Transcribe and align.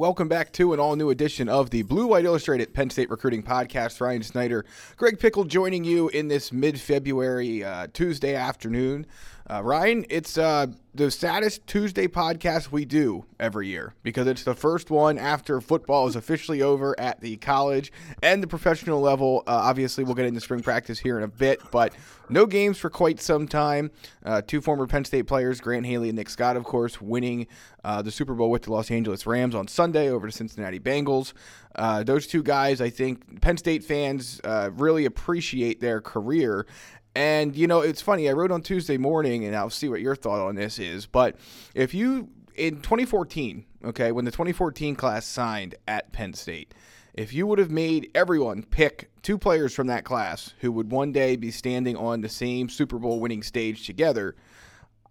Welcome 0.00 0.28
back 0.28 0.50
to 0.52 0.72
an 0.72 0.80
all 0.80 0.96
new 0.96 1.10
edition 1.10 1.50
of 1.50 1.68
the 1.68 1.82
Blue 1.82 2.06
White 2.06 2.24
Illustrated 2.24 2.72
Penn 2.72 2.88
State 2.88 3.10
Recruiting 3.10 3.42
Podcast. 3.42 4.00
Ryan 4.00 4.22
Snyder, 4.22 4.64
Greg 4.96 5.18
Pickel 5.18 5.44
joining 5.46 5.84
you 5.84 6.08
in 6.08 6.28
this 6.28 6.52
mid 6.52 6.80
February 6.80 7.62
uh, 7.62 7.86
Tuesday 7.92 8.34
afternoon. 8.34 9.04
Uh, 9.50 9.60
Ryan, 9.64 10.06
it's 10.08 10.38
uh, 10.38 10.68
the 10.94 11.10
saddest 11.10 11.66
Tuesday 11.66 12.06
podcast 12.06 12.70
we 12.70 12.84
do 12.84 13.24
every 13.40 13.66
year 13.66 13.94
because 14.04 14.28
it's 14.28 14.44
the 14.44 14.54
first 14.54 14.90
one 14.90 15.18
after 15.18 15.60
football 15.60 16.06
is 16.06 16.14
officially 16.14 16.62
over 16.62 16.98
at 17.00 17.20
the 17.20 17.36
college 17.38 17.90
and 18.22 18.44
the 18.44 18.46
professional 18.46 19.00
level. 19.00 19.42
Uh, 19.48 19.50
obviously, 19.50 20.04
we'll 20.04 20.14
get 20.14 20.26
into 20.26 20.40
spring 20.40 20.62
practice 20.62 21.00
here 21.00 21.16
in 21.16 21.24
a 21.24 21.28
bit, 21.28 21.60
but 21.72 21.92
no 22.28 22.46
games 22.46 22.78
for 22.78 22.90
quite 22.90 23.20
some 23.20 23.48
time. 23.48 23.90
Uh, 24.24 24.40
two 24.40 24.60
former 24.60 24.86
Penn 24.86 25.04
State 25.04 25.26
players, 25.26 25.60
Grant 25.60 25.84
Haley 25.84 26.10
and 26.10 26.16
Nick 26.16 26.30
Scott, 26.30 26.56
of 26.56 26.62
course, 26.62 27.00
winning 27.00 27.48
uh, 27.82 28.02
the 28.02 28.12
Super 28.12 28.34
Bowl 28.34 28.50
with 28.50 28.62
the 28.62 28.72
Los 28.72 28.88
Angeles 28.88 29.26
Rams 29.26 29.56
on 29.56 29.66
Sunday 29.66 30.10
over 30.10 30.28
to 30.28 30.32
Cincinnati 30.32 30.78
Bengals. 30.78 31.32
Uh, 31.74 32.04
those 32.04 32.28
two 32.28 32.42
guys, 32.44 32.80
I 32.80 32.90
think 32.90 33.40
Penn 33.40 33.56
State 33.56 33.82
fans 33.82 34.40
really 34.44 35.06
appreciate 35.06 35.80
their 35.80 36.00
career 36.00 36.66
and 37.14 37.56
you 37.56 37.66
know, 37.66 37.80
it's 37.80 38.02
funny. 38.02 38.28
I 38.28 38.32
wrote 38.32 38.50
on 38.50 38.62
Tuesday 38.62 38.96
morning, 38.96 39.44
and 39.44 39.56
I'll 39.56 39.70
see 39.70 39.88
what 39.88 40.00
your 40.00 40.16
thought 40.16 40.40
on 40.46 40.54
this 40.54 40.78
is. 40.78 41.06
But 41.06 41.36
if 41.74 41.94
you 41.94 42.28
in 42.56 42.76
2014, 42.76 43.64
okay, 43.86 44.12
when 44.12 44.24
the 44.24 44.30
2014 44.30 44.94
class 44.94 45.26
signed 45.26 45.74
at 45.88 46.12
Penn 46.12 46.34
State, 46.34 46.74
if 47.14 47.32
you 47.32 47.46
would 47.46 47.58
have 47.58 47.70
made 47.70 48.10
everyone 48.14 48.62
pick 48.62 49.10
two 49.22 49.38
players 49.38 49.74
from 49.74 49.88
that 49.88 50.04
class 50.04 50.54
who 50.60 50.70
would 50.72 50.90
one 50.90 51.12
day 51.12 51.36
be 51.36 51.50
standing 51.50 51.96
on 51.96 52.20
the 52.20 52.28
same 52.28 52.68
Super 52.68 52.98
Bowl 52.98 53.18
winning 53.18 53.42
stage 53.42 53.86
together, 53.86 54.36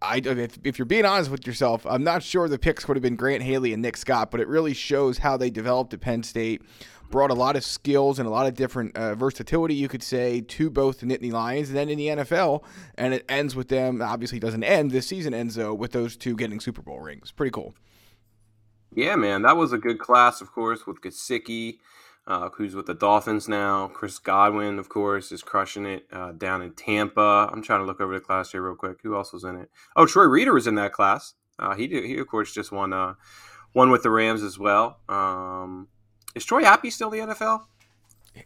I, 0.01 0.17
if, 0.23 0.57
if 0.63 0.79
you're 0.79 0.85
being 0.85 1.05
honest 1.05 1.29
with 1.29 1.45
yourself, 1.45 1.85
I'm 1.85 2.03
not 2.03 2.23
sure 2.23 2.47
the 2.47 2.57
picks 2.57 2.87
would 2.87 2.95
have 2.95 3.01
been 3.01 3.17
Grant 3.17 3.43
Haley 3.43 3.73
and 3.73 3.81
Nick 3.81 3.97
Scott, 3.97 4.31
but 4.31 4.39
it 4.39 4.47
really 4.47 4.73
shows 4.73 5.17
how 5.17 5.35
they 5.35 5.49
developed 5.49 5.93
at 5.93 5.99
Penn 5.99 6.23
State, 6.23 6.61
brought 7.09 7.31
a 7.31 7.35
lot 7.35 7.55
of 7.55 7.63
skills 7.63 8.19
and 8.19 8.27
a 8.27 8.31
lot 8.31 8.45
of 8.45 8.55
different 8.55 8.95
uh, 8.95 9.15
versatility, 9.15 9.73
you 9.73 9.87
could 9.87 10.03
say, 10.03 10.41
to 10.41 10.69
both 10.69 10.99
the 10.99 11.05
Nittany 11.05 11.31
Lions 11.31 11.69
and 11.69 11.77
then 11.77 11.89
in 11.89 11.97
the 11.97 12.07
NFL. 12.07 12.63
And 12.95 13.13
it 13.13 13.25
ends 13.29 13.55
with 13.55 13.69
them, 13.69 14.01
obviously, 14.01 14.39
doesn't 14.39 14.63
end. 14.63 14.91
This 14.91 15.07
season 15.07 15.33
ends, 15.33 15.55
though, 15.55 15.73
with 15.73 15.91
those 15.91 16.15
two 16.15 16.35
getting 16.35 16.59
Super 16.59 16.81
Bowl 16.81 16.99
rings. 16.99 17.31
Pretty 17.31 17.51
cool. 17.51 17.73
Yeah, 18.93 19.15
man. 19.15 19.43
That 19.43 19.57
was 19.57 19.73
a 19.73 19.77
good 19.77 19.99
class, 19.99 20.41
of 20.41 20.51
course, 20.51 20.87
with 20.87 21.01
Gesicki, 21.01 21.77
uh, 22.27 22.49
who's 22.49 22.75
with 22.75 22.85
the 22.85 22.93
Dolphins 22.93 23.47
now. 23.47 23.87
Chris 23.87 24.19
Godwin, 24.19 24.79
of 24.79 24.89
course, 24.89 25.31
is 25.31 25.43
crushing 25.43 25.85
it 25.85 26.07
uh, 26.11 26.31
down 26.31 26.61
in 26.61 26.73
Tampa. 26.73 27.49
I'm 27.51 27.61
trying 27.61 27.81
to 27.81 27.85
look 27.85 28.01
over 28.01 28.13
the 28.13 28.19
class 28.19 28.51
here 28.51 28.61
real 28.61 28.75
quick. 28.75 28.97
Who 29.03 29.15
else 29.15 29.31
was 29.33 29.43
in 29.43 29.55
it? 29.55 29.69
Oh, 29.95 30.05
Troy 30.05 30.25
Reeder 30.25 30.53
was 30.53 30.67
in 30.67 30.75
that 30.75 30.93
class. 30.93 31.33
Uh, 31.57 31.75
he, 31.75 31.87
did, 31.87 32.05
he, 32.05 32.17
of 32.17 32.27
course, 32.27 32.53
just 32.53 32.71
won 32.71 32.93
uh, 32.93 33.15
one 33.73 33.91
with 33.91 34.03
the 34.03 34.09
Rams 34.09 34.41
as 34.41 34.57
well. 34.57 34.99
Um, 35.09 35.87
is 36.35 36.45
Troy 36.45 36.63
Apke 36.63 36.91
still 36.91 37.11
in 37.11 37.27
the 37.27 37.35
NFL? 37.35 37.63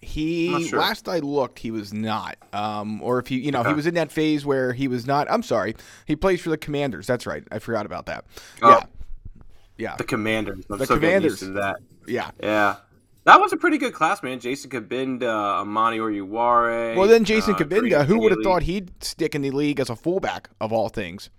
He 0.02 0.68
sure. 0.68 0.80
last 0.80 1.08
I 1.08 1.20
looked, 1.20 1.60
he 1.60 1.72
was 1.72 1.94
not. 1.94 2.38
Um, 2.52 3.02
or 3.02 3.20
if 3.20 3.28
he, 3.28 3.40
you 3.40 3.52
know, 3.52 3.62
okay. 3.62 3.70
he 3.70 3.76
was 3.76 3.86
in 3.86 3.94
that 3.96 4.12
phase 4.12 4.46
where 4.46 4.74
he 4.74 4.88
was 4.88 5.06
not. 5.06 5.30
I'm 5.30 5.44
sorry, 5.44 5.76
he 6.06 6.16
plays 6.16 6.42
for 6.42 6.50
the 6.50 6.58
Commanders. 6.58 7.06
That's 7.06 7.26
right. 7.26 7.44
I 7.52 7.60
forgot 7.60 7.86
about 7.86 8.06
that. 8.08 8.26
Oh, 8.62 8.70
yeah, 8.70 8.86
yeah. 9.78 9.96
The 9.98 10.04
Commanders. 10.04 10.66
I'm 10.70 10.80
the 10.80 10.86
so 10.86 10.96
Commanders. 10.96 11.42
that. 11.42 11.78
Yeah, 12.08 12.32
yeah. 12.42 12.78
That 13.26 13.40
was 13.40 13.54
a 13.54 13.58
pretty 13.58 13.78
good 13.78 13.94
class, 13.94 14.22
man. 14.22 14.40
Jason 14.40 14.70
Cabinda, 14.70 15.24
Amani 15.24 15.98
Oruwariye. 15.98 16.98
Well, 16.98 17.08
then 17.08 17.24
Jason 17.24 17.54
uh, 17.54 17.58
Cabinda, 17.58 18.06
who 18.06 18.20
would 18.20 18.32
have 18.32 18.42
thought 18.44 18.64
he'd 18.64 19.02
stick 19.02 19.34
in 19.34 19.42
the 19.42 19.52
league 19.52 19.80
as 19.80 19.90
a 19.90 19.96
fullback 19.96 20.50
of 20.60 20.74
all 20.74 20.90
things? 20.90 21.30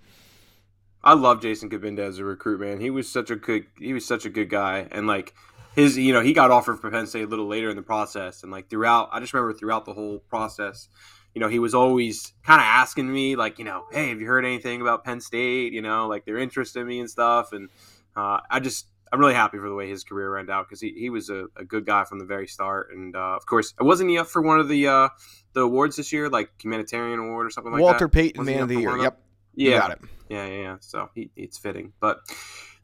I 1.02 1.12
love 1.12 1.42
Jason 1.42 1.68
Cabinda 1.68 1.98
as 1.98 2.18
a 2.18 2.24
recruit, 2.24 2.60
man. 2.60 2.80
He 2.80 2.88
was 2.88 3.10
such 3.10 3.30
a 3.30 3.36
good, 3.36 3.66
he 3.78 3.92
was 3.92 4.06
such 4.06 4.24
a 4.24 4.30
good 4.30 4.48
guy, 4.48 4.88
and 4.90 5.06
like 5.06 5.34
his 5.74 5.96
you 5.96 6.12
know 6.12 6.20
he 6.20 6.32
got 6.32 6.50
offered 6.50 6.80
for 6.80 6.90
Penn 6.90 7.06
State 7.06 7.24
a 7.24 7.26
little 7.26 7.46
later 7.46 7.70
in 7.70 7.76
the 7.76 7.82
process, 7.82 8.42
and 8.42 8.52
like 8.52 8.68
throughout, 8.68 9.08
I 9.12 9.20
just 9.20 9.32
remember 9.32 9.52
throughout 9.52 9.84
the 9.84 9.94
whole 9.94 10.18
process, 10.18 10.88
you 11.34 11.40
know, 11.40 11.48
he 11.48 11.58
was 11.58 11.74
always 11.74 12.32
kind 12.44 12.60
of 12.60 12.66
asking 12.66 13.12
me 13.12 13.36
like, 13.36 13.58
you 13.58 13.64
know, 13.64 13.84
hey, 13.90 14.10
have 14.10 14.20
you 14.20 14.26
heard 14.26 14.44
anything 14.44 14.80
about 14.80 15.04
Penn 15.04 15.20
State? 15.20 15.72
You 15.72 15.82
know, 15.82 16.06
like 16.06 16.24
they're 16.24 16.38
interested 16.38 16.80
in 16.80 16.86
me 16.86 17.00
and 17.00 17.10
stuff, 17.10 17.52
and 17.52 17.68
uh, 18.16 18.40
I 18.48 18.60
just 18.60 18.86
I'm 19.12 19.20
really 19.20 19.34
happy 19.34 19.58
for 19.58 19.68
the 19.68 19.74
way 19.74 19.88
his 19.88 20.04
career 20.04 20.34
went 20.34 20.50
out 20.50 20.68
because 20.68 20.80
he, 20.80 20.92
he 20.96 21.10
was 21.10 21.30
a, 21.30 21.46
a, 21.56 21.64
good 21.64 21.86
guy 21.86 22.04
from 22.04 22.18
the 22.18 22.24
very 22.24 22.46
start, 22.46 22.90
and 22.92 23.14
uh, 23.16 23.36
of 23.36 23.46
course, 23.46 23.74
wasn't 23.80 24.10
he 24.10 24.18
up 24.18 24.28
for 24.28 24.42
one 24.42 24.60
of 24.60 24.68
the 24.68 24.86
uh, 24.86 25.08
the 25.54 25.60
awards 25.60 25.96
this 25.96 26.12
year, 26.12 26.28
like 26.28 26.50
humanitarian 26.62 27.18
award 27.18 27.46
or 27.46 27.50
something 27.50 27.72
like 27.72 27.80
Walter 27.80 27.92
that? 27.92 28.04
Walter 28.04 28.08
Payton 28.08 28.44
Man 28.44 28.62
of 28.62 28.68
the 28.68 28.76
Year. 28.76 28.96
Yep. 28.96 29.20
Yeah. 29.56 29.78
Got 29.78 29.90
Yeah, 30.28 30.46
yeah, 30.46 30.62
yeah. 30.62 30.76
So 30.80 31.10
he, 31.14 31.30
it's 31.36 31.58
fitting, 31.58 31.92
but 32.00 32.20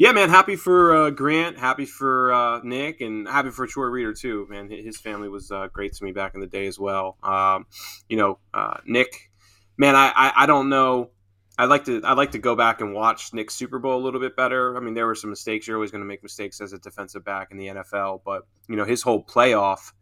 yeah, 0.01 0.13
man, 0.13 0.31
happy 0.31 0.57
for 0.57 0.97
uh, 0.97 1.11
Grant, 1.11 1.59
happy 1.59 1.85
for 1.85 2.33
uh, 2.33 2.61
Nick, 2.65 3.03
and 3.03 3.29
happy 3.29 3.51
for 3.51 3.67
Troy 3.67 3.85
Reeder 3.85 4.15
too. 4.15 4.47
Man, 4.49 4.71
his 4.71 4.99
family 4.99 5.29
was 5.29 5.51
uh, 5.51 5.69
great 5.71 5.93
to 5.93 6.05
me 6.05 6.11
back 6.11 6.33
in 6.35 6.41
the 6.41 6.47
day 6.47 6.67
as 6.67 6.79
well. 6.79 7.19
Um, 7.23 7.67
you 8.09 8.17
know, 8.17 8.39
uh, 8.55 8.79
Nick, 8.87 9.31
man, 9.77 9.95
I, 9.95 10.11
I, 10.17 10.33
I 10.37 10.47
don't 10.47 10.71
know. 10.71 11.11
I'd 11.59 11.69
like 11.69 11.85
to 11.85 12.01
I'd 12.03 12.17
like 12.17 12.31
to 12.31 12.39
go 12.39 12.57
back 12.57 12.81
and 12.81 12.95
watch 12.95 13.35
Nick's 13.35 13.55
Super 13.55 13.79
Bowl 13.79 14.01
a 14.01 14.03
little 14.03 14.21
bit 14.21 14.37
better. 14.37 14.75
I 14.75 14.81
mean, 14.81 14.95
there 14.95 15.07
were 15.07 15.15
some 15.15 15.29
mistakes. 15.29 15.67
You're 15.67 15.77
always 15.77 15.91
going 15.91 16.01
to 16.01 16.09
make 16.09 16.23
mistakes 16.23 16.63
as 16.63 16.73
a 16.73 16.79
defensive 16.79 17.23
back 17.23 17.49
in 17.51 17.59
the 17.59 17.67
NFL, 17.67 18.23
but 18.25 18.47
you 18.71 18.77
know, 18.77 18.87
his 18.87 19.03
whole 19.03 19.23
playoff 19.23 19.93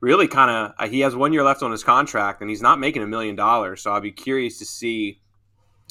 really 0.00 0.26
kind 0.26 0.50
of 0.50 0.72
uh, 0.80 0.88
he 0.88 0.98
has 1.00 1.14
one 1.14 1.32
year 1.32 1.44
left 1.44 1.62
on 1.62 1.70
his 1.70 1.84
contract, 1.84 2.40
and 2.40 2.50
he's 2.50 2.60
not 2.60 2.80
making 2.80 3.04
a 3.04 3.06
million 3.06 3.36
dollars. 3.36 3.82
So 3.82 3.92
I'd 3.92 4.02
be 4.02 4.10
curious 4.10 4.58
to 4.58 4.64
see 4.64 5.20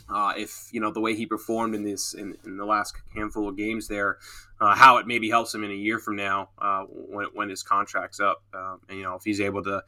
uh, 0.10 0.34
if 0.38 0.70
you 0.72 0.80
know 0.80 0.92
the 0.92 1.00
way 1.00 1.16
he 1.16 1.26
performed 1.26 1.76
in 1.76 1.84
this 1.84 2.14
in, 2.14 2.36
in 2.46 2.58
the 2.58 2.66
last 2.66 2.96
handful 3.16 3.48
of 3.48 3.58
games 3.58 3.88
there, 3.88 4.18
uh, 4.60 4.76
how 4.76 4.98
it 4.98 5.08
maybe 5.08 5.30
helps 5.30 5.54
him 5.54 5.64
in 5.64 5.72
a 5.72 5.76
year 5.76 6.00
from 6.00 6.16
now 6.16 6.50
uh, 6.60 6.84
when, 6.90 7.28
when 7.34 7.50
his 7.50 7.64
contract's 7.64 8.20
up, 8.20 8.44
um, 8.54 8.80
and 8.90 8.98
you 8.98 9.04
know 9.04 9.16
if 9.16 9.24
he's 9.24 9.42
able 9.42 9.64
to 9.64 9.82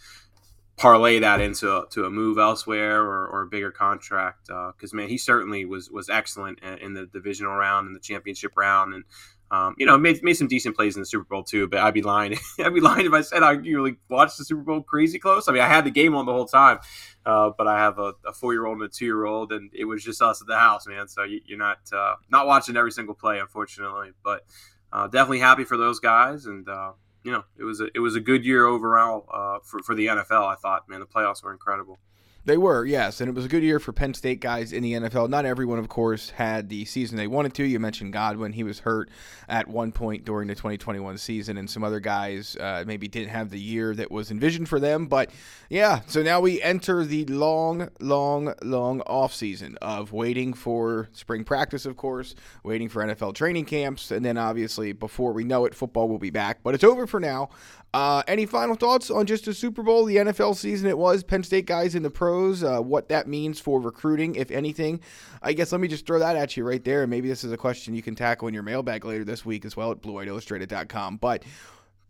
parlay 0.77 1.19
that 1.19 1.39
into 1.39 1.85
to 1.89 2.03
a 2.03 2.09
move 2.09 2.37
elsewhere 2.37 3.01
or, 3.01 3.27
or 3.27 3.41
a 3.43 3.47
bigger 3.47 3.71
contract 3.71 4.47
because 4.47 4.93
uh, 4.93 4.95
man 4.95 5.07
he 5.07 5.17
certainly 5.17 5.63
was 5.63 5.89
was 5.89 6.09
excellent 6.09 6.59
in 6.81 6.93
the 6.93 7.05
divisional 7.05 7.55
round 7.55 7.87
and 7.87 7.95
the 7.95 7.99
championship 7.99 8.51
round 8.57 8.93
and 8.93 9.05
um, 9.51 9.75
you 9.77 9.85
know, 9.85 9.97
made, 9.97 10.23
made 10.23 10.33
some 10.33 10.47
decent 10.47 10.75
plays 10.75 10.95
in 10.95 11.01
the 11.01 11.05
Super 11.05 11.25
Bowl 11.25 11.43
too, 11.43 11.67
but 11.67 11.79
I'd 11.79 11.93
be 11.93 12.01
lying. 12.01 12.35
I'd 12.59 12.73
be 12.73 12.81
lying 12.81 13.05
if 13.05 13.13
I 13.13 13.21
said 13.21 13.43
I 13.43 13.51
really 13.51 13.97
watched 14.09 14.37
the 14.37 14.45
Super 14.45 14.61
Bowl 14.61 14.81
crazy 14.81 15.19
close. 15.19 15.47
I 15.47 15.51
mean, 15.51 15.61
I 15.61 15.67
had 15.67 15.85
the 15.85 15.91
game 15.91 16.15
on 16.15 16.25
the 16.25 16.33
whole 16.33 16.47
time, 16.47 16.79
uh, 17.25 17.51
but 17.55 17.67
I 17.67 17.77
have 17.77 17.99
a, 17.99 18.13
a 18.25 18.33
four 18.33 18.53
year 18.53 18.65
old 18.65 18.77
and 18.77 18.85
a 18.85 18.89
two 18.89 19.05
year 19.05 19.25
old, 19.25 19.51
and 19.51 19.69
it 19.73 19.85
was 19.85 20.03
just 20.03 20.21
us 20.21 20.41
at 20.41 20.47
the 20.47 20.57
house, 20.57 20.87
man. 20.87 21.07
So 21.07 21.23
you, 21.23 21.41
are 21.53 21.57
not 21.57 21.77
uh, 21.93 22.15
not 22.29 22.47
watching 22.47 22.75
every 22.75 22.91
single 22.91 23.15
play, 23.15 23.39
unfortunately. 23.39 24.11
But 24.23 24.45
uh, 24.91 25.07
definitely 25.07 25.39
happy 25.39 25.63
for 25.63 25.77
those 25.77 25.99
guys, 25.99 26.47
and 26.47 26.67
uh, 26.67 26.93
you 27.23 27.31
know, 27.31 27.43
it 27.57 27.63
was 27.63 27.81
a, 27.81 27.87
it 27.93 27.99
was 27.99 28.15
a 28.15 28.19
good 28.19 28.45
year 28.45 28.65
overall 28.65 29.27
uh, 29.31 29.59
for 29.63 29.79
for 29.83 29.93
the 29.93 30.07
NFL. 30.07 30.45
I 30.47 30.55
thought, 30.55 30.89
man, 30.89 31.01
the 31.01 31.05
playoffs 31.05 31.43
were 31.43 31.51
incredible. 31.51 31.99
They 32.45 32.57
were, 32.57 32.85
yes, 32.85 33.21
and 33.21 33.27
it 33.27 33.33
was 33.33 33.45
a 33.45 33.47
good 33.47 33.63
year 33.63 33.79
for 33.79 33.91
Penn 33.91 34.13
State 34.13 34.39
guys 34.39 34.71
in 34.71 34.83
the 34.83 34.93
NFL. 34.93 35.29
Not 35.29 35.45
everyone, 35.45 35.79
of 35.79 35.89
course, 35.89 36.29
had 36.29 36.69
the 36.69 36.85
season 36.85 37.17
they 37.17 37.25
wanted 37.25 37.55
to. 37.55 37.63
You 37.63 37.79
mentioned 37.79 38.13
Godwin; 38.13 38.53
he 38.53 38.63
was 38.63 38.79
hurt 38.79 39.09
at 39.49 39.67
one 39.67 39.91
point 39.91 40.25
during 40.25 40.47
the 40.47 40.53
2021 40.53 41.17
season, 41.17 41.57
and 41.57 41.67
some 41.67 41.83
other 41.83 41.99
guys 41.99 42.55
uh, 42.57 42.83
maybe 42.85 43.07
didn't 43.07 43.29
have 43.29 43.49
the 43.49 43.59
year 43.59 43.95
that 43.95 44.11
was 44.11 44.29
envisioned 44.29 44.69
for 44.69 44.79
them. 44.79 45.07
But 45.07 45.31
yeah, 45.69 46.01
so 46.05 46.21
now 46.21 46.39
we 46.39 46.61
enter 46.61 47.03
the 47.03 47.25
long, 47.25 47.89
long, 47.99 48.53
long 48.61 49.01
off 49.01 49.33
season 49.33 49.79
of 49.81 50.13
waiting 50.13 50.53
for 50.53 51.09
spring 51.13 51.45
practice, 51.45 51.87
of 51.87 51.97
course, 51.97 52.35
waiting 52.63 52.89
for 52.89 53.03
NFL 53.03 53.33
training 53.33 53.65
camps, 53.65 54.11
and 54.11 54.23
then 54.23 54.37
obviously 54.37 54.91
before 54.91 55.33
we 55.33 55.43
know 55.43 55.65
it, 55.65 55.73
football 55.73 56.07
will 56.07 56.19
be 56.19 56.29
back. 56.29 56.59
But 56.61 56.75
it's 56.75 56.83
over 56.83 57.07
for 57.07 57.19
now. 57.19 57.49
Uh, 57.95 58.21
any 58.27 58.45
final 58.45 58.75
thoughts 58.75 59.09
on 59.09 59.25
just 59.25 59.45
the 59.45 59.53
Super 59.53 59.81
Bowl, 59.81 60.03
the 60.03 60.17
NFL 60.17 60.57
season 60.57 60.89
it 60.89 60.97
was, 60.97 61.23
Penn 61.23 61.43
State 61.43 61.65
guys 61.65 61.95
in 61.95 62.03
the 62.03 62.09
pros, 62.09 62.61
uh, 62.61 62.81
what 62.81 63.07
that 63.07 63.25
means 63.25 63.61
for 63.61 63.79
recruiting, 63.79 64.35
if 64.35 64.51
anything? 64.51 64.99
I 65.41 65.53
guess 65.53 65.71
let 65.71 65.79
me 65.79 65.87
just 65.87 66.05
throw 66.05 66.19
that 66.19 66.35
at 66.35 66.57
you 66.57 66.67
right 66.67 66.83
there. 66.83 67.07
Maybe 67.07 67.29
this 67.29 67.45
is 67.45 67.53
a 67.53 67.57
question 67.57 67.95
you 67.95 68.01
can 68.01 68.13
tackle 68.13 68.49
in 68.49 68.53
your 68.53 68.63
mailbag 68.63 69.05
later 69.05 69.23
this 69.23 69.45
week 69.45 69.63
as 69.63 69.77
well 69.77 69.91
at 69.91 70.01
bluewhiteillustrated.com. 70.01 71.15
But 71.21 71.43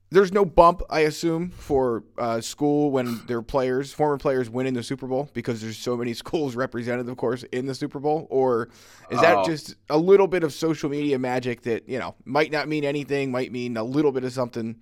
there's 0.10 0.34
no 0.34 0.44
bump, 0.44 0.82
I 0.90 1.02
assume, 1.02 1.52
for 1.52 2.04
uh, 2.18 2.42
school 2.42 2.90
when 2.90 3.22
their 3.28 3.44
players, 3.44 3.94
former 3.94 4.18
players, 4.18 4.50
win 4.50 4.66
in 4.66 4.74
the 4.74 4.82
Super 4.82 5.06
Bowl 5.06 5.30
because 5.34 5.62
there's 5.62 5.78
so 5.78 5.96
many 5.96 6.14
schools 6.16 6.56
represented, 6.56 7.08
of 7.08 7.18
course, 7.18 7.44
in 7.52 7.68
the 7.68 7.76
Super 7.76 8.00
Bowl. 8.00 8.26
Or 8.32 8.70
is 9.12 9.22
that 9.22 9.38
oh. 9.38 9.46
just 9.46 9.76
a 9.92 10.00
little 10.00 10.28
bit 10.28 10.44
of 10.44 10.52
social 10.52 10.90
media 10.90 11.20
magic 11.20 11.62
that 11.62 11.88
you 11.88 12.00
know 12.00 12.16
might 12.26 12.52
not 12.52 12.68
mean 12.68 12.84
anything, 12.84 13.30
might 13.30 13.52
mean 13.52 13.78
a 13.78 13.84
little 13.84 14.12
bit 14.12 14.24
of 14.24 14.34
something? 14.34 14.78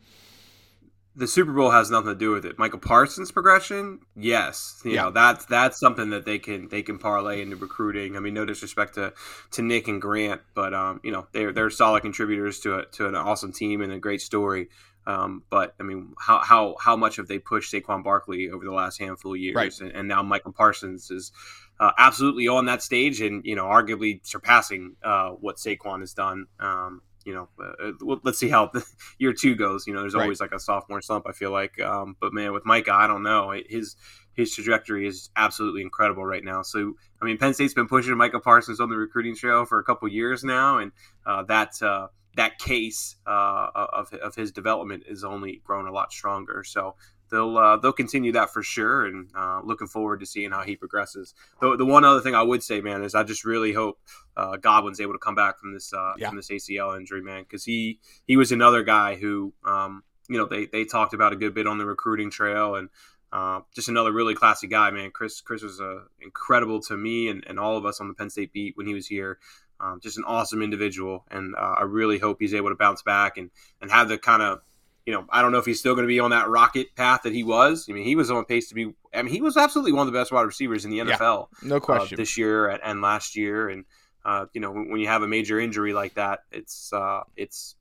The 1.15 1.27
Super 1.27 1.54
Bowl 1.54 1.69
has 1.69 1.92
nothing 1.92 2.10
to 2.10 2.15
do 2.15 2.31
with 2.31 2.44
it. 2.45 2.57
Micah 2.57 2.80
Parsons' 2.80 3.31
progression, 3.31 4.00
yes, 4.15 4.81
you 4.83 4.92
yeah. 4.92 5.04
know 5.04 5.12
that's 5.12 5.45
that's 5.45 5.80
something 5.80 6.10
that 6.10 6.25
they 6.25 6.39
can 6.39 6.69
they 6.69 6.81
can 6.81 6.98
parlay 6.98 7.42
into 7.42 7.56
recruiting. 7.56 8.18
I 8.18 8.19
mean, 8.19 8.33
no 8.33 8.45
disrespect 8.45 8.95
to, 8.95 9.13
to 9.51 9.62
Nick 9.62 9.88
and 9.88 10.01
Grant, 10.01 10.42
but 10.56 10.74
um, 10.74 11.01
you 11.04 11.12
know 11.12 11.27
they're 11.31 11.51
they're 11.51 11.69
solid 11.69 12.01
contributors 12.01 12.60
to 12.62 12.80
a, 12.80 12.86
to 12.94 13.07
an 13.07 13.15
awesome 13.15 13.54
team 13.54 13.81
and 13.81 13.92
a 13.92 14.00
great 14.00 14.21
story. 14.21 14.69
Um, 15.06 15.44
but 15.50 15.75
I 15.80 15.83
mean, 15.83 16.13
how 16.19 16.39
how 16.39 16.75
how 16.80 16.95
much 16.95 17.18
have 17.18 17.27
they 17.27 17.39
pushed 17.39 17.74
Saquon 17.74 18.04
Barkley 18.04 18.50
over 18.50 18.63
the 18.63 18.71
last 18.71 19.00
handful 19.00 19.33
of 19.33 19.39
years? 19.39 19.56
Right. 19.56 19.80
And, 19.81 19.92
and, 19.92 20.07
now 20.07 20.24
Michael 20.24 20.54
Parsons 20.54 21.12
is 21.12 21.31
uh, 21.80 21.92
absolutely 21.98 22.48
on 22.48 22.66
that 22.66 22.81
stage, 22.81 23.21
and 23.21 23.45
you 23.45 23.56
know, 23.56 23.66
arguably 23.66 24.25
surpassing 24.25 24.95
uh, 25.04 25.31
what 25.31 25.57
Saquon 25.57 26.00
has 26.00 26.13
done. 26.13 26.48
Um, 26.59 27.01
you 27.25 27.33
know, 27.33 27.47
uh, 27.59 27.89
uh 27.89 28.17
let's 28.23 28.37
see 28.37 28.49
how 28.49 28.71
year 29.17 29.33
two 29.33 29.55
goes. 29.55 29.87
You 29.87 29.93
know, 29.93 30.01
there's 30.01 30.15
always 30.15 30.39
right. 30.39 30.51
like 30.51 30.57
a 30.57 30.59
sophomore 30.59 31.01
slump. 31.01 31.25
I 31.27 31.31
feel 31.31 31.51
like, 31.51 31.79
um, 31.81 32.15
but 32.19 32.33
man, 32.33 32.53
with 32.53 32.65
Micah, 32.65 32.93
I 32.93 33.07
don't 33.07 33.23
know. 33.23 33.53
His 33.67 33.95
his 34.33 34.53
trajectory 34.53 35.07
is 35.07 35.29
absolutely 35.35 35.81
incredible 35.81 36.25
right 36.25 36.43
now. 36.43 36.63
So, 36.63 36.95
I 37.21 37.25
mean, 37.25 37.37
Penn 37.37 37.53
State's 37.53 37.73
been 37.73 37.87
pushing 37.87 38.15
Micah 38.17 38.39
Parsons 38.39 38.79
on 38.79 38.89
the 38.89 38.97
recruiting 38.97 39.35
trail 39.35 39.65
for 39.65 39.79
a 39.79 39.83
couple 39.83 40.07
years 40.07 40.43
now, 40.43 40.79
and 40.79 40.91
uh, 41.25 41.43
that 41.43 41.81
uh, 41.81 42.07
that 42.35 42.59
case 42.59 43.15
uh, 43.27 43.69
of 43.75 44.13
of 44.13 44.35
his 44.35 44.51
development 44.51 45.03
is 45.07 45.24
only 45.24 45.62
grown 45.63 45.88
a 45.88 45.91
lot 45.91 46.12
stronger. 46.12 46.63
So, 46.63 46.95
they'll 47.33 47.57
uh, 47.57 47.77
they'll 47.77 47.91
continue 47.91 48.31
that 48.31 48.51
for 48.51 48.63
sure, 48.63 49.06
and 49.06 49.27
uh, 49.35 49.62
looking 49.63 49.88
forward 49.88 50.19
to 50.21 50.25
seeing 50.25 50.51
how 50.51 50.62
he 50.62 50.75
progresses. 50.75 51.33
The, 51.59 51.75
the 51.75 51.85
one 51.85 52.06
other 52.06 52.21
thing 52.21 52.35
I 52.35 52.44
would 52.44 52.63
say, 52.63 52.80
man, 52.80 53.03
is 53.03 53.15
I 53.15 53.24
just 53.24 53.44
really 53.44 53.74
hope 53.74 54.00
uh, 54.38 54.57
Godwin's 54.57 55.01
able 55.01 55.13
to 55.13 55.19
come 55.19 55.35
back 55.35 55.59
from 55.59 55.74
this 55.74 55.91
uh, 55.91 56.13
yeah. 56.18 56.30
from 56.30 56.38
this 56.38 56.50
ACL 56.50 56.95
injury, 56.95 57.21
man, 57.21 57.44
because 57.44 57.65
he 57.65 58.00
he 58.25 58.38
was 58.38 58.51
another 58.51 58.83
guy 58.83 59.15
who 59.15 59.53
um, 59.65 60.03
you 60.30 60.38
know 60.38 60.45
they 60.45 60.68
they 60.68 60.85
talked 60.85 61.13
about 61.13 61.33
a 61.33 61.35
good 61.35 61.53
bit 61.53 61.68
on 61.68 61.77
the 61.77 61.85
recruiting 61.85 62.30
trail 62.30 62.75
and. 62.75 62.89
Uh, 63.31 63.62
just 63.74 63.89
another 63.89 64.12
really 64.12 64.35
classy 64.35 64.68
guy, 64.68 64.91
man. 64.91 65.09
Chris 65.09 65.41
Chris 65.41 65.63
was 65.63 65.81
uh, 65.81 66.01
incredible 66.21 66.80
to 66.81 66.95
me 66.95 67.30
and, 67.30 67.44
and 67.47 67.59
all 67.59 67.75
of 67.75 67.83
us 67.83 68.00
on 68.00 68.07
the 68.07 68.13
Penn 68.13 68.30
State 68.30 68.53
beat 68.53 68.77
when 68.77 68.85
he 68.85 68.94
was 68.94 69.07
here. 69.07 69.39
Um, 69.79 69.99
just 70.01 70.17
an 70.17 70.23
awesome 70.25 70.61
individual, 70.61 71.25
and 71.29 71.55
uh, 71.55 71.75
I 71.79 71.83
really 71.83 72.17
hope 72.17 72.37
he's 72.39 72.53
able 72.53 72.69
to 72.69 72.75
bounce 72.75 73.01
back 73.01 73.37
and 73.37 73.49
and 73.81 73.91
have 73.91 74.07
the 74.07 74.17
kind 74.17 74.41
of 74.41 74.61
you 75.05 75.13
know, 75.13 75.25
I 75.29 75.41
don't 75.41 75.51
know 75.51 75.57
if 75.57 75.65
he's 75.65 75.79
still 75.79 75.95
going 75.95 76.05
to 76.05 76.11
be 76.11 76.19
on 76.19 76.31
that 76.31 76.47
rocket 76.47 76.95
path 76.95 77.23
that 77.23 77.33
he 77.33 77.43
was. 77.43 77.87
I 77.89 77.93
mean, 77.93 78.05
he 78.05 78.15
was 78.15 78.31
on 78.31 78.45
pace 78.45 78.69
to 78.69 78.75
be. 78.75 78.93
I 79.13 79.21
mean, 79.21 79.33
he 79.33 79.41
was 79.41 79.57
absolutely 79.57 79.91
one 79.91 80.07
of 80.07 80.13
the 80.13 80.17
best 80.17 80.31
wide 80.31 80.43
receivers 80.43 80.85
in 80.85 80.91
the 80.91 80.99
NFL. 80.99 81.47
Yeah, 81.61 81.69
no 81.69 81.77
uh, 81.77 81.79
question. 81.79 82.15
Uh, 82.15 82.21
this 82.21 82.37
year 82.37 82.69
and 82.69 83.01
last 83.01 83.35
year, 83.35 83.69
and 83.69 83.85
uh, 84.23 84.45
you 84.53 84.61
know, 84.61 84.71
when 84.71 84.99
you 84.99 85.07
have 85.07 85.21
a 85.21 85.27
major 85.27 85.59
injury 85.59 85.93
like 85.93 86.13
that, 86.13 86.39
it's 86.51 86.93
uh, 86.93 87.21
it's 87.35 87.75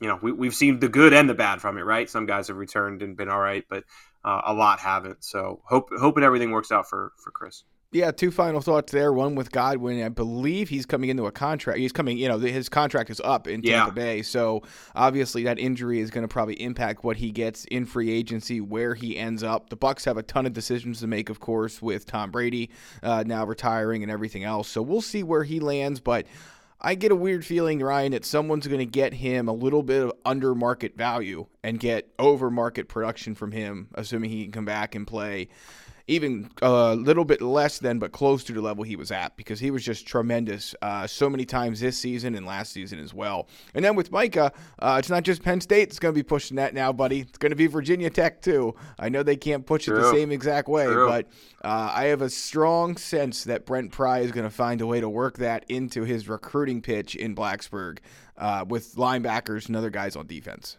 you 0.00 0.08
know, 0.08 0.18
we, 0.20 0.30
we've 0.30 0.54
seen 0.54 0.78
the 0.78 0.88
good 0.88 1.12
and 1.12 1.28
the 1.28 1.34
bad 1.34 1.60
from 1.60 1.78
it, 1.78 1.82
right? 1.82 2.08
Some 2.08 2.26
guys 2.26 2.48
have 2.48 2.56
returned 2.56 3.02
and 3.02 3.16
been 3.16 3.28
all 3.28 3.40
right, 3.40 3.64
but 3.68 3.84
uh, 4.24 4.42
a 4.44 4.52
lot 4.52 4.78
haven't. 4.78 5.24
So 5.24 5.62
hope 5.64 5.90
hoping 5.98 6.22
everything 6.22 6.50
works 6.50 6.70
out 6.70 6.88
for 6.88 7.12
for 7.22 7.30
Chris. 7.30 7.64
Yeah, 7.90 8.10
two 8.10 8.30
final 8.30 8.60
thoughts 8.60 8.92
there. 8.92 9.14
One 9.14 9.34
with 9.34 9.50
Godwin. 9.50 10.02
I 10.02 10.10
believe 10.10 10.68
he's 10.68 10.84
coming 10.84 11.08
into 11.08 11.24
a 11.24 11.32
contract. 11.32 11.78
He's 11.78 11.92
coming, 11.92 12.18
you 12.18 12.28
know, 12.28 12.38
his 12.38 12.68
contract 12.68 13.08
is 13.08 13.18
up 13.20 13.48
in 13.48 13.62
Tampa 13.62 13.88
yeah. 13.88 13.90
Bay. 13.90 14.20
So 14.20 14.62
obviously 14.94 15.44
that 15.44 15.58
injury 15.58 16.00
is 16.00 16.10
going 16.10 16.22
to 16.22 16.28
probably 16.28 16.60
impact 16.60 17.02
what 17.02 17.16
he 17.16 17.30
gets 17.30 17.64
in 17.64 17.86
free 17.86 18.10
agency, 18.10 18.60
where 18.60 18.94
he 18.94 19.16
ends 19.16 19.42
up. 19.42 19.70
The 19.70 19.76
Bucs 19.78 20.04
have 20.04 20.18
a 20.18 20.22
ton 20.22 20.44
of 20.44 20.52
decisions 20.52 21.00
to 21.00 21.06
make, 21.06 21.30
of 21.30 21.40
course, 21.40 21.80
with 21.80 22.04
Tom 22.04 22.30
Brady 22.30 22.68
uh, 23.02 23.24
now 23.26 23.46
retiring 23.46 24.02
and 24.02 24.12
everything 24.12 24.44
else. 24.44 24.68
So 24.68 24.82
we'll 24.82 25.00
see 25.00 25.22
where 25.22 25.44
he 25.44 25.58
lands. 25.58 25.98
But 25.98 26.26
I 26.82 26.94
get 26.94 27.10
a 27.10 27.16
weird 27.16 27.46
feeling, 27.46 27.80
Ryan, 27.80 28.12
that 28.12 28.26
someone's 28.26 28.66
going 28.66 28.80
to 28.80 28.86
get 28.86 29.14
him 29.14 29.48
a 29.48 29.52
little 29.54 29.82
bit 29.82 30.02
of 30.02 30.12
under 30.26 30.54
market 30.54 30.94
value 30.94 31.46
and 31.64 31.80
get 31.80 32.12
over 32.18 32.50
market 32.50 32.86
production 32.86 33.34
from 33.34 33.52
him, 33.52 33.88
assuming 33.94 34.28
he 34.28 34.42
can 34.42 34.52
come 34.52 34.66
back 34.66 34.94
and 34.94 35.06
play 35.06 35.48
even 36.08 36.50
a 36.62 36.94
little 36.94 37.24
bit 37.24 37.42
less 37.42 37.78
than, 37.78 37.98
but 37.98 38.12
close 38.12 38.42
to 38.44 38.52
the 38.54 38.62
level 38.62 38.82
he 38.82 38.96
was 38.96 39.12
at 39.12 39.36
because 39.36 39.60
he 39.60 39.70
was 39.70 39.84
just 39.84 40.06
tremendous 40.06 40.74
uh, 40.80 41.06
so 41.06 41.28
many 41.28 41.44
times 41.44 41.80
this 41.80 41.98
season 41.98 42.34
and 42.34 42.46
last 42.46 42.72
season 42.72 42.98
as 42.98 43.12
well. 43.12 43.46
And 43.74 43.84
then 43.84 43.94
with 43.94 44.10
Micah, 44.10 44.52
uh, 44.78 44.96
it's 44.98 45.10
not 45.10 45.22
just 45.22 45.42
Penn 45.42 45.60
State 45.60 45.90
that's 45.90 45.98
going 45.98 46.14
to 46.14 46.18
be 46.18 46.22
pushing 46.22 46.56
that 46.56 46.72
now, 46.72 46.92
buddy. 46.92 47.20
It's 47.20 47.38
going 47.38 47.50
to 47.50 47.56
be 47.56 47.66
Virginia 47.66 48.08
Tech 48.08 48.40
too. 48.40 48.74
I 48.98 49.10
know 49.10 49.22
they 49.22 49.36
can't 49.36 49.66
push 49.66 49.84
True. 49.84 49.98
it 49.98 50.00
the 50.00 50.10
same 50.12 50.32
exact 50.32 50.66
way, 50.66 50.86
True. 50.86 51.06
but 51.06 51.26
uh, 51.62 51.92
I 51.94 52.04
have 52.04 52.22
a 52.22 52.30
strong 52.30 52.96
sense 52.96 53.44
that 53.44 53.66
Brent 53.66 53.92
Pry 53.92 54.20
is 54.20 54.32
going 54.32 54.46
to 54.46 54.54
find 54.54 54.80
a 54.80 54.86
way 54.86 55.00
to 55.00 55.08
work 55.08 55.36
that 55.38 55.66
into 55.68 56.04
his 56.04 56.26
recruiting 56.28 56.80
pitch 56.80 57.16
in 57.16 57.36
Blacksburg 57.36 57.98
uh, 58.38 58.64
with 58.66 58.94
linebackers 58.94 59.66
and 59.66 59.76
other 59.76 59.90
guys 59.90 60.16
on 60.16 60.26
defense. 60.26 60.78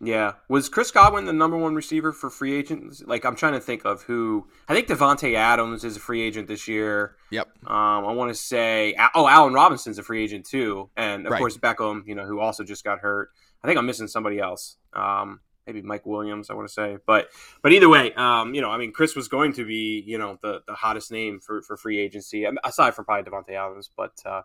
Yeah, 0.00 0.34
was 0.48 0.68
Chris 0.68 0.92
Godwin 0.92 1.24
the 1.24 1.32
number 1.32 1.56
one 1.56 1.74
receiver 1.74 2.12
for 2.12 2.30
free 2.30 2.54
agents? 2.54 3.02
Like, 3.04 3.24
I'm 3.24 3.34
trying 3.34 3.54
to 3.54 3.60
think 3.60 3.84
of 3.84 4.02
who. 4.02 4.46
I 4.68 4.74
think 4.74 4.86
Davante 4.86 5.34
Adams 5.34 5.82
is 5.82 5.96
a 5.96 6.00
free 6.00 6.22
agent 6.22 6.46
this 6.46 6.68
year. 6.68 7.16
Yep. 7.32 7.48
Um, 7.66 8.06
I 8.06 8.12
want 8.12 8.30
to 8.30 8.34
say, 8.34 8.94
oh, 9.16 9.26
Allen 9.26 9.54
Robinson's 9.54 9.98
a 9.98 10.04
free 10.04 10.22
agent 10.22 10.46
too, 10.46 10.88
and 10.96 11.26
of 11.26 11.32
right. 11.32 11.38
course 11.38 11.56
Beckham, 11.56 12.02
you 12.06 12.14
know, 12.14 12.24
who 12.24 12.38
also 12.38 12.62
just 12.62 12.84
got 12.84 13.00
hurt. 13.00 13.30
I 13.62 13.66
think 13.66 13.76
I'm 13.76 13.86
missing 13.86 14.06
somebody 14.06 14.38
else. 14.38 14.76
Um, 14.92 15.40
maybe 15.66 15.82
Mike 15.82 16.06
Williams, 16.06 16.48
I 16.48 16.54
want 16.54 16.68
to 16.68 16.72
say, 16.72 16.98
but 17.04 17.30
but 17.60 17.72
either 17.72 17.88
way, 17.88 18.12
um, 18.14 18.54
you 18.54 18.60
know, 18.60 18.70
I 18.70 18.78
mean, 18.78 18.92
Chris 18.92 19.16
was 19.16 19.26
going 19.26 19.52
to 19.54 19.64
be, 19.64 20.04
you 20.06 20.16
know, 20.16 20.38
the 20.42 20.60
the 20.68 20.74
hottest 20.74 21.10
name 21.10 21.40
for 21.40 21.60
for 21.60 21.76
free 21.76 21.98
agency 21.98 22.46
aside 22.62 22.94
from 22.94 23.04
probably 23.04 23.28
Davante 23.28 23.54
Adams, 23.54 23.90
but. 23.96 24.12
Uh, 24.24 24.42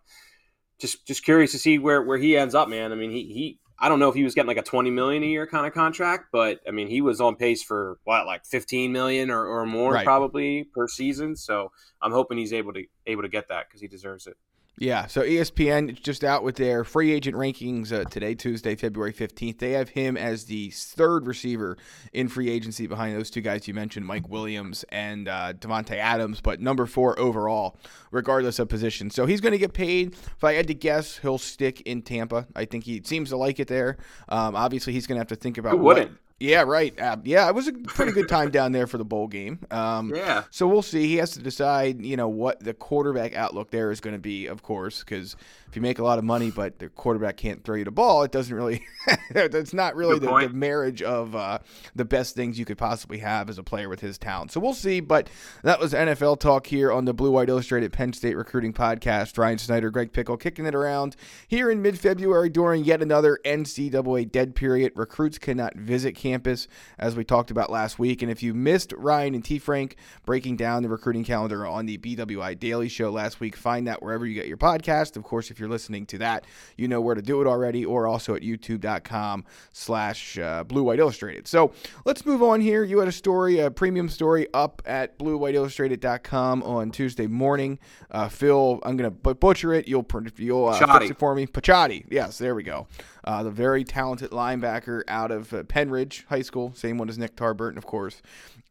just, 0.80 1.06
just 1.06 1.24
curious 1.24 1.52
to 1.52 1.60
see 1.60 1.78
where, 1.78 2.02
where 2.02 2.18
he 2.18 2.36
ends 2.36 2.56
up, 2.56 2.68
man. 2.68 2.92
I 2.92 2.96
mean, 2.96 3.12
he, 3.12 3.24
he 3.26 3.60
I 3.80 3.90
don't 3.90 4.00
know 4.00 4.10
if 4.10 4.16
he 4.16 4.24
was 4.24 4.36
getting 4.36 4.48
like 4.48 4.58
a 4.58 4.64
20 4.64 4.92
million 4.92 5.24
a 5.24 5.26
year 5.26 5.48
kind 5.48 5.66
of 5.66 5.74
contract, 5.74 6.28
but 6.32 6.60
I 6.68 6.72
mean, 6.72 6.88
he 6.88 7.02
was 7.02 7.20
on 7.20 7.36
pace 7.36 7.64
for 7.64 8.00
what, 8.04 8.26
like 8.26 8.46
15 8.46 8.92
million 8.92 9.30
or, 9.30 9.46
or 9.46 9.66
more 9.66 9.94
right. 9.94 10.06
probably 10.06 10.64
per 10.64 10.88
season. 10.88 11.36
So 11.36 11.72
I'm 12.02 12.12
hoping 12.12 12.38
he's 12.38 12.54
able 12.54 12.74
to, 12.74 12.84
able 13.08 13.24
to 13.24 13.30
get 13.30 13.50
that 13.50 13.68
because 13.68 13.82
he 13.82 13.88
deserves 13.88 14.28
it. 14.28 14.38
Yeah, 14.80 15.06
so 15.06 15.22
ESPN 15.22 16.02
just 16.02 16.24
out 16.24 16.44
with 16.44 16.56
their 16.56 16.84
free 16.84 17.12
agent 17.12 17.38
rankings 17.38 17.92
uh, 17.92 18.06
today, 18.06 18.34
Tuesday, 18.34 18.76
February 18.76 19.14
15th. 19.14 19.60
They 19.60 19.72
have 19.74 19.90
him 19.90 20.18
as 20.18 20.46
the 20.46 20.72
third 20.72 21.28
receiver 21.28 21.78
in 22.12 22.28
free 22.28 22.50
agency 22.50 22.88
behind 22.88 23.16
those 23.16 23.30
two 23.30 23.42
guys 23.42 23.68
you 23.68 23.76
mentioned, 23.76 24.08
Mike 24.08 24.28
Williams 24.30 24.84
and 24.90 25.28
uh, 25.28 25.54
Davante 25.54 25.96
Adams, 25.96 26.42
but 26.42 26.60
number 26.60 26.88
four 26.88 27.18
overall, 27.20 27.78
regardless 28.10 28.58
of 28.58 28.68
position. 28.68 29.12
So 29.12 29.28
he's 29.28 29.42
going 29.42 29.52
to 29.52 29.60
get 29.60 29.74
paid. 29.74 30.14
If 30.14 30.44
I 30.44 30.54
had 30.54 30.66
to 30.68 30.74
guess, 30.74 31.20
he'll 31.20 31.38
stick 31.38 31.82
in 31.82 32.02
Tampa. 32.02 32.48
I 32.56 32.66
think 32.66 32.84
he 32.86 33.04
seems 33.06 33.30
to 33.30 33.38
like 33.38 33.60
it 33.60 33.68
there. 33.68 33.98
Um, 34.28 34.56
obviously, 34.56 34.92
he's 34.94 35.06
going 35.06 35.18
to 35.18 35.20
have 35.20 35.28
to 35.28 35.36
think 35.36 35.60
about 35.60 35.74
Who 35.74 35.78
wouldn't? 35.78 36.10
What, 36.10 36.18
yeah, 36.44 36.64
right. 36.64 37.00
Uh, 37.00 37.16
yeah, 37.24 37.48
it 37.48 37.56
was 37.56 37.70
a 37.70 37.74
pretty 37.74 38.12
good 38.12 38.28
time 38.28 38.52
down 38.52 38.74
there 38.74 38.86
for 38.86 38.98
the 38.98 39.06
bowl 39.06 39.28
game. 39.28 39.60
Um, 39.72 40.14
yeah. 40.14 40.44
So 40.52 40.68
we'll 40.68 40.82
see. 40.82 41.08
He 41.08 41.16
has 41.16 41.32
to 41.32 41.40
decide, 41.40 42.06
you 42.06 42.18
know, 42.18 42.28
what 42.28 42.60
the 42.60 42.74
quarterback 42.74 43.34
outlook 43.34 43.72
there 43.72 43.92
is 43.92 44.02
going 44.02 44.14
to 44.14 44.20
be, 44.20 44.48
of 44.48 44.62
course, 44.62 45.00
because 45.00 45.38
if 45.74 45.78
you 45.78 45.82
make 45.82 45.98
a 45.98 46.04
lot 46.04 46.20
of 46.20 46.24
money 46.24 46.52
but 46.52 46.78
the 46.78 46.88
quarterback 46.88 47.36
can't 47.36 47.64
throw 47.64 47.76
you 47.76 47.84
the 47.84 47.90
ball, 47.90 48.22
it 48.22 48.32
doesn't 48.32 48.56
really. 48.56 48.86
that's 49.32 49.74
not 49.74 49.96
really 49.96 50.20
the, 50.20 50.28
the, 50.28 50.50
marriage 50.50 51.02
of 51.02 51.36
uh, 51.36 51.58
the 51.96 52.06
best 52.06 52.36
things 52.36 52.60
you 52.60 52.64
could 52.64 52.78
possibly 52.78 53.18
have 53.18 53.50
as 53.50 53.58
a 53.58 53.64
player 53.64 53.90
with 53.90 54.00
his 54.00 54.20
talent. 54.20 54.52
So 54.52 54.60
we'll 54.60 54.76
see. 54.76 55.00
But 55.00 55.32
that 55.64 55.80
was 55.80 55.94
NFL 55.94 56.40
talk 56.40 56.68
here 56.68 56.92
on 56.92 57.06
the 57.06 57.14
Blue 57.14 57.32
White 57.32 57.50
Illustrated 57.50 57.92
Penn 57.92 58.14
State 58.14 58.36
Recruiting 58.36 58.72
Podcast. 58.72 59.36
Ryan 59.36 59.58
Snyder, 59.58 59.90
Greg 59.90 60.14
Pickel, 60.14 60.38
kicking 60.40 60.68
it 60.68 60.76
around 60.76 61.16
here 61.48 61.72
in 61.72 61.82
mid-February 61.82 62.50
during 62.50 62.84
yet 62.84 63.02
another 63.02 63.40
NCAA 63.44 64.32
dead 64.32 64.54
period. 64.54 64.94
Recruits 64.96 65.40
cannot 65.40 65.76
visit 65.76 66.14
campus 66.14 66.68
as 67.00 67.16
we 67.16 67.24
talked 67.24 67.50
about 67.50 67.72
last 67.72 67.98
week. 67.98 68.22
And 68.22 68.30
if 68.30 68.44
you 68.44 68.54
missed 68.54 68.94
Ryan 68.94 69.34
and 69.34 69.44
T. 69.44 69.58
Frank 69.58 69.96
breaking 70.24 70.56
down 70.56 70.84
the 70.84 70.90
recruiting 70.90 71.24
calendar 71.24 71.66
on 71.66 71.88
the 71.88 71.98
BWI 71.98 72.60
Daily 72.60 72.90
Show 72.90 73.10
last 73.10 73.40
week, 73.40 73.56
find 73.56 73.88
that 73.88 74.04
wherever 74.04 74.28
you 74.28 74.36
get 74.36 74.48
your 74.48 74.58
podcast. 74.58 75.18
Of 75.18 75.24
course, 75.24 75.50
if 75.50 75.60
you're 75.60 75.63
listening 75.68 76.06
to 76.08 76.18
that, 76.20 76.46
you 76.78 76.88
know 76.88 77.02
where 77.02 77.16
to 77.16 77.22
do 77.22 77.42
it 77.42 77.48
already, 77.48 77.86
or 77.86 78.08
also 78.08 78.36
at 78.36 78.42
youtube.com 78.42 79.46
slash 79.72 80.38
uh, 80.38 80.64
blue 80.64 80.84
white 80.84 81.00
illustrated. 81.00 81.48
So 81.48 81.72
let's 82.06 82.26
move 82.26 82.44
on 82.44 82.62
here. 82.62 82.84
You 82.84 83.00
had 83.00 83.08
a 83.08 83.14
story, 83.14 83.60
a 83.60 83.72
premium 83.72 84.10
story 84.10 84.48
up 84.54 84.82
at 84.86 85.18
bluewhiteillustrated.com 85.20 86.64
on 86.64 86.92
Tuesday 86.92 87.28
morning. 87.28 87.80
Uh, 88.12 88.30
Phil, 88.30 88.80
I'm 88.84 88.98
going 88.98 89.10
to 89.10 89.34
butcher 89.36 89.74
it. 89.74 89.88
You'll, 89.88 90.06
you'll 90.38 90.68
uh, 90.68 91.00
fix 91.00 91.12
it 91.12 91.20
for 91.20 91.36
me. 91.36 91.48
Picciotti. 91.48 92.06
Yes, 92.10 92.38
there 92.38 92.56
we 92.56 92.64
go. 92.64 92.88
Uh, 93.24 93.44
the 93.44 93.52
very 93.52 93.84
talented 93.84 94.32
linebacker 94.32 95.04
out 95.08 95.32
of 95.32 95.54
uh, 95.54 95.64
Pennridge 95.64 96.26
High 96.26 96.42
School, 96.42 96.74
same 96.76 96.98
one 96.98 97.10
as 97.10 97.18
Nick 97.18 97.36
Tarburton, 97.36 97.78
of 97.78 97.86
course 97.86 98.22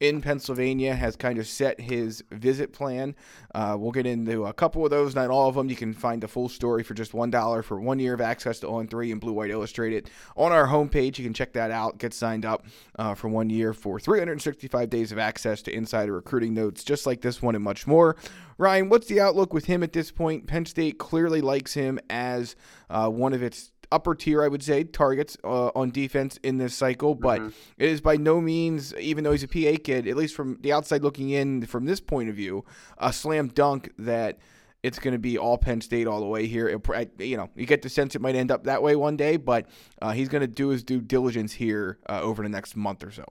in 0.02 0.20
Pennsylvania 0.20 0.96
has 0.96 1.14
kind 1.14 1.38
of 1.38 1.46
set 1.46 1.80
his 1.80 2.24
visit 2.32 2.72
plan. 2.72 3.14
Uh, 3.54 3.76
we'll 3.78 3.92
get 3.92 4.04
into 4.04 4.46
a 4.46 4.52
couple 4.52 4.84
of 4.84 4.90
those, 4.90 5.14
not 5.14 5.30
all 5.30 5.48
of 5.48 5.54
them. 5.54 5.70
You 5.70 5.76
can 5.76 5.94
find 5.94 6.20
the 6.20 6.26
full 6.26 6.48
story 6.48 6.82
for 6.82 6.92
just 6.92 7.12
$1 7.12 7.64
for 7.64 7.80
one 7.80 8.00
year 8.00 8.12
of 8.12 8.20
access 8.20 8.58
to 8.60 8.68
On 8.68 8.88
3 8.88 9.12
and 9.12 9.20
Blue 9.20 9.32
White 9.32 9.50
Illustrated 9.50 10.10
on 10.36 10.50
our 10.50 10.66
homepage. 10.66 11.18
You 11.18 11.24
can 11.24 11.32
check 11.32 11.52
that 11.52 11.70
out, 11.70 11.98
get 11.98 12.12
signed 12.12 12.44
up 12.44 12.66
uh, 12.98 13.14
for 13.14 13.28
one 13.28 13.48
year 13.48 13.72
for 13.72 14.00
365 14.00 14.90
days 14.90 15.12
of 15.12 15.18
access 15.18 15.62
to 15.62 15.72
insider 15.72 16.12
recruiting 16.12 16.52
notes, 16.52 16.82
just 16.82 17.06
like 17.06 17.20
this 17.20 17.40
one 17.40 17.54
and 17.54 17.62
much 17.62 17.86
more. 17.86 18.16
Ryan, 18.58 18.88
what's 18.88 19.06
the 19.06 19.20
outlook 19.20 19.52
with 19.52 19.66
him 19.66 19.82
at 19.82 19.92
this 19.92 20.10
point? 20.10 20.46
Penn 20.46 20.66
State 20.66 20.98
clearly 20.98 21.40
likes 21.40 21.74
him 21.74 22.00
as 22.08 22.56
uh, 22.90 23.08
one 23.08 23.32
of 23.34 23.42
its 23.42 23.71
upper 23.92 24.14
tier, 24.14 24.42
I 24.42 24.48
would 24.48 24.62
say, 24.62 24.84
targets 24.84 25.36
uh, 25.44 25.68
on 25.74 25.90
defense 25.90 26.38
in 26.42 26.58
this 26.58 26.74
cycle, 26.74 27.14
but 27.14 27.40
mm-hmm. 27.40 27.50
it 27.78 27.88
is 27.88 28.00
by 28.00 28.16
no 28.16 28.40
means, 28.40 28.94
even 28.94 29.22
though 29.22 29.32
he's 29.32 29.44
a 29.44 29.48
PA 29.48 29.80
kid, 29.82 30.08
at 30.08 30.16
least 30.16 30.34
from 30.34 30.58
the 30.60 30.72
outside 30.72 31.02
looking 31.02 31.30
in 31.30 31.66
from 31.66 31.84
this 31.84 32.00
point 32.00 32.28
of 32.28 32.34
view, 32.34 32.64
a 32.98 33.12
slam 33.12 33.48
dunk 33.48 33.92
that 33.98 34.38
it's 34.82 34.98
going 34.98 35.12
to 35.12 35.18
be 35.18 35.38
all 35.38 35.58
Penn 35.58 35.80
State 35.80 36.06
all 36.06 36.20
the 36.20 36.26
way 36.26 36.46
here. 36.46 36.68
It, 36.68 37.10
you 37.20 37.36
know, 37.36 37.50
you 37.54 37.66
get 37.66 37.82
the 37.82 37.88
sense 37.88 38.14
it 38.14 38.20
might 38.20 38.34
end 38.34 38.50
up 38.50 38.64
that 38.64 38.82
way 38.82 38.96
one 38.96 39.16
day, 39.16 39.36
but 39.36 39.66
uh, 40.00 40.12
he's 40.12 40.28
going 40.28 40.40
to 40.40 40.48
do 40.48 40.68
his 40.68 40.82
due 40.82 41.00
diligence 41.00 41.52
here 41.52 41.98
uh, 42.08 42.20
over 42.20 42.42
the 42.42 42.48
next 42.48 42.74
month 42.74 43.04
or 43.04 43.10
so. 43.10 43.24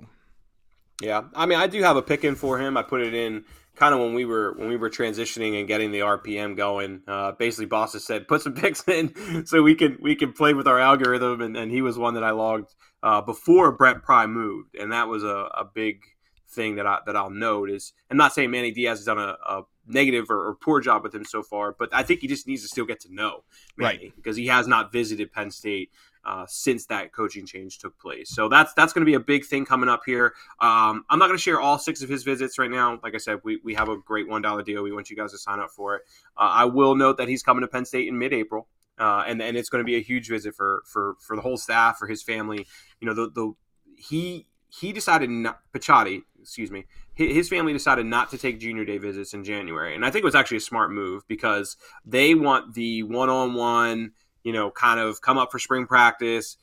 Yeah, 1.02 1.24
I 1.36 1.48
mean, 1.48 1.58
I 1.58 1.68
do 1.68 1.82
have 1.82 1.98
a 1.98 2.02
pick 2.02 2.24
in 2.24 2.36
for 2.36 2.60
him. 2.60 2.78
I 2.78 2.84
put 2.84 3.02
it 3.02 3.14
in 3.14 3.44
kind 3.76 3.94
of 3.94 4.00
when 4.00 4.14
we 4.14 4.26
were 4.26 4.54
when 4.58 4.68
we 4.68 4.78
were 4.78 4.90
transitioning 4.90 5.58
and 5.60 5.68
getting 5.68 5.92
the 5.92 6.00
RPM 6.00 6.56
going. 6.56 7.02
Uh, 7.08 7.32
basically, 7.34 7.66
bosses 7.66 8.06
said 8.06 8.28
put 8.28 8.42
some 8.42 8.54
picks 8.56 8.88
in 8.88 9.46
so 9.46 9.62
we 9.62 9.76
can 9.76 9.98
we 10.02 10.16
can 10.16 10.34
play 10.34 10.54
with 10.54 10.68
our 10.68 10.80
algorithm, 10.80 11.42
and, 11.42 11.56
and 11.58 11.72
he 11.72 11.82
was 11.82 11.98
one 11.98 12.14
that 12.16 12.24
I 12.24 12.32
logged 12.32 12.74
uh, 13.04 13.22
before 13.22 13.72
Brent 13.72 14.04
Pry 14.04 14.28
moved, 14.28 14.76
and 14.76 14.92
that 14.92 15.08
was 15.08 15.24
a, 15.24 15.50
a 15.54 15.66
big 15.74 16.02
thing 16.50 16.76
that 16.76 16.86
I 16.86 17.00
that 17.06 17.16
I'll 17.16 17.30
note 17.30 17.70
is 17.70 17.94
I'm 18.10 18.18
not 18.18 18.34
saying 18.34 18.52
Manny 18.52 18.72
Diaz 18.72 19.00
has 19.00 19.06
done 19.06 19.20
a, 19.20 19.38
a 19.48 19.64
negative 19.88 20.30
or, 20.30 20.50
or, 20.50 20.56
poor 20.56 20.80
job 20.80 21.04
with 21.04 21.16
him 21.16 21.26
so 21.26 21.42
far, 21.42 21.76
but 21.78 21.90
I 21.94 22.04
think 22.04 22.20
he 22.20 22.28
just 22.28 22.48
needs 22.48 22.62
to 22.62 22.68
still 22.68 22.86
get 22.86 23.00
to 23.02 23.14
know 23.14 23.44
Manny 23.78 23.98
right. 23.98 24.14
because 24.16 24.38
he 24.38 24.48
has 24.48 24.68
not 24.68 24.92
visited 24.92 25.32
Penn 25.32 25.50
State 25.50 25.92
uh, 26.24 26.46
since 26.48 26.86
that 26.88 27.12
coaching 27.14 27.46
change 27.46 27.80
took 27.80 27.98
place. 28.00 28.30
So 28.30 28.50
that's 28.50 28.74
that's 28.74 28.94
going 28.94 29.02
to 29.02 29.10
be 29.10 29.16
a 29.16 29.20
big 29.20 29.46
thing 29.46 29.66
coming 29.66 29.90
up 29.90 30.02
here. 30.06 30.34
Um, 30.60 31.06
I'm 31.10 31.20
not 31.20 31.28
going 31.28 31.38
to 31.38 31.42
share 31.44 31.60
all 31.60 31.80
six 31.80 32.02
of 32.02 32.10
his 32.10 32.24
visits 32.24 32.58
right 32.60 32.70
now. 32.70 33.00
Like 33.04 33.16
I 33.16 33.18
said, 33.18 33.40
we, 33.44 33.60
we 33.64 33.74
have 33.76 33.90
a 33.90 33.98
great 33.98 34.28
one 34.28 34.42
dollar 34.42 34.64
deal. 34.64 34.84
We 34.84 34.92
want 34.92 35.10
you 35.10 35.16
guys 35.16 35.32
to 35.32 35.38
sign 35.38 35.60
up 35.60 35.72
for 35.72 35.96
it. 35.96 36.04
Uh, 36.38 36.52
I 36.54 36.66
will 36.66 36.96
note 36.96 37.18
that 37.18 37.28
he's 37.28 37.44
coming 37.44 37.62
to 37.62 37.68
Penn 37.68 37.86
State 37.86 38.08
in 38.08 38.18
mid-April. 38.18 38.68
Uh, 39.00 39.24
and 39.26 39.42
and 39.42 39.58
it's 39.58 39.70
going 39.70 39.80
to 39.80 39.86
be 39.86 39.96
a 39.96 40.02
huge 40.02 40.30
visit 40.30 40.54
for 40.54 40.84
for 40.86 41.16
for 41.22 41.36
the 41.36 41.42
whole 41.42 41.58
staff, 41.58 41.98
for 41.98 42.08
his 42.08 42.22
family. 42.22 42.68
You 43.00 43.08
know, 43.08 43.16
the 43.16 43.32
the 43.32 43.54
he 43.96 44.48
he 44.70 44.94
decided 44.94 45.30
not 45.30 45.60
Picciotti, 45.74 46.22
excuse 46.40 46.70
me, 46.70 46.86
his 47.14 47.50
family 47.50 47.74
decided 47.74 48.06
not 48.06 48.30
to 48.32 48.38
take 48.38 48.60
junior 48.60 48.86
day 48.86 49.00
visits 49.00 49.34
in 49.34 49.44
January, 49.44 49.96
and 49.96 50.06
I 50.06 50.12
think 50.12 50.24
it 50.24 50.26
was 50.26 50.36
actually 50.36 50.58
a 50.58 50.62
smart 50.62 50.92
move 50.92 51.28
because 51.28 51.78
they 52.06 52.36
want 52.36 52.76
the 52.76 53.04
one-on-one 53.04 54.12
you 54.44 54.54
know, 54.54 54.72
kind 54.72 55.00
of 55.00 55.22
come 55.22 55.38
up 55.38 55.52
for 55.52 55.60
spring 55.60 55.86
practice, 55.86 56.58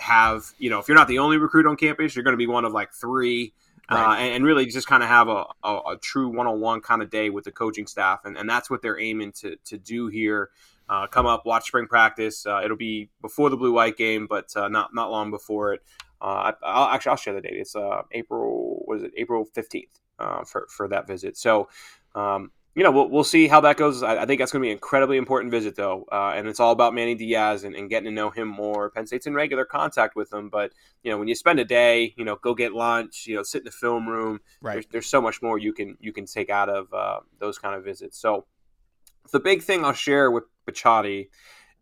have, 0.00 0.52
you 0.58 0.70
know, 0.70 0.78
if 0.78 0.88
you're 0.88 0.96
not 0.96 1.08
the 1.08 1.18
only 1.18 1.38
recruit 1.38 1.66
on 1.66 1.76
campus, 1.76 2.14
you're 2.14 2.24
going 2.24 2.34
to 2.34 2.38
be 2.38 2.46
one 2.46 2.64
of 2.64 2.72
like 2.72 2.92
three. 2.92 3.52
Uh, 3.90 3.94
right. 3.94 4.04
Uh, 4.04 4.20
and, 4.20 4.34
and, 4.34 4.44
really 4.44 4.66
just 4.66 4.86
kind 4.86 5.02
of 5.02 5.08
have 5.08 5.28
a, 5.28 5.46
a, 5.64 5.76
a, 5.92 5.98
true 6.02 6.28
one-on-one 6.28 6.82
kind 6.82 7.00
of 7.00 7.08
day 7.08 7.30
with 7.30 7.44
the 7.44 7.50
coaching 7.50 7.86
staff 7.86 8.20
and, 8.26 8.36
and 8.36 8.46
that's 8.46 8.68
what 8.68 8.82
they're 8.82 9.00
aiming 9.00 9.32
to, 9.32 9.56
to 9.64 9.78
do 9.78 10.08
here. 10.08 10.50
Uh, 10.90 11.06
come 11.06 11.24
up 11.24 11.46
watch 11.46 11.68
spring 11.68 11.86
practice. 11.86 12.44
Uh, 12.44 12.60
it'll 12.62 12.76
be 12.76 13.08
before 13.22 13.48
the 13.48 13.56
blue 13.56 13.72
white 13.72 13.96
game 13.96 14.26
but 14.28 14.54
uh, 14.56 14.68
not 14.68 14.94
not 14.94 15.10
long 15.10 15.30
before 15.30 15.72
it. 15.72 15.80
Uh, 16.20 16.52
I, 16.62 16.80
will 16.82 16.88
actually 16.88 17.10
i'll 17.10 17.16
share 17.16 17.32
the 17.32 17.40
date. 17.40 17.54
It's 17.54 17.74
april 18.12 18.84
was 18.86 19.04
it? 19.04 19.12
April 19.16 19.46
15th 19.56 20.46
for, 20.46 20.66
for 20.68 20.86
that 20.88 21.06
visit. 21.06 21.38
So 21.38 21.70
um, 22.14 22.50
you 22.78 22.84
know, 22.84 22.92
we'll, 22.92 23.08
we'll 23.08 23.24
see 23.24 23.48
how 23.48 23.60
that 23.62 23.76
goes. 23.76 24.04
I, 24.04 24.22
I 24.22 24.24
think 24.24 24.38
that's 24.38 24.52
going 24.52 24.62
to 24.62 24.66
be 24.66 24.70
an 24.70 24.76
incredibly 24.76 25.16
important 25.16 25.50
visit, 25.50 25.74
though. 25.74 26.06
Uh, 26.12 26.34
and 26.36 26.46
it's 26.46 26.60
all 26.60 26.70
about 26.70 26.94
Manny 26.94 27.16
Diaz 27.16 27.64
and, 27.64 27.74
and, 27.74 27.90
getting 27.90 28.04
to 28.04 28.12
know 28.12 28.30
him 28.30 28.46
more. 28.46 28.88
Penn 28.90 29.04
State's 29.04 29.26
in 29.26 29.34
regular 29.34 29.64
contact 29.64 30.14
with 30.14 30.32
him, 30.32 30.48
but, 30.48 30.70
you 31.02 31.10
know, 31.10 31.18
when 31.18 31.26
you 31.26 31.34
spend 31.34 31.58
a 31.58 31.64
day, 31.64 32.14
you 32.16 32.24
know, 32.24 32.36
go 32.36 32.54
get 32.54 32.74
lunch, 32.74 33.26
you 33.26 33.34
know, 33.34 33.42
sit 33.42 33.62
in 33.62 33.64
the 33.64 33.72
film 33.72 34.08
room, 34.08 34.38
right. 34.62 34.74
there's, 34.74 34.86
there's 34.92 35.06
so 35.08 35.20
much 35.20 35.42
more 35.42 35.58
you 35.58 35.72
can 35.72 35.96
you 35.98 36.12
can 36.12 36.24
take 36.24 36.50
out 36.50 36.68
of 36.68 36.94
uh, 36.94 37.18
those 37.40 37.58
kind 37.58 37.74
of 37.74 37.82
visits. 37.82 38.16
So 38.16 38.46
the 39.32 39.40
big 39.40 39.64
thing 39.64 39.84
I'll 39.84 39.92
share 39.92 40.30
with 40.30 40.44
Picciotti 40.64 41.30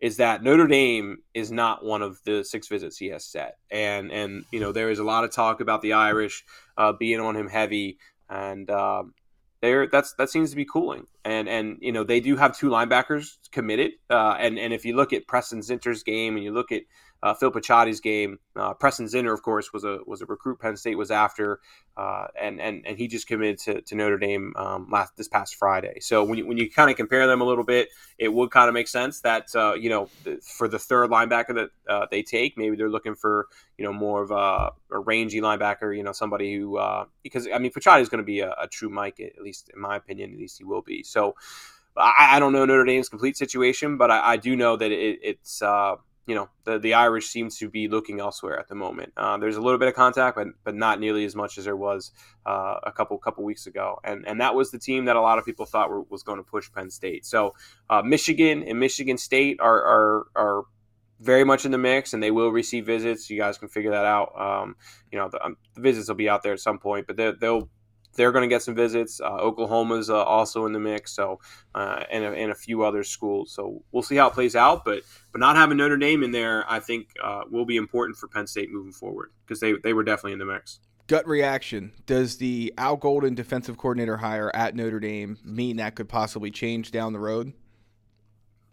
is 0.00 0.16
that 0.16 0.42
Notre 0.42 0.66
Dame 0.66 1.18
is 1.34 1.52
not 1.52 1.84
one 1.84 2.00
of 2.00 2.22
the 2.24 2.42
six 2.42 2.68
visits 2.68 2.96
he 2.96 3.08
has 3.08 3.22
set. 3.22 3.58
And, 3.70 4.10
and 4.10 4.46
you 4.50 4.60
know, 4.60 4.72
there 4.72 4.88
is 4.88 4.98
a 4.98 5.04
lot 5.04 5.24
of 5.24 5.30
talk 5.30 5.60
about 5.60 5.82
the 5.82 5.92
Irish 5.92 6.42
uh, 6.78 6.94
being 6.94 7.20
on 7.20 7.36
him 7.36 7.48
heavy. 7.48 7.98
And, 8.30 8.70
um, 8.70 9.12
there 9.62 9.86
that's 9.86 10.14
that 10.14 10.30
seems 10.30 10.50
to 10.50 10.56
be 10.56 10.64
cooling. 10.64 11.06
And 11.24 11.48
and 11.48 11.78
you 11.80 11.92
know 11.92 12.04
they 12.04 12.20
do 12.20 12.36
have 12.36 12.56
two 12.56 12.68
linebackers 12.68 13.38
committed. 13.52 13.92
Uh, 14.10 14.36
and 14.38 14.58
and 14.58 14.72
if 14.72 14.84
you 14.84 14.96
look 14.96 15.12
at 15.12 15.26
Preston 15.26 15.60
Zinter's 15.60 16.02
game 16.02 16.36
and 16.36 16.44
you 16.44 16.52
look 16.52 16.72
at 16.72 16.82
uh, 17.26 17.34
Phil 17.34 17.50
Picciotti's 17.50 18.00
game. 18.00 18.38
Uh, 18.54 18.72
Preston 18.72 19.06
Zinter, 19.06 19.32
of 19.32 19.42
course, 19.42 19.72
was 19.72 19.82
a 19.82 19.98
was 20.06 20.22
a 20.22 20.26
recruit 20.26 20.60
Penn 20.60 20.76
State 20.76 20.96
was 20.96 21.10
after, 21.10 21.58
uh, 21.96 22.28
and 22.40 22.60
and 22.60 22.86
and 22.86 22.96
he 22.96 23.08
just 23.08 23.26
committed 23.26 23.58
to, 23.58 23.80
to 23.82 23.94
Notre 23.96 24.16
Dame 24.16 24.52
um, 24.54 24.88
last 24.92 25.16
this 25.16 25.26
past 25.26 25.56
Friday. 25.56 25.98
So 25.98 26.22
when 26.22 26.38
you, 26.38 26.46
when 26.46 26.56
you 26.56 26.70
kind 26.70 26.88
of 26.88 26.96
compare 26.96 27.26
them 27.26 27.40
a 27.40 27.44
little 27.44 27.64
bit, 27.64 27.88
it 28.16 28.32
would 28.32 28.52
kind 28.52 28.68
of 28.68 28.74
make 28.74 28.86
sense 28.86 29.22
that 29.22 29.48
uh, 29.56 29.74
you 29.74 29.90
know 29.90 30.08
for 30.40 30.68
the 30.68 30.78
third 30.78 31.10
linebacker 31.10 31.54
that 31.54 31.70
uh, 31.88 32.06
they 32.08 32.22
take, 32.22 32.56
maybe 32.56 32.76
they're 32.76 32.88
looking 32.88 33.16
for 33.16 33.48
you 33.76 33.84
know 33.84 33.92
more 33.92 34.22
of 34.22 34.30
a, 34.30 34.70
a 34.94 34.98
rangy 35.00 35.40
linebacker, 35.40 35.96
you 35.96 36.04
know 36.04 36.12
somebody 36.12 36.54
who 36.54 36.76
uh, 36.76 37.06
because 37.24 37.48
I 37.52 37.58
mean 37.58 37.72
Picciotti 37.72 38.02
is 38.02 38.08
going 38.08 38.22
to 38.22 38.24
be 38.24 38.38
a, 38.38 38.52
a 38.52 38.68
true 38.68 38.88
Mike 38.88 39.18
at 39.18 39.42
least 39.42 39.68
in 39.74 39.80
my 39.80 39.96
opinion, 39.96 40.32
at 40.32 40.38
least 40.38 40.58
he 40.58 40.64
will 40.64 40.82
be. 40.82 41.02
So. 41.02 41.34
I, 41.98 42.40
don't 42.40 42.52
know 42.52 42.66
Notre 42.66 42.84
Dame's 42.84 43.08
complete 43.08 43.38
situation, 43.38 43.96
but 43.96 44.10
I, 44.10 44.32
I 44.32 44.36
do 44.36 44.54
know 44.54 44.76
that 44.76 44.92
it, 44.92 45.18
it's 45.22 45.62
you 46.26 46.34
know 46.34 46.48
the 46.64 46.78
the 46.78 46.94
Irish 46.94 47.28
seem 47.28 47.50
to 47.50 47.70
be 47.70 47.88
looking 47.88 48.20
elsewhere 48.20 48.58
at 48.58 48.68
the 48.68 48.74
moment. 48.74 49.12
Uh, 49.16 49.36
there's 49.38 49.56
a 49.56 49.60
little 49.60 49.78
bit 49.78 49.88
of 49.88 49.94
contact, 49.94 50.36
but 50.36 50.48
but 50.64 50.74
not 50.74 50.98
nearly 50.98 51.24
as 51.24 51.36
much 51.36 51.56
as 51.56 51.64
there 51.64 51.76
was 51.76 52.10
uh, 52.44 52.80
a 52.82 52.92
couple 52.92 53.16
couple 53.18 53.44
weeks 53.44 53.66
ago, 53.66 54.00
and 54.02 54.26
and 54.26 54.40
that 54.40 54.54
was 54.54 54.70
the 54.70 54.78
team 54.78 55.04
that 55.04 55.16
a 55.16 55.20
lot 55.20 55.38
of 55.38 55.44
people 55.44 55.66
thought 55.66 55.88
were, 55.88 56.02
was 56.02 56.24
going 56.24 56.38
to 56.38 56.42
push 56.42 56.70
Penn 56.72 56.90
State. 56.90 57.24
So 57.24 57.54
uh, 57.88 58.02
Michigan 58.02 58.64
and 58.64 58.80
Michigan 58.80 59.18
State 59.18 59.60
are 59.60 59.82
are 59.82 60.26
are 60.34 60.62
very 61.20 61.44
much 61.44 61.64
in 61.64 61.70
the 61.70 61.78
mix, 61.78 62.12
and 62.12 62.22
they 62.22 62.32
will 62.32 62.50
receive 62.50 62.86
visits. 62.86 63.30
You 63.30 63.38
guys 63.38 63.56
can 63.56 63.68
figure 63.68 63.92
that 63.92 64.04
out. 64.04 64.38
Um, 64.38 64.76
you 65.12 65.18
know 65.18 65.28
the, 65.28 65.44
um, 65.44 65.56
the, 65.74 65.80
visits 65.80 66.08
will 66.08 66.16
be 66.16 66.28
out 66.28 66.42
there 66.42 66.52
at 66.52 66.60
some 66.60 66.78
point, 66.78 67.06
but 67.06 67.16
they'll 67.16 67.68
they're 68.16 68.32
going 68.32 68.48
to 68.48 68.52
get 68.52 68.62
some 68.62 68.74
visits. 68.74 69.20
Uh, 69.20 69.36
Oklahoma's 69.36 70.10
uh, 70.10 70.22
also 70.22 70.66
in 70.66 70.72
the 70.72 70.80
mix, 70.80 71.12
so 71.12 71.40
uh, 71.74 72.04
and, 72.10 72.24
a, 72.24 72.32
and 72.32 72.50
a 72.50 72.54
few 72.54 72.82
other 72.82 73.04
schools. 73.04 73.52
So 73.52 73.82
we'll 73.92 74.02
see 74.02 74.16
how 74.16 74.28
it 74.28 74.34
plays 74.34 74.56
out. 74.56 74.84
But 74.84 75.02
but 75.32 75.40
not 75.40 75.56
having 75.56 75.76
Notre 75.76 75.96
Dame 75.96 76.22
in 76.22 76.32
there, 76.32 76.64
I 76.68 76.80
think, 76.80 77.08
uh, 77.22 77.42
will 77.50 77.66
be 77.66 77.76
important 77.76 78.18
for 78.18 78.28
Penn 78.28 78.46
State 78.46 78.70
moving 78.70 78.92
forward 78.92 79.30
because 79.44 79.60
they 79.60 79.74
they 79.82 79.92
were 79.92 80.04
definitely 80.04 80.32
in 80.32 80.38
the 80.38 80.46
mix. 80.46 80.80
Gut 81.06 81.26
reaction: 81.28 81.92
Does 82.06 82.38
the 82.38 82.74
Al 82.78 82.96
Golden 82.96 83.34
defensive 83.34 83.76
coordinator 83.76 84.16
hire 84.16 84.50
at 84.54 84.74
Notre 84.74 85.00
Dame 85.00 85.38
mean 85.44 85.76
that 85.76 85.94
could 85.94 86.08
possibly 86.08 86.50
change 86.50 86.90
down 86.90 87.12
the 87.12 87.20
road? 87.20 87.52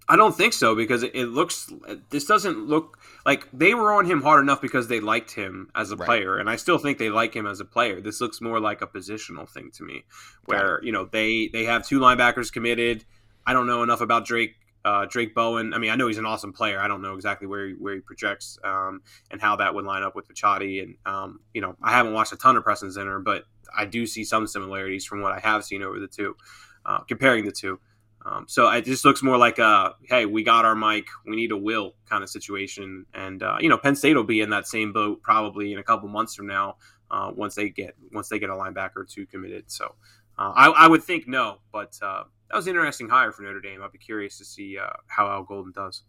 I 0.08 0.18
don't 0.18 0.36
think 0.36 0.54
so 0.54 0.76
because 0.76 1.04
it, 1.04 1.16
looks. 1.16 1.72
This 2.10 2.26
doesn't 2.26 2.68
look 2.68 3.00
like 3.26 3.48
they 3.54 3.74
were 3.74 3.94
on 3.94 4.06
him 4.06 4.22
hard 4.22 4.44
enough 4.44 4.62
because 4.62 4.88
they 4.88 5.00
liked 5.00 5.32
him 5.32 5.70
as 5.76 5.92
a 5.92 5.96
right. 5.96 6.06
player, 6.06 6.38
and 6.38 6.50
I 6.50 6.58
still 6.58 6.78
think 6.78 6.98
they 6.98 7.10
like 7.10 7.34
him 7.34 7.48
as 7.48 7.60
a 7.60 7.66
player. 7.66 8.02
This 8.02 8.20
looks 8.20 8.42
more 8.42 8.60
like 8.60 8.82
a 8.82 8.88
positional 8.88 9.50
thing 9.50 9.72
to 9.76 9.84
me, 9.84 10.04
where 10.46 10.84
you 10.84 10.92
know 10.92 11.06
they 11.06 11.48
they 11.48 11.64
have 11.66 11.88
two 11.88 12.00
linebackers 12.00 12.52
committed. 12.52 13.06
I 13.46 13.54
don't 13.54 13.68
know 13.68 13.82
enough 13.82 14.02
about 14.02 14.26
Drake 14.26 14.56
uh, 14.86 15.06
Drayk 15.06 15.34
Bowen. 15.34 15.74
I 15.74 15.78
mean, 15.78 15.92
I 15.92 15.96
know 15.96 16.08
he's 16.08 16.18
an 16.18 16.26
awesome 16.26 16.54
player. 16.54 16.80
I 16.80 16.88
don't 16.88 17.02
know 17.02 17.16
exactly 17.16 17.48
where 17.48 17.68
he, 17.68 17.74
where 17.74 17.96
he 17.96 18.02
projects 18.02 18.58
um, 18.64 19.02
and 19.32 19.42
how 19.42 19.56
that 19.58 19.74
would 19.74 19.86
line 19.86 20.04
up 20.04 20.16
with 20.16 20.28
Picciotti. 20.28 20.84
And 20.84 20.96
um, 21.06 21.40
you 21.54 21.62
know, 21.62 21.76
I 21.82 21.92
haven't 21.92 22.14
watched 22.14 22.34
a 22.34 22.38
ton 22.38 22.58
of 22.58 22.64
Preston 22.64 22.90
Zinter, 22.90 23.24
but 23.24 23.46
I 23.76 23.86
do 23.86 24.06
see 24.06 24.24
some 24.24 24.48
similarities 24.48 25.06
from 25.06 25.22
what 25.22 25.32
I 25.32 25.40
have 25.40 25.64
seen 25.64 25.84
over 25.84 26.00
the 26.00 26.08
two, 26.08 26.36
uh, 26.86 27.00
comparing 27.00 27.46
the 27.46 27.52
two. 27.52 27.80
Um, 28.26 28.46
so 28.48 28.70
it 28.70 28.86
just 28.86 29.04
looks 29.04 29.22
more 29.22 29.38
like 29.38 29.60
a 29.60 29.96
hey, 30.04 30.26
we 30.26 30.44
got 30.44 30.66
our 30.66 30.76
mic, 30.76 31.08
we 31.26 31.36
need 31.36 31.52
a 31.52 31.58
will 31.58 31.96
kind 32.10 32.24
of 32.24 32.30
situation. 32.30 33.06
And 33.14 33.44
uh, 33.44 33.58
you 33.60 33.70
know, 33.70 33.78
Penn 33.78 33.96
State 33.96 34.16
will 34.16 34.24
be 34.24 34.42
in 34.42 34.50
that 34.52 34.68
same 34.68 34.94
boat 34.94 35.22
probably 35.22 35.74
in 35.74 35.80
a 35.80 35.84
couple 35.84 36.08
months 36.08 36.36
from 36.36 36.48
now 36.48 36.78
uh, 37.12 37.32
once 37.36 37.56
they 37.56 37.70
get 37.70 37.96
once 38.12 38.30
they 38.30 38.40
get 38.40 38.50
a 38.50 38.54
linebacker 38.54 38.98
or 38.98 39.06
two 39.06 39.26
committed. 39.26 39.66
So 39.68 39.96
uh, 40.38 40.52
I, 40.56 40.70
I, 40.70 40.88
would 40.88 41.04
think 41.04 41.28
no, 41.28 41.60
but 41.72 41.98
uh, 42.02 42.24
that 42.50 42.56
was 42.56 42.66
an 42.68 42.72
interesting 42.72 43.08
hire 43.08 43.32
for 43.32 43.44
Notre 43.44 43.62
Dame. 43.62 43.84
I'd 43.84 43.92
be 43.92 44.00
curious 44.00 44.38
to 44.40 44.46
see 44.46 44.78
uh, 44.78 44.90
how 45.08 45.28
Al 45.28 45.44
Golden 45.44 45.72
does. 45.72 46.04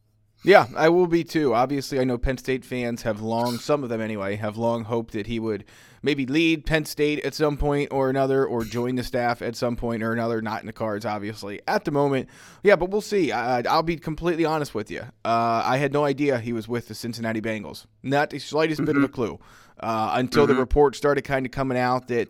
Yeah, 0.44 0.66
I 0.76 0.90
will 0.90 1.06
be 1.06 1.24
too. 1.24 1.54
Obviously, 1.54 1.98
I 1.98 2.04
know 2.04 2.18
Penn 2.18 2.36
State 2.36 2.66
fans 2.66 3.02
have 3.02 3.22
long, 3.22 3.56
some 3.56 3.82
of 3.82 3.88
them 3.88 4.02
anyway, 4.02 4.36
have 4.36 4.58
long 4.58 4.84
hoped 4.84 5.14
that 5.14 5.26
he 5.26 5.40
would 5.40 5.64
maybe 6.02 6.26
lead 6.26 6.66
Penn 6.66 6.84
State 6.84 7.24
at 7.24 7.32
some 7.32 7.56
point 7.56 7.88
or 7.90 8.10
another, 8.10 8.44
or 8.44 8.62
join 8.62 8.96
the 8.96 9.02
staff 9.02 9.40
at 9.40 9.56
some 9.56 9.74
point 9.74 10.02
or 10.02 10.12
another. 10.12 10.42
Not 10.42 10.60
in 10.60 10.66
the 10.66 10.72
cards, 10.74 11.06
obviously, 11.06 11.62
at 11.66 11.86
the 11.86 11.90
moment. 11.90 12.28
Yeah, 12.62 12.76
but 12.76 12.90
we'll 12.90 13.00
see. 13.00 13.32
I, 13.32 13.62
will 13.62 13.82
be 13.82 13.96
completely 13.96 14.44
honest 14.44 14.74
with 14.74 14.90
you. 14.90 15.00
Uh, 15.24 15.62
I 15.64 15.78
had 15.78 15.94
no 15.94 16.04
idea 16.04 16.38
he 16.38 16.52
was 16.52 16.68
with 16.68 16.88
the 16.88 16.94
Cincinnati 16.94 17.40
Bengals. 17.40 17.86
Not 18.02 18.28
the 18.28 18.38
slightest 18.38 18.80
mm-hmm. 18.80 18.86
bit 18.86 18.96
of 18.96 19.02
a 19.02 19.06
mm-hmm. 19.06 19.14
clue 19.14 19.40
uh, 19.80 20.10
until 20.12 20.44
mm-hmm. 20.44 20.52
the 20.52 20.60
report 20.60 20.94
started 20.94 21.22
kind 21.22 21.46
of 21.46 21.52
coming 21.52 21.78
out 21.78 22.08
that 22.08 22.28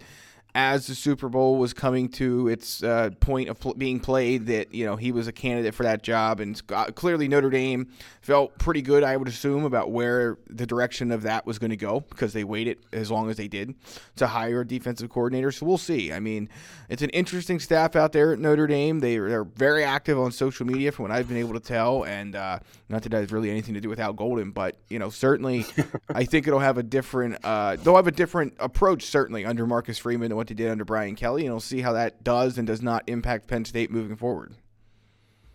as 0.55 0.87
the 0.87 0.95
Super 0.95 1.29
Bowl 1.29 1.57
was 1.57 1.75
coming 1.75 2.09
to 2.11 2.49
its 2.49 2.83
uh, 2.83 3.11
point 3.19 3.49
of 3.49 3.59
pl- 3.59 3.75
being 3.75 3.99
played 3.99 4.47
that 4.47 4.73
you 4.73 4.87
know 4.87 4.95
he 4.95 5.11
was 5.11 5.27
a 5.27 5.33
candidate 5.33 5.75
for 5.75 5.83
that 5.83 6.03
job, 6.03 6.39
and 6.39 6.61
clearly 6.95 7.27
Notre 7.27 7.51
Dame 7.51 7.89
felt 8.21 8.57
pretty 8.59 8.81
good, 8.81 9.03
I 9.03 9.17
would 9.17 9.27
assume, 9.27 9.65
about 9.65 9.91
where 9.91 10.39
the 10.49 10.67
direction 10.67 11.11
of 11.11 11.23
that 11.23 11.45
was 11.45 11.59
going 11.59 11.71
to 11.71 11.77
go 11.77 12.01
because 12.01 12.33
they 12.33 12.45
waited 12.45 12.79
as 12.93 13.11
long 13.11 13.31
as 13.31 13.37
they 13.37 13.49
did 13.49 13.75
to 14.17 14.29
hire 14.29 14.61
a 14.61 14.67
defensive 14.67 15.11
coordinator. 15.11 15.51
So 15.51 15.67
we'll 15.67 15.77
see. 15.77 16.13
I 16.13 16.21
mean, 16.21 16.49
it's 16.89 17.03
an 17.03 17.11
interesting 17.11 17.59
staff 17.59 17.97
out 17.97 18.13
there 18.13 18.33
at 18.33 18.39
Notre 18.39 18.67
Dame. 18.67 19.01
They 19.01 19.17
are 19.17 19.45
very 19.45 19.83
active 19.83 20.19
on 20.19 20.31
social 20.31 20.67
media, 20.67 20.93
from 20.93 21.05
what 21.05 21.13
I've 21.13 21.27
been 21.27 21.37
able 21.37 21.55
to 21.55 21.61
tell, 21.61 22.05
and 22.05 22.37
uh, 22.37 22.61
not 22.89 23.03
that 23.03 23.09
that 23.09 23.21
has 23.21 23.33
really 23.33 23.51
anything 23.51 23.75
to 23.75 23.81
do 23.81 23.89
with 23.89 23.99
Al 23.99 24.13
Golden, 24.13 24.53
but 24.53 24.79
you 24.89 25.01
know 25.01 25.11
certainly 25.11 25.67
I 26.15 26.25
think 26.25 26.47
it'll 26.47 26.61
have 26.61 26.79
a 26.79 26.83
different 26.85 27.45
uh, 27.45 27.77
they'll 27.77 27.97
have 27.97 28.07
a 28.07 28.13
different 28.13 28.55
approach 28.61 29.05
certainly 29.05 29.45
under 29.45 29.67
Marcus 29.67 29.99
Freeman 29.99 30.31
what 30.45 30.49
they 30.49 30.63
did 30.63 30.71
under 30.71 30.85
Brian 30.85 31.17
Kelly, 31.17 31.47
and 31.47 31.55
we'll 31.55 31.61
see 31.61 31.81
how 31.81 31.93
that 31.95 32.23
does 32.23 32.59
and 32.59 32.67
does 32.67 32.83
not 32.83 33.03
impact 33.07 33.49
Penn 33.49 33.65
State 33.65 33.91
moving 33.91 34.17
forward. 34.17 34.55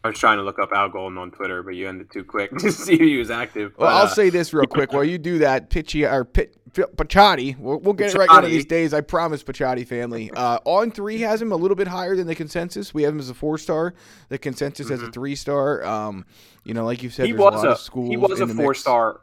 I 0.03 0.08
was 0.08 0.17
trying 0.17 0.38
to 0.38 0.43
look 0.43 0.60
up 0.60 0.72
Al 0.72 0.89
Golden 0.89 1.17
on 1.17 1.29
Twitter, 1.29 1.62
but 1.62 1.72
you 1.72 1.88
ended 1.88 2.10
too 2.10 2.24
quick 2.24 2.51
to 2.58 2.72
see 2.72 2.93
if 2.93 3.00
he 3.00 3.17
was 3.17 3.29
active. 3.29 3.74
Well, 3.77 3.89
I'll 3.89 4.05
uh, 4.05 4.08
say 4.08 4.29
this 4.29 4.53
real 4.53 4.65
quick. 4.65 4.93
While 4.93 5.03
you 5.03 5.17
do 5.17 5.39
that, 5.39 5.69
Pitchy 5.69 6.05
or 6.05 6.24
Pit, 6.25 6.55
Pachotti, 6.74 7.58
we'll, 7.60 7.79
we'll 7.79 7.93
get 7.93 8.12
Pachotti. 8.12 8.15
it 8.15 8.19
right 8.19 8.29
one 8.29 8.46
of 8.46 8.50
these 8.50 8.65
days. 8.65 8.93
I 8.93 9.01
promise, 9.01 9.43
Pachotti 9.43 9.86
family. 9.86 10.31
Uh, 10.31 10.60
on 10.63 10.89
three 10.91 11.19
has 11.19 11.41
him 11.41 11.51
a 11.51 11.55
little 11.55 11.75
bit 11.75 11.88
higher 11.88 12.15
than 12.15 12.27
the 12.27 12.36
consensus. 12.36 12.93
We 12.93 13.03
have 13.03 13.13
him 13.13 13.19
as 13.19 13.29
a 13.29 13.34
four 13.34 13.58
star. 13.58 13.93
The 14.29 14.38
consensus 14.38 14.86
mm-hmm. 14.86 14.93
has 14.93 15.01
a 15.01 15.03
mm-hmm. 15.05 15.12
three 15.12 15.36
star. 15.36 15.84
Um, 15.84 16.25
you 16.63 16.74
know, 16.74 16.86
like 16.86 17.03
you 17.03 17.10
said, 17.10 17.27
he 17.27 17.34
was 17.34 17.63
a, 17.63 18.00
a 18.00 18.08
he 18.08 18.17
was 18.17 18.39
a 18.39 18.48
four 18.48 18.74
star 18.74 19.22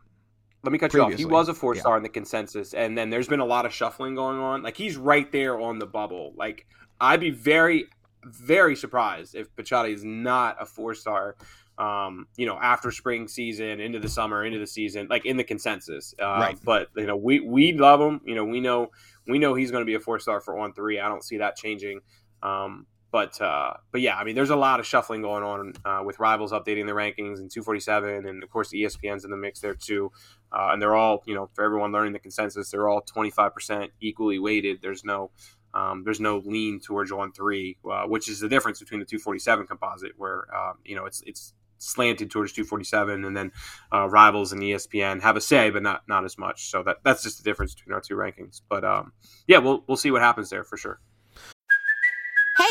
let 0.63 0.73
me 0.73 0.79
cut 0.79 0.91
Previously. 0.91 1.23
you 1.23 1.27
off. 1.27 1.31
He 1.31 1.33
was 1.33 1.49
a 1.49 1.55
four 1.55 1.75
star 1.75 1.95
yeah. 1.95 1.99
in 1.99 2.03
the 2.03 2.09
consensus, 2.09 2.75
and 2.75 2.97
then 2.97 3.11
there's 3.11 3.29
been 3.29 3.41
a 3.41 3.45
lot 3.45 3.67
of 3.67 3.73
shuffling 3.73 4.15
going 4.15 4.39
on. 4.39 4.63
Like 4.63 4.77
he's 4.77 4.97
right 4.97 5.31
there 5.31 5.61
on 5.61 5.79
the 5.79 5.87
bubble. 5.87 6.33
Like 6.37 6.67
I'd 7.01 7.21
be 7.21 7.31
very, 7.31 7.87
very 8.25 8.75
surprised 8.77 9.35
if 9.35 9.55
Pachotti 9.55 9.95
is 9.95 10.05
not 10.05 10.57
a 10.61 10.67
four 10.67 10.95
star. 10.95 11.37
Um, 11.79 12.27
you 12.37 12.47
know, 12.47 12.59
after 12.59 12.91
spring 12.91 13.29
season, 13.29 13.81
into 13.81 14.01
the 14.01 14.09
summer, 14.09 14.43
into 14.45 14.59
the 14.59 14.67
season, 14.67 15.09
like 15.11 15.27
in 15.27 15.37
the 15.37 15.45
consensus. 15.45 16.15
Uh, 16.21 16.25
right. 16.25 16.59
But 16.65 16.89
you 16.97 17.07
know, 17.07 17.17
we 17.17 17.41
we 17.41 17.75
love 17.75 18.01
him. 18.01 18.23
You 18.25 18.35
know, 18.35 18.45
we 18.45 18.61
know 18.61 18.91
we 19.29 19.39
know 19.39 19.55
he's 19.55 19.71
going 19.71 19.83
to 19.83 19.87
be 19.87 19.95
a 19.95 20.01
four 20.01 20.19
star 20.19 20.41
for 20.41 20.59
on 20.59 20.73
three. 20.73 20.99
I 20.99 21.09
don't 21.09 21.23
see 21.23 21.37
that 21.39 21.57
changing. 21.57 22.01
Um, 22.43 22.87
but 23.17 23.41
uh, 23.41 23.75
but 23.93 24.01
yeah, 24.01 24.17
I 24.17 24.25
mean, 24.25 24.35
there's 24.35 24.51
a 24.51 24.57
lot 24.57 24.81
of 24.81 24.87
shuffling 24.87 25.23
going 25.23 25.43
on 25.43 25.73
uh, 25.85 26.03
with 26.05 26.19
rivals 26.19 26.53
updating 26.53 26.87
the 26.87 26.93
rankings 26.93 27.39
and 27.39 27.51
247, 27.51 28.27
and 28.27 28.43
of 28.43 28.51
course 28.51 28.69
the 28.69 28.83
ESPN's 28.83 29.25
in 29.25 29.31
the 29.31 29.37
mix 29.37 29.61
there 29.61 29.75
too. 29.75 30.11
Uh, 30.53 30.71
and 30.73 30.81
they're 30.81 30.95
all, 30.95 31.23
you 31.27 31.35
know, 31.35 31.51
for 31.55 31.65
everyone 31.65 31.93
learning 31.93 32.13
the 32.13 32.19
consensus, 32.19 32.71
they're 32.71 32.89
all 32.89 33.03
25% 33.03 33.89
equally 34.01 34.39
weighted. 34.39 34.79
There's 34.81 35.05
no 35.05 35.31
um, 35.75 36.05
there's 36.05 36.21
no 36.21 36.39
lean 36.39 36.81
towards 36.81 37.13
one 37.13 37.33
three, 37.33 37.77
uh, 37.91 38.05
which 38.05 38.31
is 38.31 38.41
the 38.41 38.49
difference 38.49 38.81
between 38.81 39.01
the 39.01 39.05
247 39.05 39.67
composite, 39.67 40.13
where 40.17 40.47
um, 40.57 40.79
you 40.85 40.97
know 40.97 41.05
it's 41.05 41.23
it's 41.27 41.53
slanted 41.79 42.31
towards 42.31 42.53
247, 42.53 43.27
and 43.27 43.37
then 43.37 43.53
uh, 43.93 44.09
rivals 44.09 44.53
and 44.53 44.63
ESPN 44.63 45.21
have 45.21 45.37
a 45.37 45.41
say, 45.41 45.69
but 45.69 45.83
not 45.83 46.03
not 46.09 46.25
as 46.25 46.39
much. 46.39 46.71
So 46.71 46.83
that 46.85 46.99
that's 47.05 47.23
just 47.23 47.39
the 47.39 47.45
difference 47.45 47.75
between 47.75 47.93
our 47.93 48.01
two 48.01 48.15
rankings. 48.15 48.63
But 48.67 48.85
um, 48.85 49.13
yeah, 49.47 49.59
we'll 49.59 49.85
we'll 49.87 49.99
see 49.99 50.11
what 50.11 50.23
happens 50.23 50.49
there 50.49 50.65
for 50.65 50.79
sure. 50.79 51.01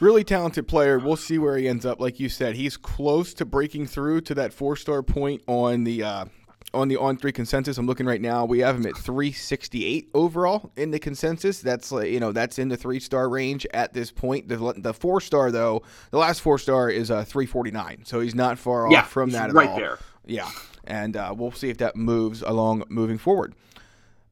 really 0.00 0.24
talented 0.24 0.68
player. 0.68 0.98
We'll 0.98 1.16
see 1.16 1.38
where 1.38 1.56
he 1.56 1.68
ends 1.68 1.86
up. 1.86 2.00
Like 2.00 2.20
you 2.20 2.28
said, 2.28 2.56
he's 2.56 2.76
close 2.76 3.34
to 3.34 3.44
breaking 3.44 3.86
through 3.86 4.22
to 4.22 4.34
that 4.34 4.52
four 4.52 4.76
star 4.76 5.02
point 5.02 5.42
on 5.46 5.84
the 5.84 6.02
uh, 6.02 6.24
on 6.72 6.88
the 6.88 6.96
on 6.96 7.16
three 7.16 7.32
consensus. 7.32 7.78
I'm 7.78 7.86
looking 7.86 8.06
right 8.06 8.20
now. 8.20 8.44
We 8.44 8.58
have 8.60 8.76
him 8.76 8.86
at 8.86 8.96
368 8.96 10.10
overall 10.14 10.72
in 10.76 10.90
the 10.90 10.98
consensus. 10.98 11.60
That's 11.60 11.92
like 11.92 12.10
you 12.10 12.20
know 12.20 12.32
that's 12.32 12.58
in 12.58 12.68
the 12.68 12.76
three 12.76 13.00
star 13.00 13.28
range 13.28 13.66
at 13.72 13.92
this 13.92 14.10
point. 14.10 14.48
The, 14.48 14.74
the 14.76 14.92
four 14.92 15.20
star 15.20 15.50
though, 15.50 15.82
the 16.10 16.18
last 16.18 16.40
four 16.40 16.58
star 16.58 16.90
is 16.90 17.10
uh, 17.10 17.24
349, 17.24 18.04
so 18.04 18.20
he's 18.20 18.34
not 18.34 18.58
far 18.58 18.90
yeah, 18.90 19.00
off 19.00 19.10
from 19.10 19.30
that 19.30 19.50
at 19.50 19.54
right 19.54 19.70
all. 19.70 19.76
there. 19.76 19.98
Yeah, 20.26 20.50
and 20.84 21.16
uh, 21.16 21.34
we'll 21.36 21.52
see 21.52 21.70
if 21.70 21.78
that 21.78 21.96
moves 21.96 22.42
along 22.42 22.84
moving 22.88 23.18
forward. 23.18 23.54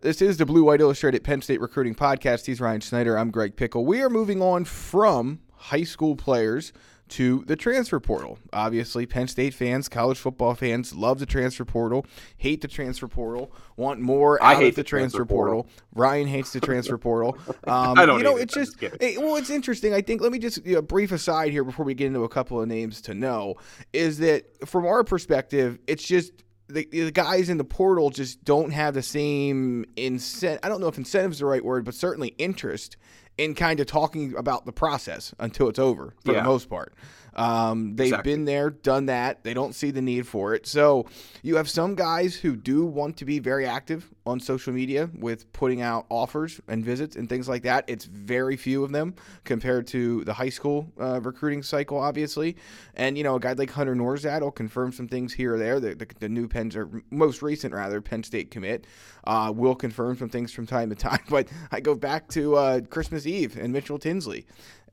This 0.00 0.20
is 0.20 0.36
the 0.36 0.46
Blue 0.46 0.64
White 0.64 0.80
Illustrated 0.80 1.22
Penn 1.22 1.42
State 1.42 1.60
Recruiting 1.60 1.94
Podcast. 1.94 2.46
He's 2.46 2.60
Ryan 2.60 2.80
Snyder. 2.80 3.16
I'm 3.16 3.30
Greg 3.30 3.54
Pickel. 3.54 3.84
We 3.84 4.02
are 4.02 4.10
moving 4.10 4.42
on 4.42 4.64
from 4.64 5.38
high 5.62 5.84
school 5.84 6.16
players 6.16 6.72
to 7.08 7.44
the 7.46 7.56
transfer 7.56 8.00
portal. 8.00 8.38
Obviously, 8.54 9.04
Penn 9.04 9.28
State 9.28 9.52
fans, 9.52 9.88
college 9.88 10.16
football 10.16 10.54
fans 10.54 10.94
love 10.94 11.18
the 11.18 11.26
transfer 11.26 11.64
portal, 11.64 12.06
hate 12.38 12.62
the 12.62 12.68
transfer 12.68 13.06
portal, 13.06 13.52
want 13.76 14.00
more 14.00 14.42
I 14.42 14.54
hate 14.54 14.76
the, 14.76 14.82
the 14.82 14.88
transfer, 14.88 15.18
transfer 15.18 15.24
portal. 15.26 15.62
portal. 15.64 15.82
Ryan 15.94 16.26
hates 16.26 16.52
the 16.52 16.60
transfer 16.60 16.98
portal. 16.98 17.36
Um, 17.64 17.96
I 17.96 18.06
don't. 18.06 18.18
You 18.18 18.24
know, 18.24 18.36
it's 18.36 18.54
just 18.54 18.82
it, 18.82 19.20
well, 19.20 19.36
it's 19.36 19.50
interesting. 19.50 19.94
I 19.94 20.00
think. 20.00 20.20
Let 20.20 20.32
me 20.32 20.38
just 20.38 20.64
you 20.66 20.74
know, 20.74 20.82
brief 20.82 21.12
aside 21.12 21.52
here 21.52 21.64
before 21.64 21.84
we 21.84 21.94
get 21.94 22.06
into 22.06 22.24
a 22.24 22.28
couple 22.28 22.60
of 22.60 22.66
names 22.66 23.00
to 23.02 23.14
know 23.14 23.56
is 23.92 24.18
that 24.18 24.44
from 24.66 24.84
our 24.84 25.04
perspective, 25.04 25.78
it's 25.86 26.06
just 26.06 26.32
the, 26.68 26.88
the, 26.90 27.10
guys 27.10 27.48
in 27.48 27.58
the 27.58 27.64
portal 27.64 28.10
just 28.10 28.44
don't 28.44 28.70
have 28.70 28.94
the 28.94 29.02
same 29.02 29.84
incentive. 29.96 30.60
I 30.62 30.68
don't 30.68 30.80
know 30.80 30.88
if 30.88 30.98
incentive 30.98 31.32
is 31.32 31.38
the 31.38 31.46
right 31.46 31.64
word, 31.64 31.84
but 31.84 31.94
certainly 31.94 32.28
interest 32.38 32.96
in 33.38 33.54
kind 33.54 33.80
of 33.80 33.86
talking 33.86 34.34
about 34.36 34.66
the 34.66 34.72
process 34.72 35.34
until 35.38 35.68
it's 35.68 35.78
over 35.78 36.14
for 36.24 36.32
yeah. 36.32 36.40
the 36.40 36.44
most 36.44 36.68
part. 36.68 36.94
Um, 37.34 37.96
they've 37.96 38.08
exactly. 38.08 38.32
been 38.32 38.44
there, 38.44 38.70
done 38.70 39.06
that. 39.06 39.42
They 39.42 39.54
don't 39.54 39.74
see 39.74 39.90
the 39.90 40.02
need 40.02 40.26
for 40.26 40.54
it. 40.54 40.66
So 40.66 41.06
you 41.42 41.56
have 41.56 41.68
some 41.68 41.94
guys 41.94 42.34
who 42.34 42.56
do 42.56 42.84
want 42.84 43.16
to 43.18 43.24
be 43.24 43.38
very 43.38 43.66
active 43.66 44.10
on 44.24 44.38
social 44.38 44.72
media 44.72 45.10
with 45.18 45.52
putting 45.52 45.82
out 45.82 46.06
offers 46.08 46.60
and 46.68 46.84
visits 46.84 47.16
and 47.16 47.28
things 47.28 47.48
like 47.48 47.62
that. 47.62 47.84
It's 47.88 48.04
very 48.04 48.56
few 48.56 48.84
of 48.84 48.92
them 48.92 49.14
compared 49.44 49.86
to 49.88 50.24
the 50.24 50.32
high 50.32 50.48
school 50.48 50.92
uh, 51.00 51.20
recruiting 51.20 51.62
cycle, 51.62 51.98
obviously. 51.98 52.56
And 52.94 53.16
you 53.16 53.24
know, 53.24 53.36
a 53.36 53.40
guy 53.40 53.52
like 53.52 53.70
Hunter 53.70 53.94
Nourzad 53.94 54.40
will 54.40 54.50
confirm 54.50 54.92
some 54.92 55.08
things 55.08 55.32
here 55.32 55.54
or 55.54 55.58
there. 55.58 55.80
The, 55.80 55.94
the, 55.94 56.06
the 56.20 56.28
new 56.28 56.48
Penn 56.48 56.70
or 56.76 57.02
most 57.10 57.42
recent 57.42 57.74
rather 57.74 58.00
Penn 58.00 58.22
State 58.22 58.50
commit 58.50 58.86
uh, 59.24 59.52
will 59.54 59.74
confirm 59.74 60.16
some 60.16 60.28
things 60.28 60.52
from 60.52 60.66
time 60.66 60.90
to 60.90 60.96
time. 60.96 61.20
But 61.32 61.48
I 61.70 61.80
go 61.80 61.94
back 61.94 62.28
to 62.30 62.56
uh, 62.56 62.80
Christmas 62.82 63.26
Eve 63.26 63.56
and 63.56 63.72
Mitchell 63.72 63.98
Tinsley 63.98 64.44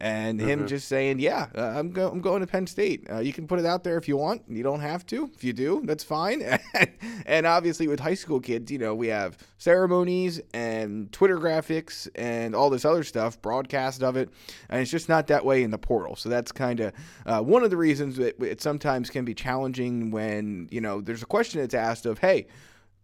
and 0.02 0.40
him 0.40 0.60
mm-hmm. 0.60 0.68
just 0.68 0.88
saying, 0.88 1.20
"Yeah, 1.20 1.48
uh, 1.56 1.74
I'm, 1.76 1.92
go- 1.92 2.10
I'm 2.10 2.22
going 2.22 2.42
to 2.42 2.48
Penn 2.48 2.68
State. 2.68 3.06
Uh, 3.10 3.20
you 3.20 3.34
can 3.34 3.48
put 3.48 3.60
it 3.60 3.66
out 3.66 3.84
there 3.84 3.98
if 3.98 4.08
you 4.08 4.16
want. 4.16 4.44
You 4.48 4.64
don't 4.64 4.80
have 4.80 5.06
to. 5.08 5.30
If 5.36 5.44
you 5.44 5.52
do, 5.52 5.82
that's 5.84 6.04
fine." 6.04 6.42
and 7.26 7.46
obviously, 7.46 7.88
with 7.88 8.00
high 8.00 8.14
school 8.14 8.40
kids, 8.40 8.72
you 8.72 8.78
know, 8.78 8.96
we 8.96 9.08
have 9.08 9.38
ceremonies 9.58 10.40
and 10.54 11.12
Twitter 11.12 11.38
graphics 11.38 12.08
and 12.16 12.56
all 12.56 12.70
this 12.70 12.86
other 12.86 13.04
stuff, 13.04 13.42
broadcast 13.42 14.02
of 14.02 14.16
it, 14.16 14.30
and 14.70 14.82
it's 14.82 14.92
just 14.92 15.10
not 15.10 15.28
that 15.28 15.44
way 15.44 15.64
in 15.64 15.72
the 15.72 15.78
portal. 15.78 16.16
So 16.16 16.30
that's 16.30 16.52
kind 16.52 16.80
of 16.80 16.94
uh, 17.26 17.42
one 17.42 17.64
of 17.64 17.70
the 17.70 17.78
reasons 17.78 18.16
that 18.18 18.42
it 18.42 18.62
sometimes 18.62 19.10
can 19.10 19.26
be 19.26 19.34
challenging 19.34 20.12
when 20.12 20.70
you 20.72 20.80
know 20.80 21.02
there's 21.02 21.24
a 21.24 21.28
question 21.28 21.60
that's 21.60 21.74
asked 21.74 22.06
of, 22.06 22.20
"Hey." 22.20 22.48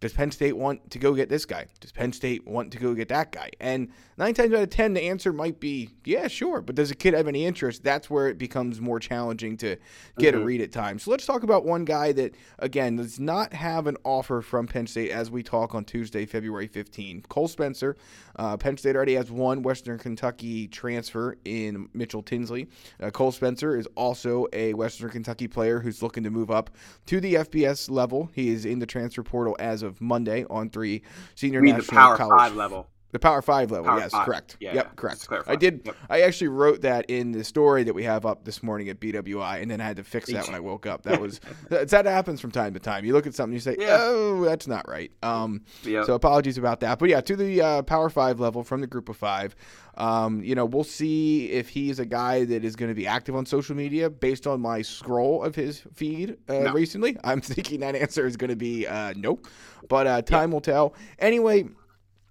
Does 0.00 0.12
Penn 0.12 0.30
State 0.30 0.56
want 0.56 0.90
to 0.90 0.98
go 0.98 1.14
get 1.14 1.30
this 1.30 1.46
guy? 1.46 1.66
Does 1.80 1.90
Penn 1.90 2.12
State 2.12 2.46
want 2.46 2.70
to 2.72 2.78
go 2.78 2.92
get 2.92 3.08
that 3.08 3.32
guy? 3.32 3.50
And 3.60 3.88
nine 4.18 4.34
times 4.34 4.52
out 4.52 4.62
of 4.62 4.68
ten, 4.68 4.92
the 4.92 5.02
answer 5.02 5.32
might 5.32 5.58
be, 5.58 5.90
yeah, 6.04 6.28
sure. 6.28 6.60
But 6.60 6.74
does 6.74 6.90
a 6.90 6.94
kid 6.94 7.14
have 7.14 7.26
any 7.26 7.46
interest? 7.46 7.82
That's 7.82 8.10
where 8.10 8.28
it 8.28 8.36
becomes 8.36 8.78
more 8.78 9.00
challenging 9.00 9.56
to 9.58 9.76
get 10.18 10.34
mm-hmm. 10.34 10.42
a 10.42 10.44
read 10.44 10.60
at 10.60 10.70
times. 10.70 11.04
So 11.04 11.10
let's 11.10 11.24
talk 11.24 11.44
about 11.44 11.64
one 11.64 11.86
guy 11.86 12.12
that, 12.12 12.34
again, 12.58 12.96
does 12.96 13.18
not 13.18 13.54
have 13.54 13.86
an 13.86 13.96
offer 14.04 14.42
from 14.42 14.66
Penn 14.66 14.86
State 14.86 15.12
as 15.12 15.30
we 15.30 15.42
talk 15.42 15.74
on 15.74 15.84
Tuesday, 15.84 16.26
February 16.26 16.66
15. 16.66 17.22
Cole 17.28 17.48
Spencer. 17.48 17.96
Uh, 18.38 18.56
Penn 18.58 18.76
State 18.76 18.96
already 18.96 19.14
has 19.14 19.30
one 19.30 19.62
Western 19.62 19.98
Kentucky 19.98 20.68
transfer 20.68 21.38
in 21.46 21.88
Mitchell 21.94 22.22
Tinsley. 22.22 22.68
Uh, 23.00 23.10
Cole 23.10 23.32
Spencer 23.32 23.78
is 23.78 23.88
also 23.94 24.46
a 24.52 24.74
Western 24.74 25.08
Kentucky 25.08 25.48
player 25.48 25.80
who's 25.80 26.02
looking 26.02 26.22
to 26.24 26.30
move 26.30 26.50
up 26.50 26.68
to 27.06 27.18
the 27.18 27.34
FBS 27.34 27.90
level. 27.90 28.30
He 28.34 28.50
is 28.50 28.66
in 28.66 28.78
the 28.78 28.86
transfer 28.86 29.22
portal 29.22 29.56
as 29.58 29.85
of 29.86 30.00
Monday 30.00 30.44
on 30.50 30.68
three 30.68 31.02
senior 31.34 31.62
national 31.62 31.82
the 31.82 31.92
Power 31.92 32.16
college. 32.16 32.38
Five 32.38 32.54
level. 32.56 32.88
The 33.16 33.20
Power 33.20 33.40
Five 33.40 33.70
level, 33.70 33.86
Power 33.86 33.98
yes, 34.00 34.10
five. 34.12 34.26
correct. 34.26 34.56
Yeah, 34.60 34.74
yep, 34.74 34.94
correct. 34.94 35.14
just 35.14 35.22
to 35.22 35.28
clarify. 35.28 35.52
I 35.52 35.56
did. 35.56 35.80
Yep. 35.86 35.96
I 36.10 36.20
actually 36.20 36.48
wrote 36.48 36.82
that 36.82 37.06
in 37.08 37.32
the 37.32 37.42
story 37.44 37.82
that 37.84 37.94
we 37.94 38.02
have 38.04 38.26
up 38.26 38.44
this 38.44 38.62
morning 38.62 38.90
at 38.90 39.00
BWI, 39.00 39.62
and 39.62 39.70
then 39.70 39.80
I 39.80 39.84
had 39.84 39.96
to 39.96 40.04
fix 40.04 40.30
that 40.30 40.44
when 40.44 40.54
I 40.54 40.60
woke 40.60 40.84
up. 40.84 41.02
That 41.06 41.18
was 41.18 41.40
that, 41.70 41.88
that 41.88 42.04
happens 42.04 42.42
from 42.42 42.50
time 42.50 42.74
to 42.74 42.78
time. 42.80 43.06
You 43.06 43.14
look 43.14 43.26
at 43.26 43.34
something, 43.34 43.54
you 43.54 43.60
say, 43.60 43.76
Yeah. 43.78 43.96
"Oh, 44.00 44.44
that's 44.44 44.66
not 44.66 44.86
right." 44.86 45.10
Um, 45.22 45.62
Yep. 45.84 46.04
so 46.04 46.12
apologies 46.14 46.58
about 46.58 46.80
that. 46.80 46.98
But 46.98 47.08
yeah, 47.08 47.22
to 47.22 47.36
the 47.36 47.62
uh, 47.62 47.82
Power 47.82 48.10
Five 48.10 48.38
level 48.38 48.62
from 48.62 48.82
the 48.82 48.86
Group 48.86 49.08
of 49.08 49.16
Five. 49.16 49.56
Um, 49.98 50.42
you 50.44 50.54
know, 50.54 50.66
we'll 50.66 50.84
see 50.84 51.50
if 51.52 51.70
he's 51.70 51.98
a 52.00 52.04
guy 52.04 52.44
that 52.44 52.64
is 52.66 52.76
going 52.76 52.90
to 52.90 52.94
be 52.94 53.06
active 53.06 53.34
on 53.34 53.46
social 53.46 53.74
media 53.74 54.10
based 54.10 54.46
on 54.46 54.60
my 54.60 54.82
scroll 54.82 55.42
of 55.42 55.54
his 55.54 55.84
feed 55.94 56.36
uh, 56.50 56.52
No. 56.58 56.72
recently. 56.74 57.16
I'm 57.24 57.40
thinking 57.54 57.80
that 57.80 57.94
answer 57.96 58.26
is 58.26 58.36
going 58.36 58.50
to 58.50 58.56
be 58.56 58.86
uh, 58.86 59.14
nope. 59.16 59.46
But 59.88 60.06
uh, 60.06 60.20
time 60.20 60.50
will 60.52 60.60
tell. 60.60 60.94
Anyway, 61.18 61.68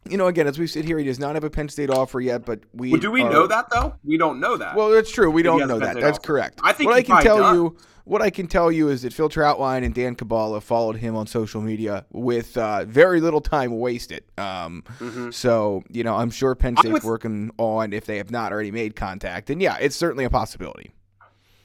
you 0.09 0.17
know, 0.17 0.27
again, 0.27 0.47
as 0.47 0.59
we 0.59 0.67
sit 0.67 0.85
here, 0.85 0.97
he 0.99 1.05
does 1.05 1.19
not 1.19 1.35
have 1.35 1.43
a 1.43 1.49
Penn 1.49 1.69
State 1.69 1.89
offer 1.89 2.21
yet, 2.21 2.45
but 2.45 2.59
we 2.73 2.91
Well, 2.91 3.01
do 3.01 3.11
we 3.11 3.21
are- 3.23 3.31
know 3.31 3.47
that 3.47 3.69
though? 3.71 3.95
We 4.03 4.17
don't 4.17 4.39
know 4.39 4.57
that. 4.57 4.75
Well, 4.75 4.89
that's 4.91 5.11
true. 5.11 5.31
We 5.31 5.41
don't 5.43 5.67
know 5.67 5.79
that. 5.79 5.91
State 5.93 6.01
That's 6.01 6.19
offer. 6.19 6.27
correct. 6.27 6.59
I 6.63 6.73
think 6.73 6.89
what 6.91 7.03
he 7.05 7.11
I 7.11 7.15
can 7.17 7.23
tell 7.23 7.37
does. 7.37 7.55
you, 7.55 7.77
what 8.03 8.21
I 8.21 8.29
can 8.29 8.45
tell 8.47 8.71
you 8.71 8.89
is 8.89 9.01
that 9.01 9.13
Phil 9.13 9.29
Trautwein 9.29 9.83
and 9.83 9.95
Dan 9.95 10.15
Cabala 10.15 10.61
followed 10.61 10.97
him 10.97 11.15
on 11.15 11.25
social 11.25 11.59
media 11.61 12.05
with 12.11 12.55
uh, 12.55 12.85
very 12.85 13.19
little 13.19 13.41
time 13.41 13.79
wasted. 13.79 14.23
Um, 14.37 14.83
So 15.31 15.83
you 15.89 16.03
know, 16.03 16.15
I'm 16.15 16.29
sure 16.29 16.53
Penn 16.55 16.75
Mm-hmm. 16.75 16.81
State's 16.81 16.93
with- 16.93 17.03
working 17.03 17.51
on 17.57 17.93
if 17.93 18.05
they 18.05 18.17
have 18.17 18.29
not 18.31 18.51
already 18.51 18.71
made 18.71 18.95
contact, 18.95 19.49
and 19.49 19.61
yeah, 19.61 19.77
it's 19.79 19.95
certainly 19.95 20.23
a 20.23 20.29
possibility. 20.29 20.91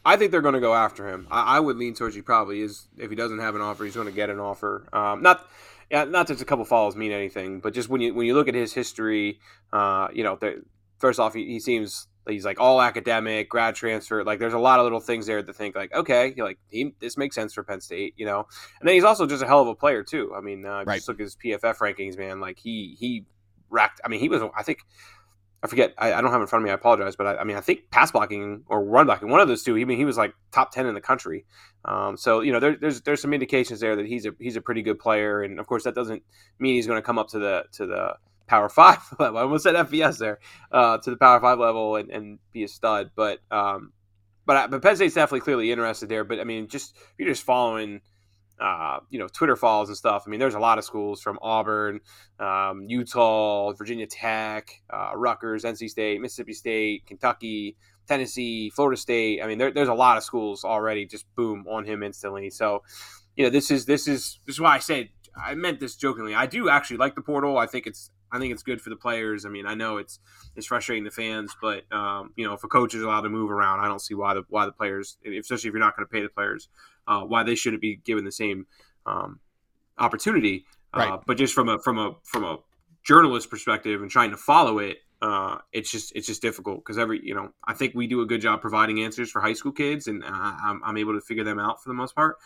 I 0.03 0.17
think 0.17 0.31
they're 0.33 0.41
going 0.41 0.55
to 0.55 0.61
go 0.61 0.73
after 0.75 1.07
him. 1.07 1.27
I, 1.31 1.59
I 1.59 1.61
would 1.61 1.77
lean 1.77 1.93
towards 1.93 2.15
he 2.15 2.23
probably 2.23 2.63
is. 2.63 2.89
If 2.97 3.11
he 3.11 3.17
doesn't 3.17 3.39
have 3.41 3.55
an 3.55 3.61
offer, 3.61 3.85
he's 3.85 3.95
going 3.95 4.07
to 4.07 4.13
get 4.15 4.31
an 4.31 4.41
offer. 4.41 4.87
Um, 4.95 5.21
not, 5.21 5.47
yeah, 5.91 6.05
not 6.05 6.29
that 6.29 6.41
a 6.41 6.45
couple 6.45 6.65
follows 6.65 6.95
mean 6.97 7.13
anything, 7.13 7.61
but 7.61 7.75
just 7.75 7.89
when 7.89 8.01
you 8.01 8.15
when 8.15 8.27
you 8.27 8.35
look 8.35 8.49
at 8.49 8.55
his 8.55 8.73
history, 8.73 9.41
uh, 9.73 10.09
you 10.13 10.23
know, 10.23 10.37
the, 10.37 10.63
first 10.99 11.19
off, 11.19 11.35
he, 11.35 11.47
he 11.47 11.61
seems 11.61 12.07
he's 12.29 12.45
like 12.45 12.61
all 12.61 12.81
academic, 12.81 13.49
grad 13.49 13.75
transfer. 13.75 14.23
Like 14.23 14.39
there's 14.39 14.53
a 14.53 14.59
lot 14.59 14.79
of 14.79 14.85
little 14.85 15.01
things 15.01 15.27
there 15.27 15.43
to 15.43 15.53
think 15.53 15.75
like, 15.75 15.93
okay, 15.93 16.35
like 16.37 16.59
he, 16.71 16.95
this 17.01 17.17
makes 17.17 17.35
sense 17.35 17.53
for 17.55 17.65
Penn 17.65 17.81
State, 17.81 18.15
you 18.17 18.27
know. 18.27 18.47
And 18.81 18.89
then 18.89 18.95
he's 18.95 19.05
also 19.05 19.27
just 19.27 19.43
a 19.43 19.47
hell 19.47 19.63
of 19.63 19.69
a 19.69 19.75
player 19.75 20.03
too. 20.05 20.33
I 20.37 20.41
mean, 20.41 20.65
uh, 20.65 20.85
Right. 20.87 20.97
just 20.97 21.09
look 21.09 21.19
at 21.19 21.25
his 21.25 21.37
PFF 21.37 21.79
rankings, 21.79 22.17
man. 22.17 22.41
Like 22.41 22.59
he 22.59 22.97
he 22.99 23.25
racked. 23.69 24.01
I 24.05 24.09
mean, 24.09 24.21
he 24.21 24.29
was. 24.29 24.43
I 24.57 24.63
think 24.63 24.81
I 25.63 25.67
forget. 25.67 25.95
I, 25.99 26.15
I 26.15 26.21
don't 26.23 26.31
have 26.31 26.41
it 26.41 26.45
in 26.45 26.49
front 26.49 26.63
of 26.63 26.65
me. 26.65 26.71
I 26.71 26.75
apologize, 26.75 27.17
but 27.17 27.27
I, 27.27 27.37
I 27.37 27.45
mean, 27.45 27.57
I 27.57 27.61
think 27.61 27.91
pass 27.91 28.11
blocking 28.11 28.63
or 28.67 28.83
run 28.83 29.07
blocking, 29.07 29.29
one 29.29 29.41
of 29.41 29.49
those 29.49 29.63
two. 29.63 29.77
I 29.77 29.85
mean, 29.85 29.99
he 29.99 30.07
was 30.07 30.17
like 30.17 30.35
top 30.53 30.73
ten 30.73 30.87
in 30.87 30.95
the 30.95 31.01
country. 31.03 31.45
Um, 31.85 32.17
so 32.17 32.41
you 32.41 32.53
know, 32.53 32.61
there, 32.61 32.77
there's 32.77 33.03
there's 33.03 33.21
some 33.21 33.35
indications 33.35 33.81
there 33.81 33.95
that 33.97 34.07
he's 34.07 34.25
a 34.25 34.31
he's 34.39 34.57
a 34.57 34.63
pretty 34.63 34.81
good 34.83 34.99
player, 34.99 35.43
and 35.43 35.61
of 35.61 35.67
course, 35.67 35.85
that 35.85 35.95
doesn't 35.95 36.23
mean 36.59 36.77
he's 36.77 36.87
going 36.87 36.99
to 36.99 37.03
come 37.03 37.19
up 37.19 37.29
to 37.31 37.39
the 37.39 37.65
to 37.73 37.87
the 37.87 38.15
Power 38.47 38.69
Five 38.71 39.01
level. 39.19 39.39
I 39.39 39.43
almost 39.43 39.65
said 39.65 39.75
FBS 39.75 40.19
there 40.19 40.39
uh, 40.73 40.97
to 40.99 41.11
the 41.11 41.17
Power 41.17 41.41
Five 41.41 41.59
level 41.59 41.97
and, 41.97 42.11
and 42.11 42.39
be 42.53 42.65
a 42.65 42.69
stud, 42.69 43.11
but 43.15 43.41
um, 43.51 43.93
but 44.47 44.71
but 44.71 44.81
Penn 44.81 44.97
State's 44.97 45.15
definitely 45.15 45.41
clearly 45.41 45.71
interested 45.71 46.09
there. 46.09 46.25
But 46.25 46.41
I 46.41 46.45
mean, 46.45 46.69
just 46.69 46.97
if 46.97 47.15
you're 47.19 47.29
just 47.29 47.43
following. 47.43 48.01
Uh, 48.61 49.01
you 49.09 49.19
know, 49.19 49.27
Twitter 49.27 49.57
follows 49.57 49.89
and 49.89 49.97
stuff. 49.97 50.25
I 50.27 50.31
mean, 50.31 50.39
there's 50.39 50.55
a 50.55 50.61
lot 50.61 50.77
of 50.77 50.85
schools 50.85 51.23
from 51.23 51.39
Auburn, 51.41 52.01
um, 52.39 52.85
Utah, 52.89 53.73
Virginia 53.73 54.07
Tech, 54.07 54.83
uh, 54.91 55.13
Rutgers, 55.15 55.65
NC 55.65 55.89
State, 55.89 56.21
Mississippi 56.21 56.53
State, 56.53 57.07
Kentucky, 57.07 57.77
Tennessee, 58.07 58.71
Florida 58.71 59.01
State. 59.01 59.43
I 59.43 59.47
mean, 59.47 59.57
there, 59.57 59.71
there's 59.71 59.89
a 59.89 59.95
lot 59.95 60.17
of 60.19 60.25
schools 60.25 60.65
already 60.65 61.07
just 61.07 61.25
boom 61.37 61.65
on 61.71 61.87
him 61.87 62.03
instantly. 62.03 62.51
So, 62.51 62.83
you 63.35 63.45
know, 63.45 63.51
this 63.51 63.71
is 63.71 63.87
this 63.87 64.07
is 64.07 64.41
this 64.47 64.57
is 64.57 64.61
why 64.61 64.75
I 64.75 64.79
said 64.79 65.09
I 65.37 65.55
meant 65.55 65.81
this 65.81 65.97
jokingly. 65.97 66.35
I 66.35 66.47
do 66.47 66.69
actually 66.69 66.99
like 66.99 67.15
the 67.15 67.23
portal. 67.23 67.59
I 67.59 67.67
think 67.67 67.87
it's 67.87 68.11
I 68.33 68.39
think 68.39 68.53
it's 68.53 68.63
good 68.63 68.81
for 68.81 68.91
the 68.91 68.97
players. 68.97 69.45
I 69.45 69.49
mean, 69.49 69.67
I 69.67 69.75
know 69.75 69.97
it's 69.97 70.21
it's 70.57 70.67
frustrating 70.67 71.05
the 71.05 71.11
fans, 71.11 71.55
but 71.61 71.91
um, 71.93 72.33
you 72.37 72.47
know, 72.47 72.55
if 72.55 72.65
a 72.65 72.69
coach 72.69 72.95
is 72.95 73.03
allowed 73.03 73.23
to 73.23 73.29
move 73.29 73.51
around, 73.51 73.81
I 73.81 73.89
don't 73.89 74.01
see 74.01 74.15
why 74.15 74.35
the 74.35 74.43
why 74.49 74.67
the 74.67 74.73
players, 74.73 75.17
especially 75.25 75.69
if 75.69 75.73
you're 75.75 75.81
not 75.81 75.97
going 75.97 76.07
to 76.07 76.13
pay 76.13 76.23
the 76.23 76.29
players, 76.29 76.69
uh, 77.11 77.23
why 77.23 77.43
they 77.43 77.55
shouldn't 77.55 77.83
be 77.83 77.97
given 77.97 78.25
the 78.25 78.33
same 78.33 78.67
um, 79.07 79.41
opportunity. 79.99 80.65
Uh, 80.95 80.99
Right. 80.99 81.21
but 81.27 81.37
just 81.37 81.55
from 81.55 81.69
a 81.69 81.79
from 81.79 81.99
a 81.99 82.17
from 82.25 82.45
a 82.45 82.59
journalist 83.05 83.51
perspective 83.51 84.03
and 84.03 84.11
trying 84.11 84.31
to 84.31 84.37
follow 84.37 84.79
it, 84.79 84.99
uh, 85.23 85.59
it's 85.73 85.91
just 85.91 86.13
it's 86.17 86.27
just 86.27 86.43
difficult 86.43 86.79
because 86.79 86.99
every 86.99 87.21
you 87.23 87.35
know 87.35 87.51
I 87.65 87.75
think 87.75 87.95
we 87.95 88.07
do 88.07 88.23
a 88.23 88.27
good 88.27 88.41
job 88.41 88.61
providing 88.61 89.01
answers 89.03 89.31
for 89.31 89.41
high 89.41 89.53
school 89.53 89.73
kids, 89.73 90.07
and 90.09 90.25
I, 90.25 90.59
I'm, 90.65 90.81
I'm 90.85 90.97
able 90.97 91.15
to 91.15 91.21
figure 91.21 91.45
them 91.45 91.59
out 91.59 91.83
for 91.83 91.91
the 91.91 91.95
most 91.95 92.15
part. 92.15 92.37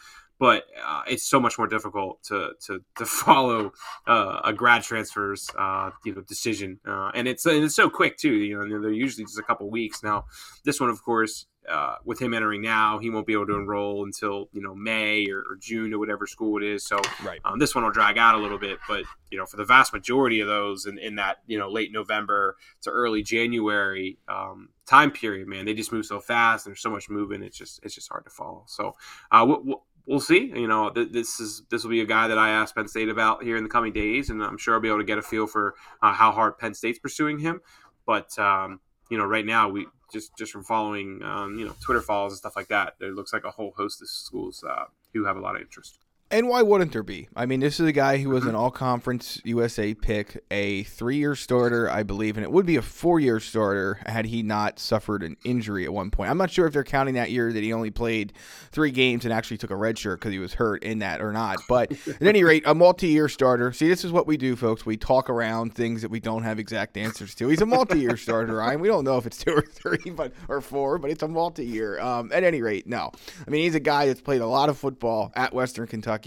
But 0.41 0.65
uh, 0.85 1.03
it's 1.07 1.23
so 1.23 1.39
much 1.39 1.57
more 1.59 1.69
difficult 1.69 2.23
to 2.25 2.51
to, 2.67 2.81
to 2.97 3.07
follow 3.25 3.73
uh, 4.07 4.41
a 4.45 4.53
grad 4.53 4.83
transfers 4.83 5.49
uh, 5.57 5.91
you 6.05 6.15
know 6.15 6.23
decision, 6.23 6.81
uh, 6.87 7.13
and 7.15 7.29
it's 7.29 7.47
and 7.47 7.65
it's 7.65 7.77
so 7.77 7.89
quick 7.89 8.19
too. 8.19 8.35
You 8.35 8.59
know, 8.59 8.83
they're 8.83 8.93
usually 8.93 9.25
just 9.25 9.39
a 9.39 9.43
couple 9.43 9.71
weeks. 9.71 10.03
Now, 10.03 10.25
this 10.65 10.81
one, 10.81 10.91
of 10.91 11.03
course, 11.03 11.47
uh, 11.69 11.97
with 12.05 12.21
him 12.21 12.35
entering 12.35 12.63
now, 12.63 12.99
he 12.99 13.11
won't 13.11 13.27
be 13.27 13.33
able 13.33 13.47
to 13.47 13.55
enroll 13.57 14.05
until 14.05 14.49
you 14.53 14.61
know 14.61 14.75
May 14.75 15.29
or, 15.31 15.41
or 15.49 15.57
June 15.57 15.93
or 15.95 15.99
whatever 15.99 16.27
school 16.27 16.57
it 16.57 16.63
is. 16.63 16.85
So 16.85 17.01
Right. 17.25 17.41
um, 17.45 17.59
this 17.59 17.75
one 17.75 17.85
will 17.85 17.91
drag 17.91 18.19
out 18.19 18.35
a 18.35 18.39
little 18.39 18.59
bit, 18.59 18.79
but 18.89 19.05
you 19.31 19.39
know, 19.39 19.47
for 19.47 19.57
the 19.57 19.65
vast 19.65 19.93
majority 19.93 20.41
of 20.41 20.49
those 20.49 20.87
in, 20.87 20.99
in 20.99 21.17
that 21.17 21.39
you 21.47 21.59
know 21.59 21.71
late 21.71 21.93
November 21.93 22.57
to 22.83 22.91
early 22.91 23.23
January 23.23 24.19
um, 24.29 24.69
time 24.87 25.11
period, 25.11 25.49
man, 25.49 25.65
they 25.65 25.75
just 25.75 25.93
move 25.93 26.07
so 26.07 26.21
fast 26.21 26.67
and 26.67 26.73
there's 26.73 26.83
so 26.83 26.91
much 26.91 27.09
moving; 27.09 27.43
It's 27.43 27.57
just 27.57 27.81
it's 27.83 27.95
just 27.95 28.09
hard 28.09 28.25
to 28.25 28.31
follow. 28.31 28.65
So 28.67 28.95
uh, 29.31 29.45
we'll, 29.47 29.63
we'll, 29.65 29.85
we'll 30.07 30.21
see. 30.21 30.53
You 30.55 30.69
know, 30.69 30.91
th- 30.91 31.13
this 31.13 31.41
is 31.41 31.63
this 31.71 31.83
will 31.83 31.91
be 31.91 32.01
a 32.03 32.07
guy 32.07 32.29
that 32.29 32.39
I 32.39 32.51
asked 32.51 32.75
Penn 32.75 32.89
State 32.89 33.09
about 33.09 33.43
here 33.43 33.57
in 33.57 33.63
the 33.63 33.71
coming 33.71 33.93
days, 33.93 34.31
and 34.31 34.43
I'm 34.43 34.59
sure 34.59 34.75
I'll 34.75 34.81
be 34.81 34.89
able 34.89 34.99
to 34.99 35.05
get 35.05 35.19
a 35.19 35.23
feel 35.23 35.47
for 35.47 35.75
uh, 36.03 36.13
how 36.13 36.31
hard 36.33 36.59
Penn 36.59 36.75
State's 36.75 36.99
pursuing 36.99 37.39
him. 37.39 37.61
But 38.07 38.39
um, 38.39 38.81
you 39.11 39.19
know, 39.19 39.25
right 39.25 39.47
now 39.47 39.69
we 39.69 39.87
just 40.15 40.35
just 40.39 40.53
from 40.53 40.65
following 40.65 41.23
um, 41.23 41.59
you 41.59 41.67
know 41.67 41.75
Twitter 41.83 42.01
follows 42.01 42.33
and 42.33 42.39
stuff 42.39 42.57
like 42.57 42.69
that, 42.69 42.95
there 42.99 43.13
looks 43.13 43.35
like 43.35 43.45
a 43.45 43.51
whole 43.51 43.75
host 43.77 44.01
of 44.01 44.09
schools 44.09 44.65
uh, 44.67 44.85
who 45.13 45.27
have 45.27 45.37
a 45.37 45.41
lot 45.41 45.57
of 45.57 45.61
interest. 45.61 45.99
And 46.35 46.49
why 46.49 46.63
wouldn't 46.63 46.91
there 46.91 47.05
be? 47.05 47.29
I 47.37 47.47
mean, 47.47 47.61
this 47.61 47.79
is 47.79 47.87
a 47.87 47.93
guy 47.93 48.19
who 48.19 48.31
was 48.31 48.45
an 48.45 48.57
all 48.57 48.73
conference 48.73 49.41
USA 49.45 49.95
pick, 49.95 50.43
a 50.51 50.83
three 50.83 51.17
year 51.17 51.37
starter, 51.37 51.89
I 51.89 52.03
believe, 52.03 52.37
and 52.37 52.43
it 52.43 52.51
would 52.51 52.67
be 52.67 52.75
a 52.75 52.83
four 52.83 53.21
year 53.21 53.39
starter 53.39 54.01
had 54.05 54.27
he 54.27 54.43
not 54.43 54.81
suffered 54.81 55.23
an 55.23 55.37
injury 55.45 55.85
at 55.85 55.93
one 55.93 56.11
point. 56.11 56.31
I'm 56.31 56.37
not 56.37 56.51
sure 56.51 56.67
if 56.67 56.73
they're 56.73 56.83
counting 56.83 57.15
that 57.15 57.31
year 57.31 57.53
that 57.53 57.63
he 57.63 57.73
only 57.73 57.93
played 57.93 58.33
three 58.73 58.91
games 58.91 59.25
and 59.25 59.33
actually 59.33 59.59
took 59.59 59.71
a 59.71 59.77
red 59.77 59.97
shirt 59.97 60.19
because 60.19 60.33
he 60.33 60.41
was 60.41 60.55
hurt 60.55 60.83
in 60.83 60.99
that 60.99 61.21
or 61.21 61.31
not. 61.33 61.59
But 61.69 61.93
at 62.09 62.21
any 62.21 62.43
rate, 62.43 62.65
a 62.67 62.75
multi 62.75 63.07
year 63.07 63.29
starter. 63.29 63.73
See, 63.73 63.89
this 63.89 64.05
is 64.05 64.11
what 64.11 64.27
we 64.27 64.37
do, 64.37 64.57
folks. 64.57 64.85
We 64.85 64.97
talk 64.97 65.31
around 65.31 65.77
things 65.77 66.03
that 66.03 66.11
we 66.11 66.19
don't 66.19 66.43
have 66.43 66.59
exact 66.59 66.97
answers 66.97 67.37
to. 67.37 67.47
He's 67.47 67.63
a 67.63 67.67
multi 67.67 68.01
year 68.01 68.17
starter, 68.17 68.57
Ryan. 68.57 68.81
We 68.81 68.89
don't 68.89 69.05
know 69.05 69.19
if 69.19 69.27
it's 69.27 69.39
two 69.39 69.53
or 69.53 69.63
three, 69.63 70.11
but 70.11 70.33
or 70.49 70.61
four, 70.61 70.99
but 70.99 71.13
it's 71.13 71.23
a 71.23 71.29
multi 71.29 71.65
year. 71.65 72.01
Um, 72.01 72.33
at 72.35 72.43
any 72.43 72.61
rate, 72.61 72.89
no. 72.89 73.13
I 73.47 73.51
mean, 73.51 73.63
he's 73.63 73.77
a 73.77 73.81
guy 73.81 74.07
that's 74.07 74.21
played 74.21 74.41
a 74.41 74.49
lot 74.49 74.69
of 74.69 74.77
football 74.77 75.31
at 75.37 75.55
Western 75.55 75.87
Kentucky. 75.87 76.24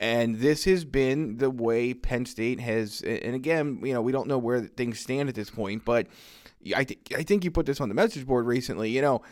And 0.00 0.36
this 0.36 0.64
has 0.64 0.84
been 0.84 1.38
the 1.38 1.50
way 1.50 1.94
Penn 1.94 2.26
State 2.26 2.60
has. 2.60 3.02
And 3.02 3.34
again, 3.34 3.80
you 3.82 3.94
know, 3.94 4.02
we 4.02 4.12
don't 4.12 4.28
know 4.28 4.38
where 4.38 4.60
things 4.60 4.98
stand 4.98 5.28
at 5.28 5.34
this 5.34 5.50
point, 5.50 5.84
but 5.84 6.06
I 6.76 6.84
think 6.84 7.12
I 7.16 7.22
think 7.22 7.44
you 7.44 7.50
put 7.50 7.66
this 7.66 7.80
on 7.80 7.88
the 7.88 7.94
message 7.94 8.26
board 8.26 8.46
recently. 8.46 8.90
You 8.90 9.02
know, 9.02 9.22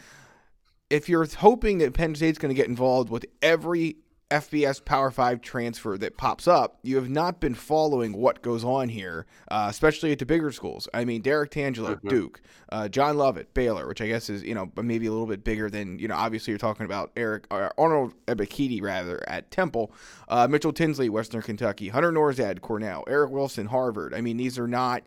if 0.89 1.09
you're 1.09 1.27
hoping 1.27 1.79
that 1.79 1.95
Penn 1.95 2.15
State's 2.15 2.39
going 2.39 2.55
to 2.55 2.61
get 2.61 2.69
involved 2.69 3.11
with 3.11 3.27
every 3.43 3.97
FBS 4.31 4.85
Power 4.85 5.11
Five 5.11 5.41
transfer 5.41 5.99
that 5.99 6.17
pops 6.17 6.47
up, 6.47 6.79
you 6.83 6.97
have 6.97 7.11
not 7.11 7.41
been 7.41 7.55
following 7.55 8.13
what 8.13 8.43
goes 8.43 8.65
on 8.65 8.89
here, 8.89 9.27
uh, 9.51 9.67
especially 9.69 10.13
at 10.13 10.19
the 10.19 10.27
bigger 10.27 10.53
schools. 10.53 10.89
I 10.95 11.05
mean, 11.05 11.21
Derrick 11.21 11.51
Tangelo, 11.51 12.01
Duke, 12.09 12.41
uh, 12.71 12.89
John 12.89 13.17
Lovett, 13.17 13.53
Baylor, 13.55 13.87
which 13.87 14.01
I 14.01 14.07
guess 14.07 14.31
is 14.31 14.43
you 14.43 14.55
know 14.55 14.71
maybe 14.81 15.07
a 15.07 15.11
little 15.11 15.27
bit 15.27 15.45
bigger 15.45 15.69
than 15.69 15.99
you 15.99 16.09
know. 16.09 16.15
Obviously, 16.17 16.53
you're 16.53 16.59
talking 16.59 16.87
about 16.87 17.11
Eric 17.17 17.47
uh, 17.51 17.71
Arnold 17.77 18.15
Ebiketie 18.27 18.83
rather 18.83 19.23
at 19.29 19.51
Temple, 19.51 19.93
uh, 20.29 20.47
Mitchell 20.49 20.73
Tinsley, 20.73 21.09
Western 21.09 21.43
Kentucky, 21.43 21.89
Hunter 21.89 22.13
Nourzad, 22.13 22.61
Cornell, 22.61 23.05
Eric 23.09 23.31
Wilson, 23.31 23.67
Harvard. 23.67 24.15
I 24.15 24.21
mean, 24.21 24.37
these 24.37 24.59
are 24.59 24.69
not 24.69 25.03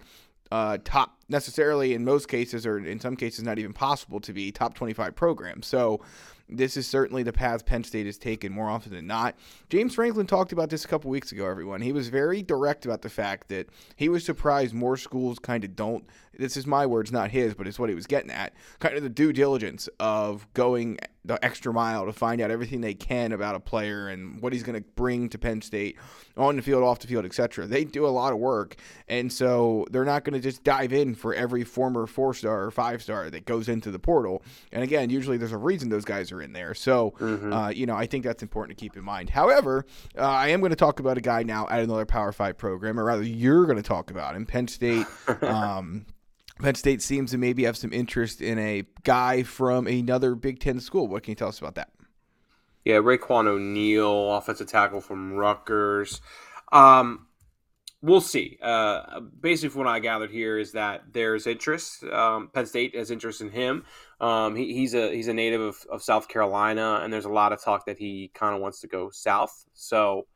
uh, 0.51 0.77
top 0.83 1.17
necessarily 1.29 1.95
in 1.95 2.05
most 2.05 2.27
cases, 2.27 2.65
or 2.65 2.77
in 2.77 2.99
some 2.99 3.15
cases, 3.15 3.43
not 3.43 3.57
even 3.57 3.73
possible 3.73 4.19
to 4.19 4.33
be 4.33 4.51
top 4.51 4.75
25 4.75 5.15
programs. 5.15 5.65
So 5.65 5.99
this 6.49 6.77
is 6.77 6.85
certainly 6.87 7.23
the 7.23 7.33
path 7.33 7.65
Penn 7.65 7.83
State 7.83 8.05
has 8.05 8.17
taken 8.17 8.51
more 8.51 8.69
often 8.69 8.91
than 8.91 9.07
not. 9.07 9.35
James 9.69 9.95
Franklin 9.95 10.27
talked 10.27 10.51
about 10.51 10.69
this 10.69 10.85
a 10.85 10.87
couple 10.87 11.09
weeks 11.09 11.31
ago, 11.31 11.47
everyone. 11.47 11.81
He 11.81 11.91
was 11.91 12.09
very 12.09 12.41
direct 12.41 12.85
about 12.85 13.01
the 13.01 13.09
fact 13.09 13.47
that 13.49 13.67
he 13.95 14.09
was 14.09 14.25
surprised 14.25 14.73
more 14.73 14.97
schools 14.97 15.39
kind 15.39 15.63
of 15.63 15.75
don't. 15.75 16.05
This 16.37 16.57
is 16.57 16.65
my 16.65 16.85
words, 16.85 17.11
not 17.11 17.31
his, 17.31 17.53
but 17.53 17.67
it's 17.67 17.77
what 17.79 17.89
he 17.89 17.95
was 17.95 18.07
getting 18.07 18.31
at. 18.31 18.53
Kind 18.79 18.95
of 18.97 19.03
the 19.03 19.09
due 19.09 19.31
diligence 19.33 19.87
of 19.99 20.51
going 20.53 20.97
the 21.25 21.43
extra 21.45 21.71
mile 21.71 22.05
to 22.05 22.11
find 22.11 22.41
out 22.41 22.51
everything 22.51 22.81
they 22.81 22.93
can 22.93 23.31
about 23.31 23.55
a 23.55 23.59
player 23.59 24.09
and 24.09 24.41
what 24.41 24.51
he's 24.51 24.63
going 24.63 24.77
to 24.77 24.85
bring 24.95 25.29
to 25.29 25.37
Penn 25.37 25.61
State 25.61 25.97
on 26.35 26.57
the 26.57 26.61
field, 26.61 26.83
off 26.83 26.99
the 26.99 27.07
field, 27.07 27.23
etc. 27.23 27.65
They 27.65 27.85
do 27.85 28.05
a 28.05 28.09
lot 28.09 28.33
of 28.33 28.39
work, 28.39 28.75
and 29.07 29.31
so 29.31 29.85
they're 29.91 30.03
not 30.03 30.25
going 30.25 30.33
to 30.33 30.41
just 30.41 30.63
dive 30.65 30.91
in 30.91 31.15
for 31.15 31.33
every 31.33 31.63
former 31.63 32.07
four 32.07 32.33
star 32.33 32.63
or 32.65 32.71
five 32.71 33.01
star 33.01 33.29
that 33.29 33.45
goes 33.45 33.69
into 33.69 33.89
the 33.89 33.99
portal. 33.99 34.43
And 34.73 34.83
again, 34.83 35.09
usually 35.09 35.37
there's 35.37 35.53
a 35.53 35.57
reason 35.57 35.87
those 35.89 36.03
guys 36.03 36.31
are 36.33 36.41
in 36.41 36.51
there. 36.51 36.73
So, 36.73 37.13
Mm-hmm. 37.19 37.53
uh, 37.53 37.69
you 37.69 37.85
know, 37.85 37.95
I 37.95 38.05
think 38.05 38.23
that's 38.25 38.43
important 38.43 38.77
to 38.77 38.83
keep 38.83 38.97
in 38.97 39.03
mind. 39.03 39.29
However, 39.29 39.85
uh, 40.17 40.21
I 40.27 40.49
am 40.49 40.59
going 40.59 40.71
to 40.71 40.75
talk 40.75 40.99
about 40.99 41.17
a 41.17 41.21
guy 41.21 41.43
now 41.43 41.67
at 41.69 41.81
another 41.81 42.05
Power 42.05 42.31
Five 42.33 42.57
program, 42.57 42.99
or 42.99 43.05
rather, 43.05 43.23
you're 43.23 43.65
going 43.65 43.77
to 43.77 43.83
talk 43.83 44.11
about 44.11 44.35
him. 44.35 44.45
Penn 44.45 44.67
State. 44.67 45.05
Um, 45.41 46.05
Penn 46.59 46.75
State 46.75 47.01
seems 47.01 47.31
to 47.31 47.37
maybe 47.37 47.63
have 47.63 47.77
some 47.77 47.91
interest 47.91 48.41
in 48.41 48.59
a 48.59 48.83
guy 49.03 49.43
from 49.43 49.87
another 49.87 50.35
Big 50.35 50.59
Ten 50.59 50.79
school. 50.79 51.07
What 51.07 51.23
can 51.23 51.31
you 51.31 51.35
tell 51.35 51.49
us 51.49 51.59
about 51.59 51.75
that? 51.75 51.89
Yeah, 52.85 52.95
Raiqwon 52.95 53.47
O'Neal, 53.47 54.33
offensive 54.33 54.67
tackle 54.67 55.01
from 55.01 55.33
Rutgers. 55.33 56.21
Um, 56.71 57.27
we'll 58.01 58.21
see. 58.21 58.57
Uh, 58.61 59.21
basically, 59.39 59.69
from 59.69 59.85
what 59.85 59.87
I 59.87 59.99
gathered 59.99 60.31
here 60.31 60.57
is 60.57 60.73
that 60.73 61.03
there's 61.11 61.47
interest. 61.47 62.03
Um, 62.03 62.49
Penn 62.53 62.65
State 62.65 62.95
has 62.95 63.09
interest 63.09 63.41
in 63.41 63.49
him. 63.49 63.85
Um, 64.19 64.55
he, 64.55 64.73
he's 64.73 64.93
a 64.93 65.13
he's 65.13 65.27
a 65.29 65.33
native 65.33 65.61
of, 65.61 65.77
of 65.89 66.03
South 66.03 66.27
Carolina, 66.27 66.99
and 67.03 67.11
there's 67.11 67.25
a 67.25 67.29
lot 67.29 67.53
of 67.53 67.63
talk 67.63 67.85
that 67.85 67.97
he 67.97 68.31
kind 68.33 68.53
of 68.53 68.61
wants 68.61 68.81
to 68.81 68.87
go 68.87 69.09
south. 69.11 69.65
So 69.73 70.27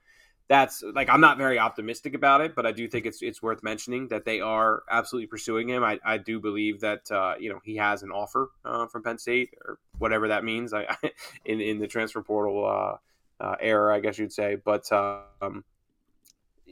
that's 0.47 0.81
like 0.95 1.09
I'm 1.09 1.19
not 1.19 1.37
very 1.37 1.59
optimistic 1.59 2.13
about 2.13 2.41
it, 2.41 2.55
but 2.55 2.65
I 2.65 2.71
do 2.71 2.87
think 2.87 3.05
it's 3.05 3.21
it's 3.21 3.41
worth 3.41 3.63
mentioning 3.63 4.07
that 4.09 4.23
they 4.23 4.39
are 4.39 4.83
absolutely 4.89 5.27
pursuing 5.27 5.69
him. 5.69 5.83
I, 5.83 5.99
I 6.05 6.17
do 6.17 6.39
believe 6.39 6.79
that 6.81 7.11
uh, 7.11 7.35
you 7.39 7.49
know 7.49 7.59
he 7.63 7.75
has 7.77 8.03
an 8.03 8.11
offer 8.11 8.49
uh, 8.63 8.87
from 8.87 9.03
Penn 9.03 9.17
State 9.17 9.53
or 9.65 9.77
whatever 9.97 10.29
that 10.29 10.43
means. 10.43 10.73
I 10.73 10.87
in 11.45 11.59
in 11.59 11.79
the 11.79 11.87
transfer 11.87 12.21
portal 12.21 12.65
uh, 12.65 13.43
uh, 13.43 13.55
era, 13.59 13.95
I 13.95 13.99
guess 13.99 14.17
you'd 14.17 14.33
say, 14.33 14.55
but. 14.55 14.91
Um, 14.91 15.63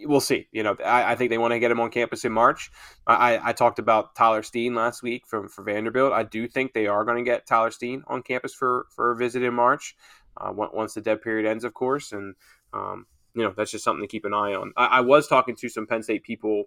We'll 0.03 0.19
see. 0.19 0.49
You 0.51 0.61
know, 0.61 0.75
I, 0.83 1.13
I 1.13 1.15
think 1.15 1.29
they 1.29 1.37
want 1.37 1.53
to 1.53 1.59
get 1.59 1.71
him 1.71 1.79
on 1.79 1.89
campus 1.89 2.25
in 2.25 2.33
March. 2.33 2.69
I, 3.07 3.39
I 3.41 3.53
talked 3.53 3.79
about 3.79 4.13
Tyler 4.13 4.43
Steen 4.43 4.75
last 4.75 5.01
week 5.01 5.25
from 5.25 5.47
for 5.47 5.63
Vanderbilt. 5.63 6.11
I 6.11 6.23
do 6.23 6.49
think 6.49 6.73
they 6.73 6.87
are 6.87 7.05
going 7.05 7.15
to 7.15 7.23
get 7.23 7.47
Tyler 7.47 7.71
Steen 7.71 8.03
on 8.07 8.21
campus 8.21 8.53
for 8.53 8.87
for 8.93 9.11
a 9.11 9.15
visit 9.15 9.41
in 9.41 9.53
March, 9.53 9.95
uh, 10.35 10.51
once 10.53 10.95
the 10.95 10.99
dead 10.99 11.21
period 11.21 11.49
ends, 11.49 11.63
of 11.63 11.73
course. 11.73 12.11
And 12.11 12.35
um, 12.73 13.05
you 13.35 13.43
know 13.43 13.53
that's 13.55 13.71
just 13.71 13.83
something 13.83 14.03
to 14.03 14.07
keep 14.07 14.25
an 14.25 14.33
eye 14.33 14.53
on. 14.53 14.73
I, 14.75 14.85
I 14.85 15.01
was 15.01 15.27
talking 15.27 15.55
to 15.57 15.69
some 15.69 15.85
Penn 15.85 16.03
State 16.03 16.23
people 16.23 16.65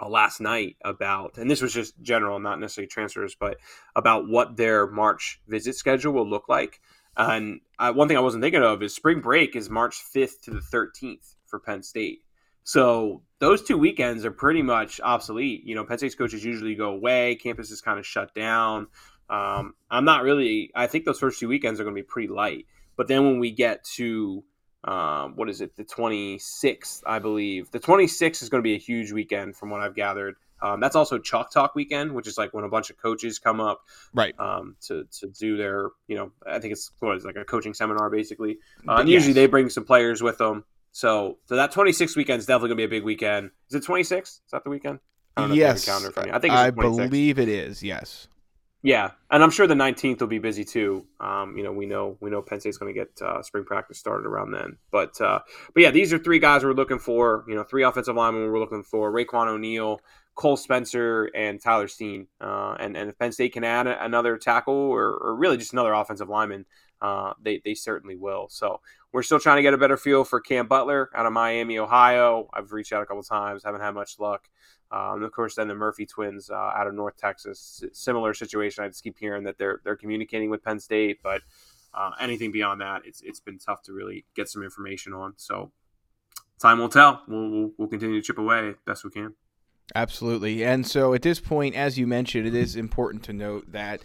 uh, 0.00 0.08
last 0.08 0.40
night 0.40 0.76
about, 0.84 1.38
and 1.38 1.50
this 1.50 1.62
was 1.62 1.72
just 1.72 2.00
general, 2.00 2.38
not 2.38 2.60
necessarily 2.60 2.88
transfers, 2.88 3.34
but 3.38 3.56
about 3.96 4.28
what 4.28 4.56
their 4.56 4.86
March 4.86 5.40
visit 5.48 5.74
schedule 5.74 6.12
will 6.12 6.28
look 6.28 6.48
like. 6.48 6.80
And 7.16 7.60
uh, 7.78 7.92
one 7.92 8.08
thing 8.08 8.16
I 8.16 8.20
wasn't 8.20 8.42
thinking 8.42 8.62
of 8.62 8.82
is 8.82 8.94
spring 8.94 9.20
break 9.20 9.54
is 9.56 9.68
March 9.68 10.02
5th 10.14 10.40
to 10.44 10.50
the 10.50 10.60
13th 10.60 11.34
for 11.46 11.58
Penn 11.58 11.82
State. 11.82 12.20
So 12.64 13.22
those 13.38 13.62
two 13.62 13.76
weekends 13.76 14.24
are 14.24 14.30
pretty 14.30 14.62
much 14.62 15.00
obsolete. 15.02 15.64
You 15.64 15.74
know, 15.74 15.84
Penn 15.84 15.98
State's 15.98 16.14
coaches 16.14 16.44
usually 16.44 16.74
go 16.74 16.90
away, 16.90 17.34
campus 17.34 17.70
is 17.70 17.80
kind 17.80 17.98
of 17.98 18.06
shut 18.06 18.34
down. 18.34 18.86
Um, 19.28 19.74
I'm 19.90 20.04
not 20.04 20.22
really, 20.22 20.70
I 20.74 20.86
think 20.86 21.04
those 21.04 21.18
first 21.18 21.40
two 21.40 21.48
weekends 21.48 21.80
are 21.80 21.84
going 21.84 21.96
to 21.96 22.02
be 22.02 22.06
pretty 22.06 22.28
light. 22.28 22.66
But 22.96 23.08
then 23.08 23.24
when 23.24 23.38
we 23.38 23.50
get 23.50 23.84
to 23.96 24.44
um, 24.84 25.36
what 25.36 25.48
is 25.48 25.60
it, 25.60 25.76
the 25.76 25.84
26th, 25.84 27.02
I 27.06 27.18
believe. 27.18 27.70
The 27.70 27.80
26th 27.80 28.42
is 28.42 28.48
going 28.48 28.60
to 28.60 28.66
be 28.66 28.74
a 28.74 28.78
huge 28.78 29.12
weekend 29.12 29.56
from 29.56 29.70
what 29.70 29.80
I've 29.80 29.94
gathered. 29.94 30.34
Um, 30.60 30.80
that's 30.80 30.94
also 30.94 31.18
Chalk 31.18 31.52
Talk 31.52 31.74
weekend, 31.74 32.12
which 32.12 32.28
is 32.28 32.38
like 32.38 32.54
when 32.54 32.64
a 32.64 32.68
bunch 32.68 32.90
of 32.90 32.96
coaches 32.96 33.38
come 33.40 33.60
up, 33.60 33.82
right, 34.14 34.38
um, 34.38 34.76
to 34.82 35.04
to 35.18 35.26
do 35.28 35.56
their, 35.56 35.88
you 36.06 36.14
know, 36.16 36.30
I 36.46 36.60
think 36.60 36.72
it's 36.72 36.92
what 37.00 37.16
is 37.16 37.24
it, 37.24 37.26
like 37.26 37.36
a 37.36 37.44
coaching 37.44 37.74
seminar 37.74 38.10
basically. 38.10 38.58
Uh, 38.86 38.96
and 38.96 39.08
usually 39.08 39.32
they 39.32 39.46
bring 39.46 39.68
some 39.68 39.84
players 39.84 40.22
with 40.22 40.38
them. 40.38 40.64
So, 40.92 41.38
so 41.46 41.56
that 41.56 41.72
26th 41.72 42.16
weekend 42.16 42.38
is 42.38 42.46
definitely 42.46 42.68
gonna 42.68 42.76
be 42.76 42.84
a 42.84 42.88
big 42.88 43.02
weekend. 43.02 43.50
Is 43.70 43.74
it 43.74 43.84
26? 43.84 44.28
Is 44.28 44.40
that 44.52 44.62
the 44.62 44.70
weekend? 44.70 45.00
I 45.36 45.46
yes, 45.46 45.88
I 45.88 46.38
think 46.38 46.54
I 46.54 46.70
believe 46.70 47.38
it 47.38 47.48
is. 47.48 47.82
Yes. 47.82 48.28
Yeah, 48.84 49.12
and 49.30 49.44
I'm 49.44 49.50
sure 49.50 49.68
the 49.68 49.74
19th 49.74 50.20
will 50.20 50.26
be 50.26 50.40
busy 50.40 50.64
too. 50.64 51.06
Um, 51.20 51.56
you 51.56 51.62
know, 51.62 51.70
we 51.70 51.86
know 51.86 52.16
we 52.20 52.30
know 52.30 52.42
Penn 52.42 52.58
State's 52.58 52.78
going 52.78 52.92
to 52.92 52.98
get 52.98 53.22
uh, 53.22 53.40
spring 53.42 53.64
practice 53.64 53.96
started 53.96 54.26
around 54.26 54.50
then. 54.50 54.76
But 54.90 55.20
uh, 55.20 55.38
but 55.72 55.82
yeah, 55.82 55.92
these 55.92 56.12
are 56.12 56.18
three 56.18 56.40
guys 56.40 56.64
we're 56.64 56.72
looking 56.72 56.98
for. 56.98 57.44
You 57.46 57.54
know, 57.54 57.62
three 57.62 57.84
offensive 57.84 58.16
linemen 58.16 58.50
we're 58.50 58.58
looking 58.58 58.82
for: 58.82 59.12
Raiqwon 59.12 59.46
O'Neal, 59.46 60.00
Cole 60.34 60.56
Spencer, 60.56 61.30
and 61.32 61.62
Tyler 61.62 61.86
Steen. 61.86 62.26
Uh, 62.40 62.74
and 62.80 62.96
and 62.96 63.08
if 63.10 63.18
Penn 63.18 63.30
State 63.30 63.52
can 63.52 63.62
add 63.62 63.86
another 63.86 64.36
tackle 64.36 64.74
or, 64.74 65.14
or 65.14 65.36
really 65.36 65.58
just 65.58 65.72
another 65.72 65.92
offensive 65.92 66.28
lineman, 66.28 66.66
uh, 67.02 67.34
they 67.42 67.60
they 67.64 67.74
certainly 67.74 68.16
will. 68.16 68.48
So 68.48 68.80
we're 69.12 69.24
still 69.24 69.40
trying 69.40 69.56
to 69.56 69.62
get 69.62 69.74
a 69.74 69.78
better 69.78 69.96
feel 69.96 70.24
for 70.24 70.40
Cam 70.40 70.68
Butler 70.68 71.10
out 71.14 71.26
of 71.26 71.32
Miami, 71.32 71.78
Ohio. 71.78 72.48
I've 72.54 72.72
reached 72.72 72.92
out 72.92 73.02
a 73.02 73.06
couple 73.06 73.24
times, 73.24 73.64
haven't 73.64 73.80
had 73.80 73.90
much 73.90 74.18
luck. 74.20 74.48
Um, 74.92 75.22
of 75.22 75.32
course, 75.32 75.56
then 75.56 75.68
the 75.68 75.74
Murphy 75.74 76.06
twins 76.06 76.48
uh, 76.48 76.54
out 76.54 76.86
of 76.86 76.94
North 76.94 77.16
Texas, 77.16 77.82
similar 77.92 78.34
situation. 78.34 78.84
I 78.84 78.88
just 78.88 79.02
keep 79.02 79.18
hearing 79.18 79.42
that 79.44 79.58
they're 79.58 79.80
they're 79.84 79.96
communicating 79.96 80.48
with 80.48 80.62
Penn 80.62 80.78
State, 80.78 81.18
but 81.22 81.42
uh, 81.92 82.10
anything 82.20 82.52
beyond 82.52 82.80
that, 82.82 83.02
it's 83.04 83.20
it's 83.22 83.40
been 83.40 83.58
tough 83.58 83.82
to 83.82 83.92
really 83.92 84.24
get 84.36 84.48
some 84.48 84.62
information 84.62 85.12
on. 85.12 85.34
So 85.36 85.72
time 86.60 86.78
will 86.78 86.88
tell. 86.88 87.22
We'll 87.26 87.50
we'll, 87.50 87.70
we'll 87.78 87.88
continue 87.88 88.20
to 88.20 88.26
chip 88.26 88.38
away 88.38 88.74
best 88.86 89.04
we 89.04 89.10
can. 89.10 89.34
Absolutely, 89.96 90.64
and 90.64 90.86
so 90.86 91.14
at 91.14 91.22
this 91.22 91.40
point, 91.40 91.74
as 91.74 91.98
you 91.98 92.06
mentioned, 92.06 92.46
it 92.46 92.54
is 92.54 92.76
important 92.76 93.24
to 93.24 93.32
note 93.32 93.72
that 93.72 94.00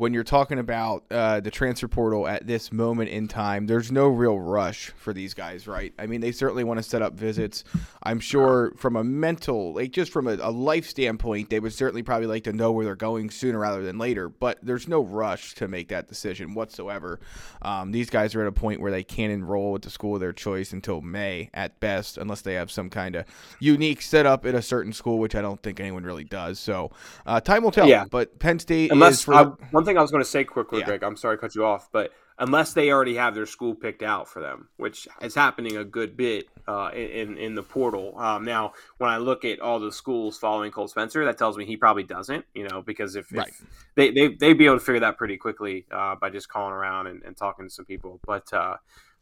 when 0.00 0.14
you're 0.14 0.24
talking 0.24 0.58
about 0.58 1.04
uh, 1.10 1.40
the 1.40 1.50
transfer 1.50 1.86
portal 1.86 2.26
at 2.26 2.46
this 2.46 2.72
moment 2.72 3.10
in 3.10 3.28
time, 3.28 3.66
there's 3.66 3.92
no 3.92 4.08
real 4.08 4.38
rush 4.38 4.92
for 4.96 5.12
these 5.12 5.34
guys, 5.34 5.68
right? 5.68 5.92
I 5.98 6.06
mean, 6.06 6.22
they 6.22 6.32
certainly 6.32 6.64
want 6.64 6.78
to 6.78 6.82
set 6.82 7.02
up 7.02 7.12
visits. 7.12 7.64
I'm 8.02 8.18
sure 8.18 8.72
from 8.78 8.96
a 8.96 9.04
mental, 9.04 9.74
like 9.74 9.90
just 9.90 10.10
from 10.10 10.26
a, 10.26 10.38
a, 10.40 10.50
life 10.50 10.88
standpoint, 10.88 11.50
they 11.50 11.60
would 11.60 11.74
certainly 11.74 12.02
probably 12.02 12.28
like 12.28 12.44
to 12.44 12.54
know 12.54 12.72
where 12.72 12.86
they're 12.86 12.96
going 12.96 13.28
sooner 13.28 13.58
rather 13.58 13.82
than 13.82 13.98
later. 13.98 14.30
But 14.30 14.58
there's 14.62 14.88
no 14.88 15.02
rush 15.02 15.54
to 15.56 15.68
make 15.68 15.88
that 15.88 16.08
decision 16.08 16.54
whatsoever. 16.54 17.20
Um, 17.60 17.92
these 17.92 18.08
guys 18.08 18.34
are 18.34 18.40
at 18.40 18.46
a 18.46 18.52
point 18.52 18.80
where 18.80 18.90
they 18.90 19.04
can't 19.04 19.30
enroll 19.30 19.74
at 19.74 19.82
the 19.82 19.90
school 19.90 20.14
of 20.14 20.20
their 20.20 20.32
choice 20.32 20.72
until 20.72 21.02
May 21.02 21.50
at 21.52 21.78
best, 21.78 22.16
unless 22.16 22.40
they 22.40 22.54
have 22.54 22.70
some 22.70 22.88
kind 22.88 23.16
of 23.16 23.26
unique 23.58 24.00
setup 24.00 24.46
at 24.46 24.54
a 24.54 24.62
certain 24.62 24.94
school, 24.94 25.18
which 25.18 25.34
I 25.34 25.42
don't 25.42 25.62
think 25.62 25.78
anyone 25.78 26.04
really 26.04 26.24
does. 26.24 26.58
So 26.58 26.90
uh, 27.26 27.42
time 27.42 27.62
will 27.62 27.70
tell. 27.70 27.86
Yeah. 27.86 28.06
But 28.10 28.38
Penn 28.38 28.58
State 28.58 28.92
unless 28.92 29.24
for, 29.24 29.34
I, 29.34 29.52
I 29.96 30.02
was 30.02 30.10
going 30.10 30.22
to 30.22 30.28
say 30.28 30.44
quickly, 30.44 30.80
Yeah. 30.80 30.86
Greg. 30.86 31.02
I'm 31.02 31.16
sorry 31.16 31.36
to 31.36 31.40
cut 31.40 31.54
you 31.54 31.64
off, 31.64 31.88
but 31.92 32.12
unless 32.40 32.72
they 32.72 32.90
already 32.90 33.14
have 33.16 33.34
their 33.34 33.46
school 33.46 33.74
picked 33.74 34.02
out 34.02 34.26
for 34.26 34.40
them, 34.40 34.68
which 34.78 35.06
is 35.20 35.34
happening 35.34 35.76
a 35.76 35.84
good 35.84 36.16
bit 36.16 36.48
uh, 36.66 36.90
in 36.94 37.36
in 37.36 37.54
the 37.54 37.62
portal. 37.62 38.18
Um, 38.18 38.44
now, 38.44 38.72
when 38.98 39.10
I 39.10 39.18
look 39.18 39.44
at 39.44 39.60
all 39.60 39.78
the 39.78 39.92
schools 39.92 40.38
following 40.38 40.72
Cole 40.72 40.88
Spencer, 40.88 41.24
that 41.24 41.38
tells 41.38 41.56
me 41.56 41.66
he 41.66 41.76
probably 41.76 42.02
doesn't. 42.02 42.44
You 42.54 42.66
know, 42.68 42.82
because 42.82 43.14
if, 43.14 43.32
if 43.32 43.62
they 43.94 44.10
they 44.10 44.28
they'd 44.28 44.54
be 44.54 44.66
able 44.66 44.78
to 44.78 44.84
figure 44.84 45.00
that 45.00 45.18
pretty 45.18 45.36
quickly 45.36 45.86
uh, 45.92 46.16
by 46.16 46.30
just 46.30 46.48
calling 46.48 46.72
around 46.72 47.06
and, 47.06 47.22
and 47.22 47.36
talking 47.36 47.66
to 47.66 47.70
some 47.70 47.84
people. 47.84 48.20
But 48.26 48.52
uh, 48.52 48.76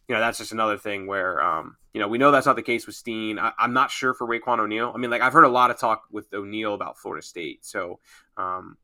you 0.09 0.15
know, 0.15 0.21
that's 0.21 0.39
just 0.39 0.53
another 0.53 0.79
thing 0.79 1.07
where 1.07 1.43
um, 1.43 1.77
you 1.93 2.01
know 2.01 2.09
we 2.09 2.19
know 2.19 2.31
that's 2.31 2.47
not 2.47 2.57
the 2.57 2.63
case 2.63 2.87
with 2.87 2.95
Steen. 2.95 3.39
I, 3.39 3.53
I'm 3.59 3.73
not 3.73 3.91
sure 3.91 4.15
for 4.15 4.27
Raiqwon 4.27 4.61
O'Neal. 4.61 4.93
I 4.95 4.99
mean, 4.99 5.11
like 5.11 5.23
I've 5.23 5.33
heard 5.33 5.45
a 5.45 5.49
lot 5.49 5.71
of 5.71 5.79
talk 5.79 6.05
with 6.11 6.33
O'Neal 6.33 6.75
about 6.75 6.99
Florida 6.99 7.27
State, 7.27 7.65
so. 7.65 7.99
Um, 8.37 8.77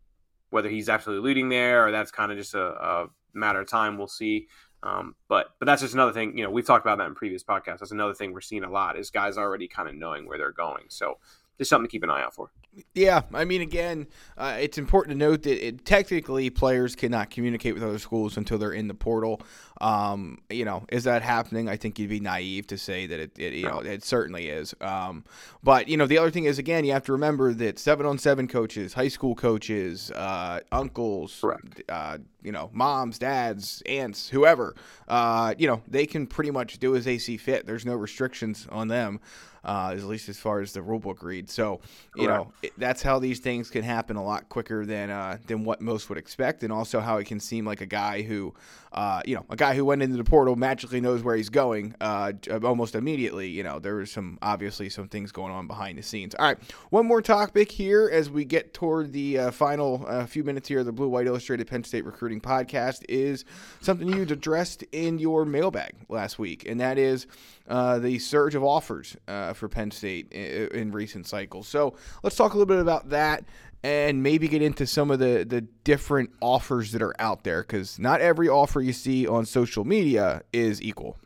whether 0.54 0.68
he's 0.68 0.88
actually 0.88 1.18
leading 1.18 1.48
there 1.48 1.84
or 1.84 1.90
that's 1.90 2.12
kind 2.12 2.30
of 2.30 2.38
just 2.38 2.54
a, 2.54 2.62
a 2.62 3.06
matter 3.34 3.60
of 3.60 3.68
time, 3.68 3.98
we'll 3.98 4.06
see. 4.06 4.46
Um, 4.84 5.16
but 5.26 5.48
but 5.58 5.66
that's 5.66 5.82
just 5.82 5.94
another 5.94 6.12
thing. 6.12 6.38
You 6.38 6.44
know, 6.44 6.50
we've 6.50 6.64
talked 6.64 6.86
about 6.86 6.98
that 6.98 7.08
in 7.08 7.14
previous 7.16 7.42
podcasts. 7.42 7.80
That's 7.80 7.90
another 7.90 8.14
thing 8.14 8.32
we're 8.32 8.40
seeing 8.40 8.62
a 8.62 8.70
lot 8.70 8.96
is 8.96 9.10
guys 9.10 9.36
already 9.36 9.66
kind 9.66 9.88
of 9.88 9.96
knowing 9.96 10.28
where 10.28 10.38
they're 10.38 10.52
going. 10.52 10.84
So 10.90 11.18
just 11.58 11.70
something 11.70 11.88
to 11.88 11.90
keep 11.90 12.04
an 12.04 12.10
eye 12.10 12.22
out 12.22 12.36
for. 12.36 12.52
Yeah, 12.94 13.22
I 13.32 13.44
mean, 13.44 13.60
again, 13.60 14.08
uh, 14.36 14.56
it's 14.58 14.78
important 14.78 15.12
to 15.14 15.18
note 15.18 15.42
that 15.42 15.64
it, 15.64 15.84
technically 15.84 16.50
players 16.50 16.96
cannot 16.96 17.30
communicate 17.30 17.74
with 17.74 17.82
other 17.82 17.98
schools 17.98 18.36
until 18.36 18.58
they're 18.58 18.72
in 18.72 18.88
the 18.88 18.94
portal. 18.94 19.40
Um, 19.80 20.38
you 20.50 20.64
know, 20.64 20.84
is 20.90 21.04
that 21.04 21.22
happening? 21.22 21.68
I 21.68 21.76
think 21.76 21.98
you'd 21.98 22.10
be 22.10 22.20
naive 22.20 22.66
to 22.68 22.78
say 22.78 23.06
that 23.06 23.20
it, 23.20 23.38
it 23.38 23.52
you 23.54 23.66
know, 23.66 23.78
it 23.78 24.02
certainly 24.02 24.48
is. 24.48 24.74
Um, 24.80 25.24
but 25.62 25.88
you 25.88 25.96
know, 25.96 26.06
the 26.06 26.18
other 26.18 26.30
thing 26.30 26.44
is, 26.44 26.58
again, 26.58 26.84
you 26.84 26.92
have 26.92 27.04
to 27.04 27.12
remember 27.12 27.52
that 27.54 27.78
seven-on-seven 27.78 28.48
coaches, 28.48 28.94
high 28.94 29.08
school 29.08 29.34
coaches, 29.34 30.10
uh, 30.12 30.60
uncles, 30.72 31.44
uh, 31.88 32.18
you 32.42 32.52
know, 32.52 32.70
moms, 32.72 33.18
dads, 33.18 33.82
aunts, 33.86 34.28
whoever, 34.28 34.74
uh, 35.08 35.54
you 35.58 35.66
know, 35.66 35.82
they 35.86 36.06
can 36.06 36.26
pretty 36.26 36.50
much 36.50 36.78
do 36.78 36.96
as 36.96 37.04
they 37.04 37.18
see 37.18 37.36
fit. 37.36 37.66
There's 37.66 37.86
no 37.86 37.94
restrictions 37.94 38.66
on 38.70 38.88
them, 38.88 39.20
uh, 39.64 39.94
at 39.96 40.02
least 40.04 40.28
as 40.28 40.38
far 40.38 40.60
as 40.60 40.72
the 40.72 40.82
rule 40.82 40.98
book 40.98 41.22
reads. 41.22 41.52
So, 41.52 41.80
you 42.14 42.28
know, 42.28 42.52
it, 42.62 42.72
that's 42.76 43.02
how 43.02 43.18
these 43.18 43.40
things 43.40 43.70
can 43.70 43.82
happen 43.82 44.16
a 44.16 44.24
lot 44.24 44.48
quicker 44.48 44.84
than 44.84 45.10
uh, 45.10 45.38
than 45.46 45.64
what 45.64 45.80
most 45.80 46.08
would 46.08 46.18
expect, 46.18 46.62
and 46.62 46.72
also 46.72 47.00
how 47.00 47.16
it 47.18 47.26
can 47.26 47.40
seem 47.40 47.64
like 47.64 47.80
a 47.80 47.86
guy 47.86 48.22
who, 48.22 48.54
uh, 48.92 49.22
you 49.24 49.34
know, 49.34 49.44
a 49.50 49.56
guy 49.56 49.74
who 49.74 49.84
went 49.84 50.02
into 50.02 50.16
the 50.16 50.24
portal 50.24 50.56
magically 50.56 51.00
knows 51.00 51.22
where 51.22 51.36
he's 51.36 51.48
going 51.48 51.94
uh, 52.00 52.32
almost 52.62 52.94
immediately. 52.94 53.48
You 53.48 53.62
know, 53.62 53.78
there 53.78 53.96
was 53.96 54.10
some 54.10 54.38
obviously 54.42 54.88
some 54.88 55.08
things 55.08 55.32
going 55.32 55.52
on 55.52 55.66
behind 55.66 55.98
the 55.98 56.02
scenes. 56.02 56.34
All 56.34 56.46
right, 56.46 56.58
one 56.90 57.06
more 57.06 57.22
topic 57.22 57.70
here 57.70 58.10
as 58.12 58.30
we 58.30 58.44
get 58.44 58.74
toward 58.74 59.12
the 59.12 59.38
uh, 59.38 59.50
final 59.50 60.04
uh, 60.06 60.26
few 60.26 60.44
minutes 60.44 60.68
here 60.68 60.80
of 60.80 60.86
the 60.86 60.92
Blue 60.92 61.08
White 61.08 61.26
Illustrated 61.26 61.66
Penn 61.66 61.84
State 61.84 62.04
Recruiting 62.04 62.40
Podcast 62.40 63.04
is 63.08 63.44
something 63.80 64.08
you 64.08 64.22
addressed 64.22 64.82
in 64.92 65.18
your 65.18 65.44
mailbag 65.44 65.94
last 66.08 66.38
week, 66.38 66.66
and 66.68 66.80
that 66.80 66.98
is 66.98 67.26
uh, 67.68 67.98
the 67.98 68.18
surge 68.18 68.54
of 68.54 68.62
offers 68.62 69.16
uh, 69.26 69.53
for 69.56 69.68
Penn 69.68 69.90
State 69.90 70.32
in, 70.32 70.68
in 70.68 70.92
recent 70.92 71.26
cycles. 71.26 71.68
So 71.68 71.94
let's 72.22 72.36
talk 72.36 72.54
a 72.54 72.58
little 72.58 72.72
bit 72.72 72.80
about 72.80 73.10
that. 73.10 73.44
and 73.82 74.22
maybe 74.22 74.48
get 74.48 74.62
into 74.62 74.86
some 74.86 75.10
of 75.10 75.18
the 75.18 75.44
the 75.46 75.60
different 75.60 76.30
offers 76.40 76.92
that 76.92 77.02
are 77.02 77.14
out 77.18 77.44
there 77.44 77.62
because 77.62 77.98
not 77.98 78.20
every 78.20 78.48
offer 78.48 78.80
you 78.80 78.92
see 78.92 79.26
on 79.26 79.44
social 79.44 79.84
media 79.84 80.42
is 80.52 80.80
equal. 80.80 81.18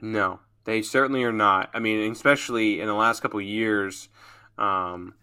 No, 0.00 0.40
they 0.64 0.82
certainly 0.82 1.22
are 1.24 1.32
not. 1.32 1.70
I 1.74 1.78
mean, 1.78 2.10
especially 2.10 2.80
in 2.80 2.86
the 2.86 2.94
last 2.94 3.20
couple 3.20 3.40
years, 3.40 4.08
um, 4.58 5.14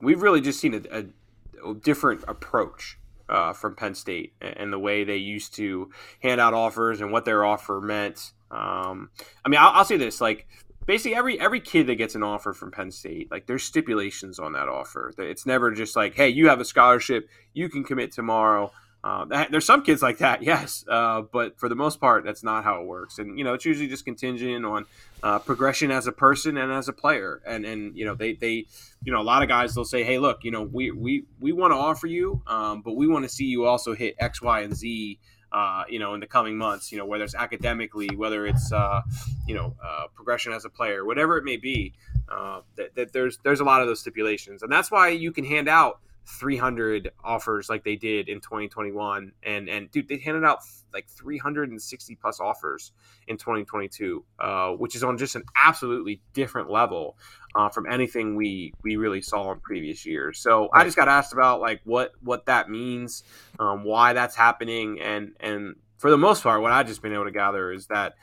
we've 0.00 0.22
really 0.22 0.40
just 0.40 0.60
seen 0.60 0.74
a, 0.74 0.98
a, 0.98 1.70
a 1.70 1.74
different 1.74 2.24
approach 2.26 2.98
uh, 3.28 3.52
from 3.52 3.76
Penn 3.76 3.94
State 3.94 4.34
and 4.40 4.72
the 4.72 4.78
way 4.78 5.04
they 5.04 5.16
used 5.16 5.54
to 5.54 5.90
hand 6.20 6.40
out 6.40 6.52
offers 6.52 7.00
and 7.00 7.12
what 7.12 7.24
their 7.24 7.44
offer 7.44 7.80
meant. 7.80 8.32
Um, 8.50 9.10
I 9.44 9.48
mean, 9.48 9.60
I'll, 9.60 9.70
I'll, 9.70 9.84
say 9.84 9.96
this: 9.96 10.20
like, 10.20 10.48
basically 10.86 11.14
every 11.14 11.40
every 11.40 11.60
kid 11.60 11.86
that 11.86 11.96
gets 11.96 12.14
an 12.14 12.22
offer 12.22 12.52
from 12.52 12.70
Penn 12.70 12.90
State, 12.90 13.30
like, 13.30 13.46
there's 13.46 13.62
stipulations 13.62 14.38
on 14.38 14.52
that 14.52 14.68
offer. 14.68 15.12
It's 15.18 15.46
never 15.46 15.70
just 15.72 15.96
like, 15.96 16.14
hey, 16.14 16.28
you 16.28 16.48
have 16.48 16.60
a 16.60 16.64
scholarship, 16.64 17.28
you 17.52 17.68
can 17.68 17.84
commit 17.84 18.12
tomorrow. 18.12 18.72
Uh, 19.02 19.46
there's 19.50 19.64
some 19.64 19.82
kids 19.82 20.02
like 20.02 20.18
that, 20.18 20.42
yes, 20.42 20.84
uh, 20.88 21.22
but 21.22 21.58
for 21.58 21.68
the 21.68 21.74
most 21.74 22.00
part, 22.00 22.22
that's 22.24 22.42
not 22.42 22.64
how 22.64 22.82
it 22.82 22.86
works. 22.86 23.18
And 23.18 23.38
you 23.38 23.44
know, 23.44 23.54
it's 23.54 23.64
usually 23.64 23.88
just 23.88 24.04
contingent 24.04 24.64
on 24.64 24.84
uh, 25.22 25.38
progression 25.38 25.90
as 25.90 26.06
a 26.06 26.12
person 26.12 26.58
and 26.58 26.70
as 26.70 26.88
a 26.88 26.92
player. 26.92 27.40
And 27.46 27.64
and 27.64 27.96
you 27.96 28.04
know, 28.04 28.14
they 28.14 28.34
they 28.34 28.66
you 29.02 29.12
know, 29.12 29.20
a 29.20 29.24
lot 29.24 29.42
of 29.42 29.48
guys 29.48 29.74
they'll 29.74 29.84
say, 29.84 30.02
hey, 30.02 30.18
look, 30.18 30.44
you 30.44 30.50
know, 30.50 30.62
we 30.62 30.90
we 30.90 31.24
we 31.40 31.52
want 31.52 31.72
to 31.72 31.76
offer 31.76 32.06
you, 32.06 32.42
um, 32.46 32.82
but 32.82 32.92
we 32.92 33.06
want 33.06 33.24
to 33.24 33.28
see 33.28 33.46
you 33.46 33.64
also 33.64 33.94
hit 33.94 34.16
X, 34.18 34.42
Y, 34.42 34.60
and 34.60 34.76
Z. 34.76 35.18
Uh, 35.52 35.82
you 35.88 35.98
know, 35.98 36.14
in 36.14 36.20
the 36.20 36.26
coming 36.26 36.56
months, 36.56 36.92
you 36.92 36.98
know, 36.98 37.04
whether 37.04 37.24
it's 37.24 37.34
academically, 37.34 38.08
whether 38.14 38.46
it's, 38.46 38.72
uh, 38.72 39.00
you 39.48 39.54
know, 39.54 39.74
uh, 39.84 40.04
progression 40.14 40.52
as 40.52 40.64
a 40.64 40.70
player, 40.70 41.04
whatever 41.04 41.36
it 41.36 41.44
may 41.44 41.56
be, 41.56 41.92
uh, 42.28 42.60
that, 42.76 42.94
that 42.94 43.12
there's 43.12 43.38
there's 43.42 43.60
a 43.60 43.64
lot 43.64 43.80
of 43.80 43.88
those 43.88 44.00
stipulations, 44.00 44.62
and 44.62 44.70
that's 44.70 44.90
why 44.90 45.08
you 45.08 45.32
can 45.32 45.44
hand 45.44 45.68
out 45.68 46.00
300 46.26 47.10
offers 47.24 47.68
like 47.68 47.82
they 47.82 47.96
did 47.96 48.28
in 48.28 48.40
2021 48.40 49.32
and 49.42 49.68
and 49.68 49.90
dude 49.90 50.06
they 50.08 50.18
handed 50.18 50.44
out 50.44 50.60
like 50.92 51.08
360 51.08 52.14
plus 52.16 52.40
offers 52.40 52.92
in 53.26 53.36
2022 53.36 54.24
uh, 54.38 54.70
which 54.70 54.94
is 54.94 55.02
on 55.02 55.18
just 55.18 55.34
an 55.34 55.42
absolutely 55.56 56.22
different 56.32 56.70
level 56.70 57.16
uh, 57.54 57.68
from 57.68 57.90
anything 57.90 58.36
we 58.36 58.72
we 58.82 58.96
really 58.96 59.20
saw 59.20 59.52
in 59.52 59.60
previous 59.60 60.06
years 60.06 60.38
so 60.38 60.68
right. 60.74 60.82
i 60.82 60.84
just 60.84 60.96
got 60.96 61.08
asked 61.08 61.32
about 61.32 61.60
like 61.60 61.80
what 61.84 62.12
what 62.22 62.46
that 62.46 62.68
means 62.68 63.22
um, 63.58 63.84
why 63.84 64.12
that's 64.12 64.36
happening 64.36 65.00
and 65.00 65.32
and 65.40 65.74
for 65.98 66.10
the 66.10 66.18
most 66.18 66.42
part 66.42 66.62
what 66.62 66.72
i've 66.72 66.86
just 66.86 67.02
been 67.02 67.12
able 67.12 67.24
to 67.24 67.30
gather 67.30 67.72
is 67.72 67.86
that 67.88 68.14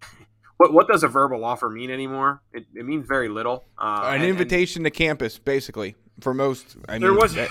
what, 0.56 0.72
what 0.72 0.88
does 0.88 1.02
a 1.02 1.08
verbal 1.08 1.44
offer 1.44 1.68
mean 1.68 1.90
anymore? 1.90 2.42
It, 2.52 2.66
it 2.74 2.86
means 2.86 3.06
very 3.06 3.28
little. 3.28 3.66
Uh, 3.78 4.02
An 4.06 4.16
and, 4.16 4.24
invitation 4.24 4.86
and, 4.86 4.92
to 4.92 4.98
campus, 4.98 5.38
basically 5.38 5.96
for 6.20 6.34
most. 6.34 6.76
I 6.88 6.98
there 6.98 7.10
mean, 7.10 7.20
was, 7.20 7.34
that, 7.34 7.50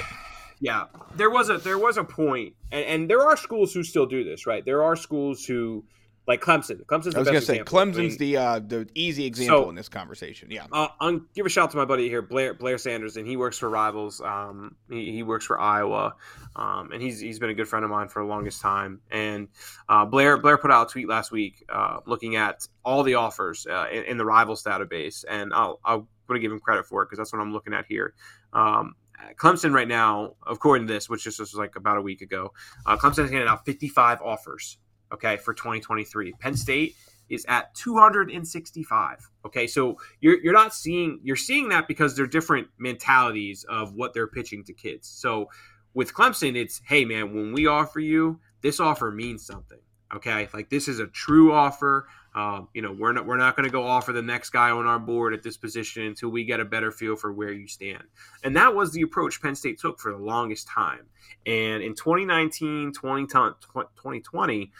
yeah, 0.59 0.85
there 1.15 1.29
was 1.29 1.49
a 1.49 1.57
there 1.57 1.77
was 1.77 1.97
a 1.97 2.03
point, 2.03 2.55
and, 2.71 2.85
and 2.85 3.09
there 3.09 3.21
are 3.21 3.37
schools 3.37 3.73
who 3.73 3.83
still 3.83 4.05
do 4.05 4.23
this, 4.23 4.45
right? 4.45 4.63
There 4.65 4.83
are 4.83 4.95
schools 4.95 5.45
who 5.45 5.85
like 6.27 6.41
Clemson. 6.41 6.83
Clemson's 6.85 7.15
I 7.15 7.19
was 7.19 7.27
going 7.27 7.39
to 7.39 7.45
say 7.45 7.59
Clemson's 7.59 7.97
I 7.97 8.01
mean, 8.01 8.17
the 8.17 8.37
uh, 8.37 8.59
the 8.59 8.87
easy 8.95 9.25
example 9.25 9.63
so, 9.63 9.69
in 9.69 9.75
this 9.75 9.89
conversation. 9.89 10.49
Yeah, 10.49 10.65
uh, 10.71 10.87
I'll 10.99 11.19
give 11.35 11.45
a 11.45 11.49
shout 11.49 11.65
out 11.65 11.71
to 11.71 11.77
my 11.77 11.85
buddy 11.85 12.09
here, 12.09 12.21
Blair 12.21 12.53
Blair 12.53 12.77
Sanders, 12.77 13.17
and 13.17 13.27
he 13.27 13.37
works 13.37 13.57
for 13.57 13.69
Rivals. 13.69 14.21
Um, 14.21 14.75
he, 14.89 15.11
he 15.11 15.23
works 15.23 15.45
for 15.45 15.59
Iowa, 15.59 16.15
um, 16.55 16.91
and 16.91 17.01
he's 17.01 17.19
he's 17.19 17.39
been 17.39 17.49
a 17.49 17.53
good 17.53 17.67
friend 17.67 17.85
of 17.85 17.91
mine 17.91 18.07
for 18.07 18.23
the 18.23 18.27
longest 18.27 18.61
time. 18.61 19.01
And 19.11 19.49
uh, 19.87 20.05
Blair 20.05 20.37
Blair 20.37 20.57
put 20.57 20.71
out 20.71 20.89
a 20.89 20.91
tweet 20.91 21.07
last 21.07 21.31
week 21.31 21.63
uh, 21.69 21.99
looking 22.05 22.35
at 22.35 22.67
all 22.83 23.03
the 23.03 23.15
offers 23.15 23.67
uh, 23.69 23.85
in, 23.91 24.03
in, 24.05 24.17
the 24.17 24.25
Rivals 24.25 24.63
database, 24.63 25.23
and 25.29 25.53
I'll 25.53 25.79
I'll 25.83 26.07
going 26.27 26.39
to 26.39 26.41
give 26.41 26.51
him 26.51 26.59
credit 26.59 26.87
for 26.87 27.03
it 27.03 27.05
because 27.05 27.19
that's 27.19 27.31
what 27.33 27.41
I'm 27.41 27.53
looking 27.53 27.73
at 27.73 27.85
here. 27.87 28.15
Um, 28.51 28.95
Clemson 29.37 29.73
right 29.73 29.87
now, 29.87 30.35
according 30.45 30.87
to 30.87 30.93
this, 30.93 31.09
which 31.09 31.23
just 31.23 31.39
was 31.39 31.53
like 31.53 31.75
about 31.75 31.97
a 31.97 32.01
week 32.01 32.21
ago, 32.21 32.51
uh, 32.85 32.97
Clemson 32.97 33.19
has 33.19 33.31
handed 33.31 33.47
out 33.47 33.65
55 33.65 34.21
offers 34.21 34.77
okay, 35.13 35.37
for 35.37 35.53
2023. 35.53 36.33
Penn 36.33 36.55
State 36.55 36.95
is 37.29 37.45
at 37.47 37.73
265. 37.75 39.29
Okay, 39.45 39.67
so 39.67 39.97
you're 40.21 40.39
you're 40.43 40.53
not 40.53 40.73
seeing 40.73 41.19
you're 41.23 41.35
seeing 41.35 41.69
that 41.69 41.87
because 41.87 42.15
they're 42.15 42.27
different 42.27 42.67
mentalities 42.77 43.65
of 43.67 43.93
what 43.93 44.13
they're 44.13 44.27
pitching 44.27 44.63
to 44.65 44.73
kids. 44.73 45.07
So 45.07 45.49
with 45.93 46.13
Clemson, 46.13 46.55
it's 46.55 46.81
hey 46.85 47.05
man, 47.05 47.33
when 47.33 47.53
we 47.53 47.67
offer 47.67 47.99
you 47.99 48.39
this 48.65 48.79
offer 48.79 49.11
means 49.11 49.45
something. 49.45 49.77
Okay, 50.13 50.49
like 50.53 50.69
this 50.69 50.87
is 50.87 50.99
a 50.99 51.07
true 51.07 51.53
offer. 51.53 52.07
Um, 52.33 52.67
you 52.73 52.81
know, 52.81 52.91
we're 52.91 53.11
not 53.11 53.25
we're 53.25 53.37
not 53.37 53.55
going 53.55 53.65
to 53.65 53.71
go 53.71 53.85
offer 53.85 54.11
the 54.11 54.21
next 54.21 54.49
guy 54.49 54.71
on 54.71 54.87
our 54.87 54.99
board 54.99 55.33
at 55.33 55.43
this 55.43 55.55
position 55.55 56.03
until 56.03 56.29
we 56.29 56.45
get 56.45 56.59
a 56.59 56.65
better 56.65 56.91
feel 56.91 57.15
for 57.15 57.31
where 57.31 57.51
you 57.51 57.67
stand. 57.67 58.03
And 58.43 58.55
that 58.55 58.73
was 58.73 58.91
the 58.91 59.01
approach 59.01 59.41
Penn 59.41 59.55
State 59.55 59.79
took 59.79 59.99
for 59.99 60.11
the 60.11 60.17
longest 60.17 60.67
time. 60.67 61.05
And 61.45 61.83
in 61.83 61.95
2019, 61.95 62.93
20, 62.93 63.27
2020, 63.27 64.71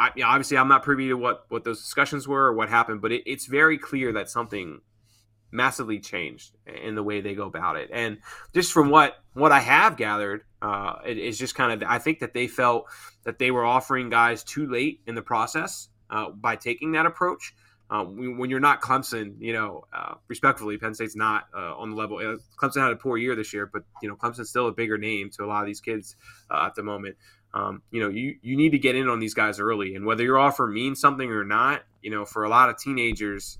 I, 0.00 0.10
obviously 0.24 0.56
I'm 0.56 0.68
not 0.68 0.82
privy 0.82 1.08
to 1.08 1.14
what 1.14 1.44
what 1.50 1.62
those 1.62 1.82
discussions 1.82 2.26
were 2.26 2.46
or 2.46 2.54
what 2.54 2.70
happened, 2.70 3.02
but 3.02 3.12
it, 3.12 3.22
it's 3.26 3.46
very 3.46 3.76
clear 3.76 4.14
that 4.14 4.30
something 4.30 4.80
massively 5.52 6.00
changed 6.00 6.56
in 6.82 6.94
the 6.94 7.02
way 7.02 7.20
they 7.20 7.34
go 7.34 7.46
about 7.46 7.76
it. 7.76 7.90
And 7.92 8.18
just 8.54 8.72
from 8.72 8.88
what 8.88 9.16
what 9.34 9.52
I 9.52 9.60
have 9.60 9.98
gathered, 9.98 10.44
uh, 10.62 10.94
it 11.04 11.18
is 11.18 11.38
just 11.38 11.54
kind 11.54 11.70
of 11.70 11.86
I 11.88 11.98
think 11.98 12.20
that 12.20 12.32
they 12.32 12.46
felt 12.46 12.86
that 13.24 13.38
they 13.38 13.50
were 13.50 13.64
offering 13.64 14.08
guys 14.08 14.42
too 14.42 14.66
late 14.66 15.00
in 15.06 15.14
the 15.14 15.22
process 15.22 15.88
uh, 16.08 16.30
by 16.30 16.56
taking 16.56 16.92
that 16.92 17.04
approach. 17.04 17.54
Uh, 17.90 18.04
when 18.04 18.48
you're 18.48 18.60
not 18.60 18.80
Clemson, 18.80 19.34
you 19.40 19.52
know, 19.52 19.84
uh, 19.92 20.14
respectfully, 20.28 20.78
Penn 20.78 20.94
State's 20.94 21.16
not 21.16 21.48
uh, 21.52 21.76
on 21.76 21.90
the 21.90 21.96
level. 21.96 22.18
Uh, 22.18 22.36
Clemson 22.56 22.82
had 22.82 22.92
a 22.92 22.96
poor 22.96 23.18
year 23.18 23.34
this 23.34 23.52
year, 23.52 23.68
but 23.70 23.82
you 24.00 24.08
know, 24.08 24.14
Clemson's 24.14 24.48
still 24.48 24.68
a 24.68 24.72
bigger 24.72 24.96
name 24.96 25.28
to 25.30 25.44
a 25.44 25.46
lot 25.46 25.60
of 25.60 25.66
these 25.66 25.80
kids 25.80 26.14
uh, 26.52 26.66
at 26.66 26.76
the 26.76 26.84
moment 26.84 27.16
um, 27.52 27.82
you 27.90 28.00
know, 28.00 28.08
you, 28.08 28.36
you 28.42 28.56
need 28.56 28.72
to 28.72 28.78
get 28.78 28.94
in 28.94 29.08
on 29.08 29.18
these 29.18 29.34
guys 29.34 29.58
early. 29.58 29.94
And 29.94 30.06
whether 30.06 30.22
your 30.22 30.38
offer 30.38 30.66
means 30.66 31.00
something 31.00 31.30
or 31.30 31.44
not, 31.44 31.82
you 32.02 32.10
know, 32.10 32.24
for 32.24 32.44
a 32.44 32.48
lot 32.48 32.68
of 32.68 32.78
teenagers, 32.78 33.58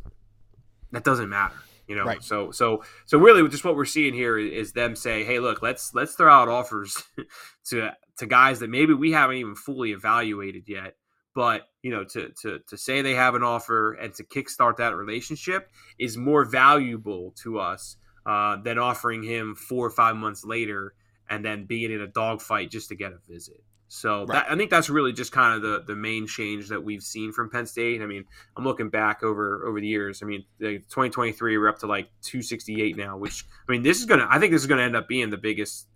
that 0.93 1.05
doesn't 1.05 1.29
matter. 1.29 1.57
You 1.89 1.97
know, 1.97 2.05
right. 2.05 2.23
so 2.23 2.53
so 2.53 2.85
so 3.05 3.19
really, 3.19 3.47
just 3.49 3.65
what 3.65 3.75
we're 3.75 3.85
seeing 3.85 4.15
here 4.15 4.39
is 4.39 4.73
them 4.73 4.95
say, 4.95 5.25
"Hey, 5.25 5.41
look, 5.41 5.61
let's 5.61 5.93
let's 5.93 6.15
throw 6.15 6.33
out 6.33 6.49
offers 6.49 6.97
to 7.71 7.91
to 8.19 8.27
guys 8.27 8.61
that 8.61 8.71
maybe 8.71 8.95
we 8.95 9.11
haven't 9.11 9.39
even 9.39 9.57
fully 9.57 9.91
evaluated 9.91 10.69
yet, 10.69 10.95
but 11.35 11.63
you 11.83 11.91
know, 11.91 12.05
to 12.05 12.31
to 12.43 12.61
to 12.69 12.77
say 12.77 13.03
they 13.03 13.15
have 13.15 13.35
an 13.35 13.43
offer 13.43 13.95
and 13.95 14.15
to 14.15 14.25
kickstart 14.25 14.77
that 14.77 14.95
relationship 14.95 15.69
is 15.99 16.17
more 16.17 16.45
valuable 16.45 17.35
to 17.43 17.59
us 17.59 17.97
uh, 18.25 18.57
than 18.63 18.79
offering 18.79 19.25
him 19.25 19.57
four 19.57 19.85
or 19.85 19.91
five 19.91 20.15
months 20.15 20.45
later 20.45 20.95
and 21.29 21.45
then 21.45 21.65
being 21.65 21.91
in 21.91 22.01
a 22.01 22.07
dogfight 22.07 22.71
just 22.71 22.89
to 22.91 22.95
get 22.95 23.13
a 23.13 23.19
visit. 23.29 23.65
So 23.93 24.21
right. 24.21 24.29
that, 24.29 24.53
I 24.53 24.57
think 24.57 24.71
that's 24.71 24.89
really 24.89 25.13
just 25.13 25.33
kind 25.33 25.57
of 25.57 25.63
the 25.63 25.83
the 25.85 25.97
main 25.97 26.29
change 26.29 26.69
that 26.69 26.85
we've 26.85 27.03
seen 27.03 27.33
from 27.33 27.51
Penn 27.51 27.67
State. 27.67 28.01
I 28.01 28.07
mean, 28.07 28.25
I'm 28.57 28.63
looking 28.63 28.89
back 28.89 29.25
over 29.25 29.67
over 29.67 29.81
the 29.81 29.89
years. 29.89 30.23
I 30.23 30.27
mean, 30.27 30.45
the 30.59 30.79
2023 30.79 31.59
we're 31.59 31.69
up 31.69 31.81
to 31.81 31.89
like 31.89 32.09
268 32.23 32.97
now, 32.97 33.17
which 33.19 33.45
I 33.69 33.73
mean, 33.73 33.83
this 33.83 33.99
is 33.99 34.07
gonna. 34.07 34.29
I 34.31 34.39
think 34.39 34.53
this 34.53 34.63
is 34.63 34.69
gonna 34.69 34.83
end 34.83 34.95
up 34.95 35.09
being 35.09 35.31
the 35.31 35.37
biggest, 35.37 35.89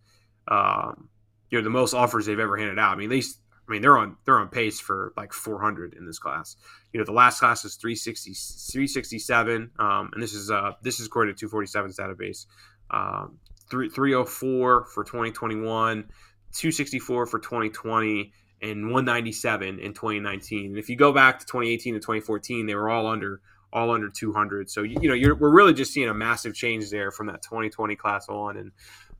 um, 0.48 1.08
you 1.50 1.58
know, 1.58 1.62
the 1.62 1.70
most 1.70 1.94
offers 1.94 2.26
they've 2.26 2.36
ever 2.36 2.56
handed 2.56 2.80
out. 2.80 2.94
I 2.94 2.96
mean, 2.96 3.10
at 3.10 3.14
least 3.14 3.38
I 3.68 3.70
mean 3.70 3.80
they're 3.80 3.96
on 3.96 4.16
they're 4.24 4.40
on 4.40 4.48
pace 4.48 4.80
for 4.80 5.12
like 5.16 5.32
400 5.32 5.94
in 5.94 6.04
this 6.04 6.18
class. 6.18 6.56
You 6.92 6.98
know, 6.98 7.04
the 7.04 7.12
last 7.12 7.38
class 7.38 7.64
is 7.64 7.76
360 7.76 8.34
367, 8.72 9.70
um, 9.78 10.10
and 10.12 10.20
this 10.20 10.34
is 10.34 10.50
uh 10.50 10.72
this 10.82 10.98
is 10.98 11.06
according 11.06 11.36
to 11.36 11.48
247's 11.48 11.96
database. 11.96 12.46
Um, 12.90 13.38
3, 13.70 13.88
304 13.88 14.86
for 14.86 15.04
2021. 15.04 16.08
264 16.54 17.26
for 17.26 17.38
2020 17.38 18.32
and 18.62 18.84
197 18.84 19.78
in 19.78 19.92
2019. 19.92 20.66
And 20.66 20.78
if 20.78 20.88
you 20.88 20.96
go 20.96 21.12
back 21.12 21.40
to 21.40 21.46
2018 21.46 21.94
and 21.94 22.02
2014, 22.02 22.66
they 22.66 22.74
were 22.74 22.88
all 22.88 23.06
under 23.06 23.40
all 23.72 23.90
under 23.90 24.08
200. 24.08 24.70
So 24.70 24.82
you 24.82 25.08
know, 25.08 25.34
we're 25.34 25.50
really 25.50 25.74
just 25.74 25.92
seeing 25.92 26.08
a 26.08 26.14
massive 26.14 26.54
change 26.54 26.90
there 26.90 27.10
from 27.10 27.26
that 27.26 27.42
2020 27.42 27.96
class 27.96 28.28
on. 28.28 28.56
And 28.56 28.72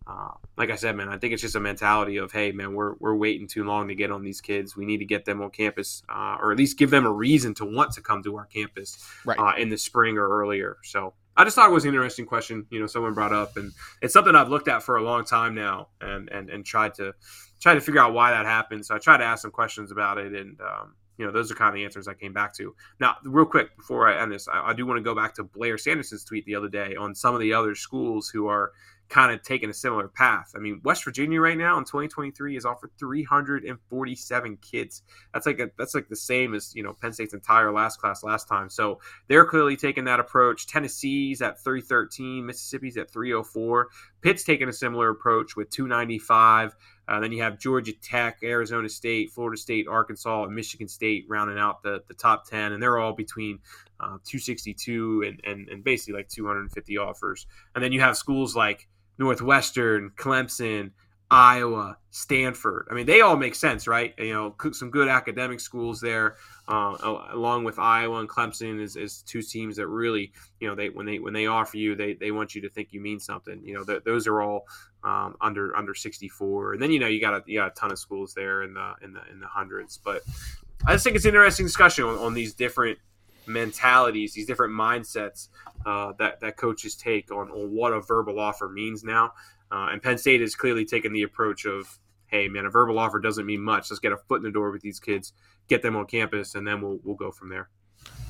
uh, 0.06 0.28
like 0.56 0.70
I 0.70 0.76
said, 0.76 0.96
man, 0.96 1.08
I 1.08 1.18
think 1.18 1.32
it's 1.32 1.42
just 1.42 1.56
a 1.56 1.60
mentality 1.60 2.18
of, 2.18 2.30
hey, 2.30 2.52
man, 2.52 2.72
we're 2.72 2.94
we're 3.00 3.16
waiting 3.16 3.48
too 3.48 3.64
long 3.64 3.88
to 3.88 3.94
get 3.94 4.12
on 4.12 4.22
these 4.22 4.40
kids. 4.40 4.76
We 4.76 4.86
need 4.86 4.98
to 4.98 5.04
get 5.04 5.24
them 5.24 5.42
on 5.42 5.50
campus, 5.50 6.02
uh, 6.08 6.36
or 6.40 6.52
at 6.52 6.58
least 6.58 6.78
give 6.78 6.90
them 6.90 7.04
a 7.04 7.12
reason 7.12 7.54
to 7.54 7.64
want 7.64 7.92
to 7.94 8.00
come 8.00 8.22
to 8.22 8.36
our 8.36 8.46
campus 8.46 9.04
right. 9.24 9.38
uh, 9.38 9.54
in 9.58 9.70
the 9.70 9.78
spring 9.78 10.18
or 10.18 10.28
earlier. 10.28 10.76
So 10.84 11.14
I 11.36 11.44
just 11.44 11.56
thought 11.56 11.68
it 11.68 11.72
was 11.72 11.84
an 11.84 11.90
interesting 11.90 12.26
question. 12.26 12.66
You 12.70 12.80
know, 12.80 12.86
someone 12.86 13.14
brought 13.14 13.32
up, 13.32 13.56
and 13.56 13.72
it's 14.00 14.12
something 14.12 14.34
I've 14.34 14.48
looked 14.48 14.68
at 14.68 14.82
for 14.82 14.96
a 14.96 15.02
long 15.02 15.24
time 15.24 15.54
now, 15.54 15.88
and 16.00 16.28
and 16.28 16.50
and 16.50 16.64
tried 16.64 16.94
to 16.94 17.12
try 17.60 17.74
to 17.74 17.80
figure 17.80 18.00
out 18.00 18.12
why 18.12 18.30
that 18.30 18.46
happened. 18.46 18.86
So 18.86 18.94
I 18.94 18.98
tried 18.98 19.18
to 19.18 19.24
ask 19.24 19.42
some 19.42 19.50
questions 19.50 19.90
about 19.90 20.18
it, 20.18 20.32
and 20.32 20.60
um, 20.60 20.94
you 21.18 21.26
know, 21.26 21.32
those 21.32 21.50
are 21.50 21.54
kind 21.54 21.68
of 21.68 21.74
the 21.74 21.84
answers 21.84 22.08
I 22.08 22.14
came 22.14 22.32
back 22.32 22.54
to. 22.54 22.74
Now, 23.00 23.16
real 23.24 23.46
quick 23.46 23.76
before 23.76 24.08
I 24.08 24.20
end 24.20 24.32
this, 24.32 24.48
I, 24.48 24.70
I 24.70 24.72
do 24.74 24.86
want 24.86 24.98
to 24.98 25.02
go 25.02 25.14
back 25.14 25.34
to 25.34 25.44
Blair 25.44 25.78
Sanderson's 25.78 26.24
tweet 26.24 26.44
the 26.44 26.54
other 26.54 26.68
day 26.68 26.96
on 26.96 27.14
some 27.14 27.34
of 27.34 27.40
the 27.40 27.52
other 27.52 27.74
schools 27.74 28.28
who 28.28 28.48
are 28.48 28.72
kind 29.08 29.32
of 29.32 29.42
taken 29.42 29.70
a 29.70 29.74
similar 29.74 30.08
path. 30.08 30.52
I 30.56 30.58
mean, 30.58 30.80
West 30.82 31.04
Virginia 31.04 31.40
right 31.40 31.56
now 31.56 31.78
in 31.78 31.84
2023 31.84 32.54
has 32.54 32.64
offered 32.64 32.90
347 32.98 34.58
kids. 34.58 35.02
That's 35.32 35.46
like 35.46 35.60
a, 35.60 35.70
that's 35.78 35.94
like 35.94 36.08
the 36.08 36.16
same 36.16 36.54
as 36.54 36.74
you 36.74 36.82
know 36.82 36.94
Penn 36.94 37.12
State's 37.12 37.34
entire 37.34 37.72
last 37.72 38.00
class 38.00 38.22
last 38.24 38.48
time. 38.48 38.68
So 38.68 39.00
they're 39.28 39.44
clearly 39.44 39.76
taking 39.76 40.04
that 40.04 40.20
approach. 40.20 40.66
Tennessee's 40.66 41.42
at 41.42 41.62
313, 41.62 42.46
Mississippi's 42.46 42.96
at 42.96 43.10
304. 43.10 43.88
Pitt's 44.20 44.42
taking 44.42 44.68
a 44.68 44.72
similar 44.72 45.10
approach 45.10 45.54
with 45.54 45.70
295. 45.70 46.74
Uh, 47.06 47.20
then 47.20 47.32
you 47.32 47.42
have 47.42 47.58
Georgia 47.58 47.92
Tech, 47.92 48.38
Arizona 48.42 48.88
State, 48.88 49.30
Florida 49.30 49.60
State, 49.60 49.86
Arkansas, 49.86 50.44
and 50.44 50.54
Michigan 50.54 50.88
State 50.88 51.26
rounding 51.28 51.58
out 51.58 51.82
the, 51.82 52.02
the 52.08 52.14
top 52.14 52.48
10. 52.48 52.72
And 52.72 52.82
they're 52.82 52.98
all 52.98 53.12
between 53.12 53.58
uh, 54.00 54.16
262 54.24 55.24
and, 55.26 55.40
and, 55.44 55.68
and 55.68 55.84
basically 55.84 56.14
like 56.14 56.28
250 56.30 56.96
offers. 56.96 57.46
And 57.74 57.84
then 57.84 57.92
you 57.92 58.00
have 58.00 58.16
schools 58.16 58.56
like 58.56 58.88
Northwestern, 59.18 60.10
Clemson, 60.16 60.90
Iowa, 61.30 61.96
Stanford. 62.10 62.86
I 62.90 62.94
mean, 62.94 63.06
they 63.06 63.20
all 63.20 63.36
make 63.36 63.54
sense, 63.54 63.88
right? 63.88 64.14
You 64.18 64.32
know, 64.32 64.72
some 64.72 64.90
good 64.90 65.08
academic 65.08 65.58
schools 65.58 66.00
there, 66.00 66.36
uh, 66.68 66.96
along 67.32 67.64
with 67.64 67.78
Iowa 67.78 68.20
and 68.20 68.28
Clemson, 68.28 68.80
is, 68.80 68.94
is 68.96 69.22
two 69.22 69.42
teams 69.42 69.76
that 69.76 69.88
really, 69.88 70.32
you 70.60 70.68
know, 70.68 70.74
they 70.74 70.90
when 70.90 71.06
they 71.06 71.18
when 71.18 71.32
they 71.32 71.46
offer 71.46 71.76
you, 71.76 71.96
they, 71.96 72.14
they 72.14 72.30
want 72.30 72.54
you 72.54 72.60
to 72.62 72.70
think 72.70 72.92
you 72.92 73.00
mean 73.00 73.18
something. 73.18 73.60
You 73.64 73.74
know, 73.74 73.84
th- 73.84 74.04
those 74.04 74.26
are 74.26 74.42
all 74.42 74.66
um, 75.02 75.34
under 75.40 75.76
under 75.76 75.94
64, 75.94 76.74
and 76.74 76.82
then 76.82 76.92
you 76.92 76.98
know 77.00 77.08
you 77.08 77.20
got 77.20 77.34
a 77.34 77.42
you 77.46 77.58
got 77.58 77.68
a 77.68 77.74
ton 77.74 77.90
of 77.90 77.98
schools 77.98 78.34
there 78.34 78.62
in 78.62 78.74
the 78.74 78.92
in 79.02 79.12
the 79.12 79.20
in 79.32 79.40
the 79.40 79.48
hundreds. 79.48 79.98
But 79.98 80.22
I 80.86 80.92
just 80.92 81.04
think 81.04 81.16
it's 81.16 81.24
an 81.24 81.30
interesting 81.30 81.66
discussion 81.66 82.04
on, 82.04 82.18
on 82.18 82.34
these 82.34 82.54
different 82.54 82.98
mentalities, 83.46 84.34
these 84.34 84.46
different 84.46 84.72
mindsets 84.72 85.48
uh, 85.86 86.12
that 86.18 86.40
that 86.40 86.56
coaches 86.56 86.94
take 86.94 87.30
on, 87.30 87.50
on 87.50 87.70
what 87.70 87.92
a 87.92 88.00
verbal 88.00 88.38
offer 88.38 88.68
means 88.68 89.04
now. 89.04 89.32
Uh, 89.70 89.88
and 89.90 90.02
Penn 90.02 90.18
State 90.18 90.40
has 90.40 90.54
clearly 90.54 90.84
taken 90.84 91.12
the 91.12 91.22
approach 91.22 91.64
of, 91.64 91.98
hey, 92.26 92.48
man, 92.48 92.64
a 92.64 92.70
verbal 92.70 92.98
offer 92.98 93.18
doesn't 93.18 93.46
mean 93.46 93.60
much. 93.60 93.90
Let's 93.90 94.00
get 94.00 94.12
a 94.12 94.16
foot 94.16 94.36
in 94.36 94.42
the 94.44 94.50
door 94.52 94.70
with 94.70 94.82
these 94.82 95.00
kids, 95.00 95.32
get 95.68 95.82
them 95.82 95.96
on 95.96 96.06
campus, 96.06 96.54
and 96.54 96.66
then 96.66 96.80
we'll 96.80 97.00
we'll 97.02 97.16
go 97.16 97.30
from 97.30 97.48
there. 97.48 97.68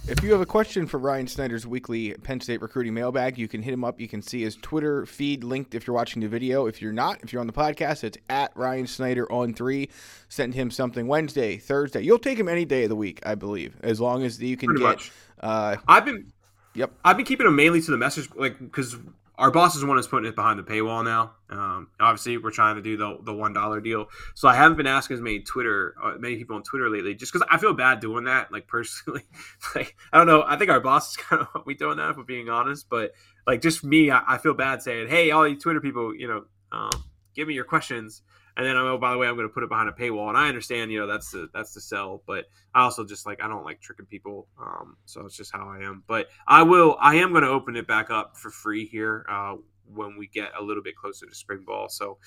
If 0.06 0.22
you 0.22 0.32
have 0.32 0.42
a 0.42 0.46
question 0.46 0.86
for 0.86 0.98
Ryan 0.98 1.26
Snyder's 1.26 1.66
weekly 1.66 2.12
Penn 2.12 2.38
State 2.38 2.60
recruiting 2.60 2.92
mailbag, 2.92 3.38
you 3.38 3.48
can 3.48 3.62
hit 3.62 3.72
him 3.72 3.84
up. 3.84 3.98
You 3.98 4.06
can 4.06 4.20
see 4.20 4.42
his 4.42 4.56
Twitter 4.56 5.06
feed 5.06 5.42
linked 5.42 5.74
if 5.74 5.86
you're 5.86 5.96
watching 5.96 6.20
the 6.20 6.28
video. 6.28 6.66
If 6.66 6.82
you're 6.82 6.92
not, 6.92 7.22
if 7.22 7.32
you're 7.32 7.40
on 7.40 7.46
the 7.46 7.54
podcast, 7.54 8.04
it's 8.04 8.18
at 8.28 8.52
Ryan 8.54 8.86
Snyder 8.86 9.30
on 9.32 9.54
three. 9.54 9.88
Send 10.28 10.52
him 10.52 10.70
something 10.70 11.06
Wednesday, 11.06 11.56
Thursday. 11.56 12.02
You'll 12.02 12.18
take 12.18 12.38
him 12.38 12.48
any 12.50 12.66
day 12.66 12.82
of 12.82 12.90
the 12.90 12.96
week, 12.96 13.20
I 13.24 13.34
believe, 13.34 13.76
as 13.82 13.98
long 13.98 14.24
as 14.24 14.38
you 14.42 14.58
can 14.58 14.68
Pretty 14.68 14.82
get. 14.82 15.10
Uh, 15.40 15.76
I've 15.88 16.04
been, 16.04 16.30
yep, 16.74 16.92
I've 17.02 17.16
been 17.16 17.24
keeping 17.24 17.46
him 17.46 17.56
mainly 17.56 17.80
to 17.80 17.90
the 17.90 17.96
message, 17.96 18.28
like 18.36 18.58
because 18.58 18.96
our 19.36 19.50
boss 19.50 19.74
is 19.74 19.84
one 19.84 19.98
is 19.98 20.06
putting 20.06 20.28
it 20.28 20.36
behind 20.36 20.58
the 20.58 20.62
paywall 20.62 21.04
now. 21.04 21.32
Um, 21.50 21.88
obviously, 21.98 22.38
we're 22.38 22.50
trying 22.50 22.76
to 22.76 22.82
do 22.82 22.96
the 22.96 23.18
the 23.22 23.32
one 23.32 23.52
dollar 23.52 23.80
deal, 23.80 24.06
so 24.34 24.48
I 24.48 24.54
haven't 24.54 24.76
been 24.76 24.86
asking 24.86 25.14
as 25.14 25.20
many 25.20 25.40
Twitter, 25.40 25.94
uh, 26.02 26.14
many 26.18 26.36
people 26.36 26.56
on 26.56 26.62
Twitter 26.62 26.88
lately, 26.88 27.14
just 27.14 27.32
because 27.32 27.46
I 27.50 27.58
feel 27.58 27.74
bad 27.74 28.00
doing 28.00 28.24
that. 28.24 28.52
Like 28.52 28.68
personally, 28.68 29.22
like 29.74 29.96
I 30.12 30.18
don't 30.18 30.26
know. 30.26 30.44
I 30.46 30.56
think 30.56 30.70
our 30.70 30.80
boss 30.80 31.10
is 31.10 31.16
kind 31.28 31.42
of 31.42 31.66
we 31.66 31.74
doing 31.74 31.96
that, 31.96 32.10
if 32.10 32.16
we're 32.16 32.22
being 32.22 32.48
honest. 32.48 32.88
But 32.88 33.12
like 33.46 33.60
just 33.60 33.82
me, 33.82 34.10
I, 34.10 34.22
I, 34.26 34.38
feel 34.38 34.54
bad 34.54 34.82
saying, 34.82 35.08
"Hey, 35.08 35.32
all 35.32 35.46
you 35.46 35.58
Twitter 35.58 35.80
people, 35.80 36.14
you 36.14 36.28
know, 36.28 36.44
um, 36.70 37.04
give 37.34 37.48
me 37.48 37.54
your 37.54 37.64
questions." 37.64 38.22
and 38.56 38.66
then 38.66 38.76
oh 38.76 38.98
by 38.98 39.12
the 39.12 39.18
way 39.18 39.26
i'm 39.26 39.34
going 39.34 39.48
to 39.48 39.52
put 39.52 39.62
it 39.62 39.68
behind 39.68 39.88
a 39.88 39.92
paywall. 39.92 40.28
And 40.28 40.38
i 40.38 40.48
understand 40.48 40.92
you 40.92 41.00
know 41.00 41.06
that's 41.06 41.30
the 41.30 41.48
that's 41.52 41.74
the 41.74 41.80
sell. 41.80 42.22
But 42.26 42.46
i 42.74 42.82
also 42.82 43.04
just 43.04 43.26
like 43.26 43.42
i 43.42 43.48
don't 43.48 43.64
like 43.64 43.80
tricking 43.80 44.06
people. 44.06 44.48
Um, 44.60 44.96
so 45.04 45.24
it's 45.26 45.36
just 45.36 45.52
how 45.52 45.68
i 45.68 45.78
am. 45.82 46.02
But 46.06 46.28
i 46.46 46.62
will 46.62 46.96
i 47.00 47.16
am 47.16 47.30
going 47.30 47.44
to 47.44 47.50
open 47.50 47.76
it 47.76 47.86
back 47.86 48.10
up 48.10 48.36
for 48.36 48.50
free 48.50 48.86
here 48.86 49.26
uh, 49.28 49.56
when 49.92 50.16
we 50.16 50.26
get 50.28 50.52
a 50.58 50.62
little 50.62 50.82
bit 50.82 50.96
closer 50.96 51.26
to 51.26 51.34
spring 51.34 51.64
ball. 51.66 51.88
So 51.88 52.18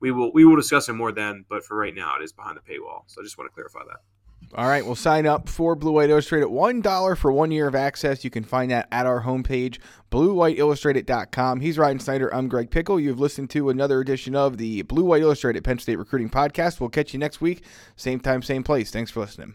we 0.00 0.10
will 0.10 0.32
we 0.32 0.44
will 0.44 0.56
discuss 0.56 0.88
it 0.88 0.94
more 0.94 1.12
then. 1.12 1.44
But 1.48 1.64
for 1.64 1.76
right 1.76 1.94
now 1.94 2.16
it 2.18 2.22
is 2.22 2.32
behind 2.32 2.58
the 2.58 2.72
paywall. 2.72 3.02
So 3.06 3.20
i 3.20 3.24
just 3.24 3.38
want 3.38 3.50
to 3.50 3.54
clarify 3.54 3.80
that 3.88 4.15
all 4.54 4.68
right, 4.68 4.84
we'll 4.84 4.94
sign 4.94 5.26
up 5.26 5.48
for 5.48 5.74
Blue 5.74 5.92
White 5.92 6.10
Illustrated. 6.10 6.48
$1 6.48 7.18
for 7.18 7.32
one 7.32 7.50
year 7.50 7.68
of 7.68 7.74
access. 7.74 8.24
You 8.24 8.30
can 8.30 8.44
find 8.44 8.70
that 8.70 8.88
at 8.92 9.06
our 9.06 9.22
homepage, 9.22 9.78
bluewhiteillustrated.com. 10.10 11.60
He's 11.60 11.78
Ryan 11.78 11.98
Snyder. 11.98 12.32
I'm 12.32 12.48
Greg 12.48 12.70
Pickel. 12.70 13.00
You've 13.00 13.20
listened 13.20 13.50
to 13.50 13.70
another 13.70 14.00
edition 14.00 14.34
of 14.34 14.56
the 14.58 14.82
Blue 14.82 15.04
White 15.04 15.22
Illustrated 15.22 15.64
Penn 15.64 15.78
State 15.78 15.96
Recruiting 15.96 16.30
Podcast. 16.30 16.80
We'll 16.80 16.90
catch 16.90 17.12
you 17.12 17.18
next 17.18 17.40
week. 17.40 17.64
Same 17.96 18.20
time, 18.20 18.42
same 18.42 18.62
place. 18.62 18.90
Thanks 18.90 19.10
for 19.10 19.20
listening. 19.20 19.54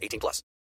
18 0.00 0.20
plus. 0.20 0.42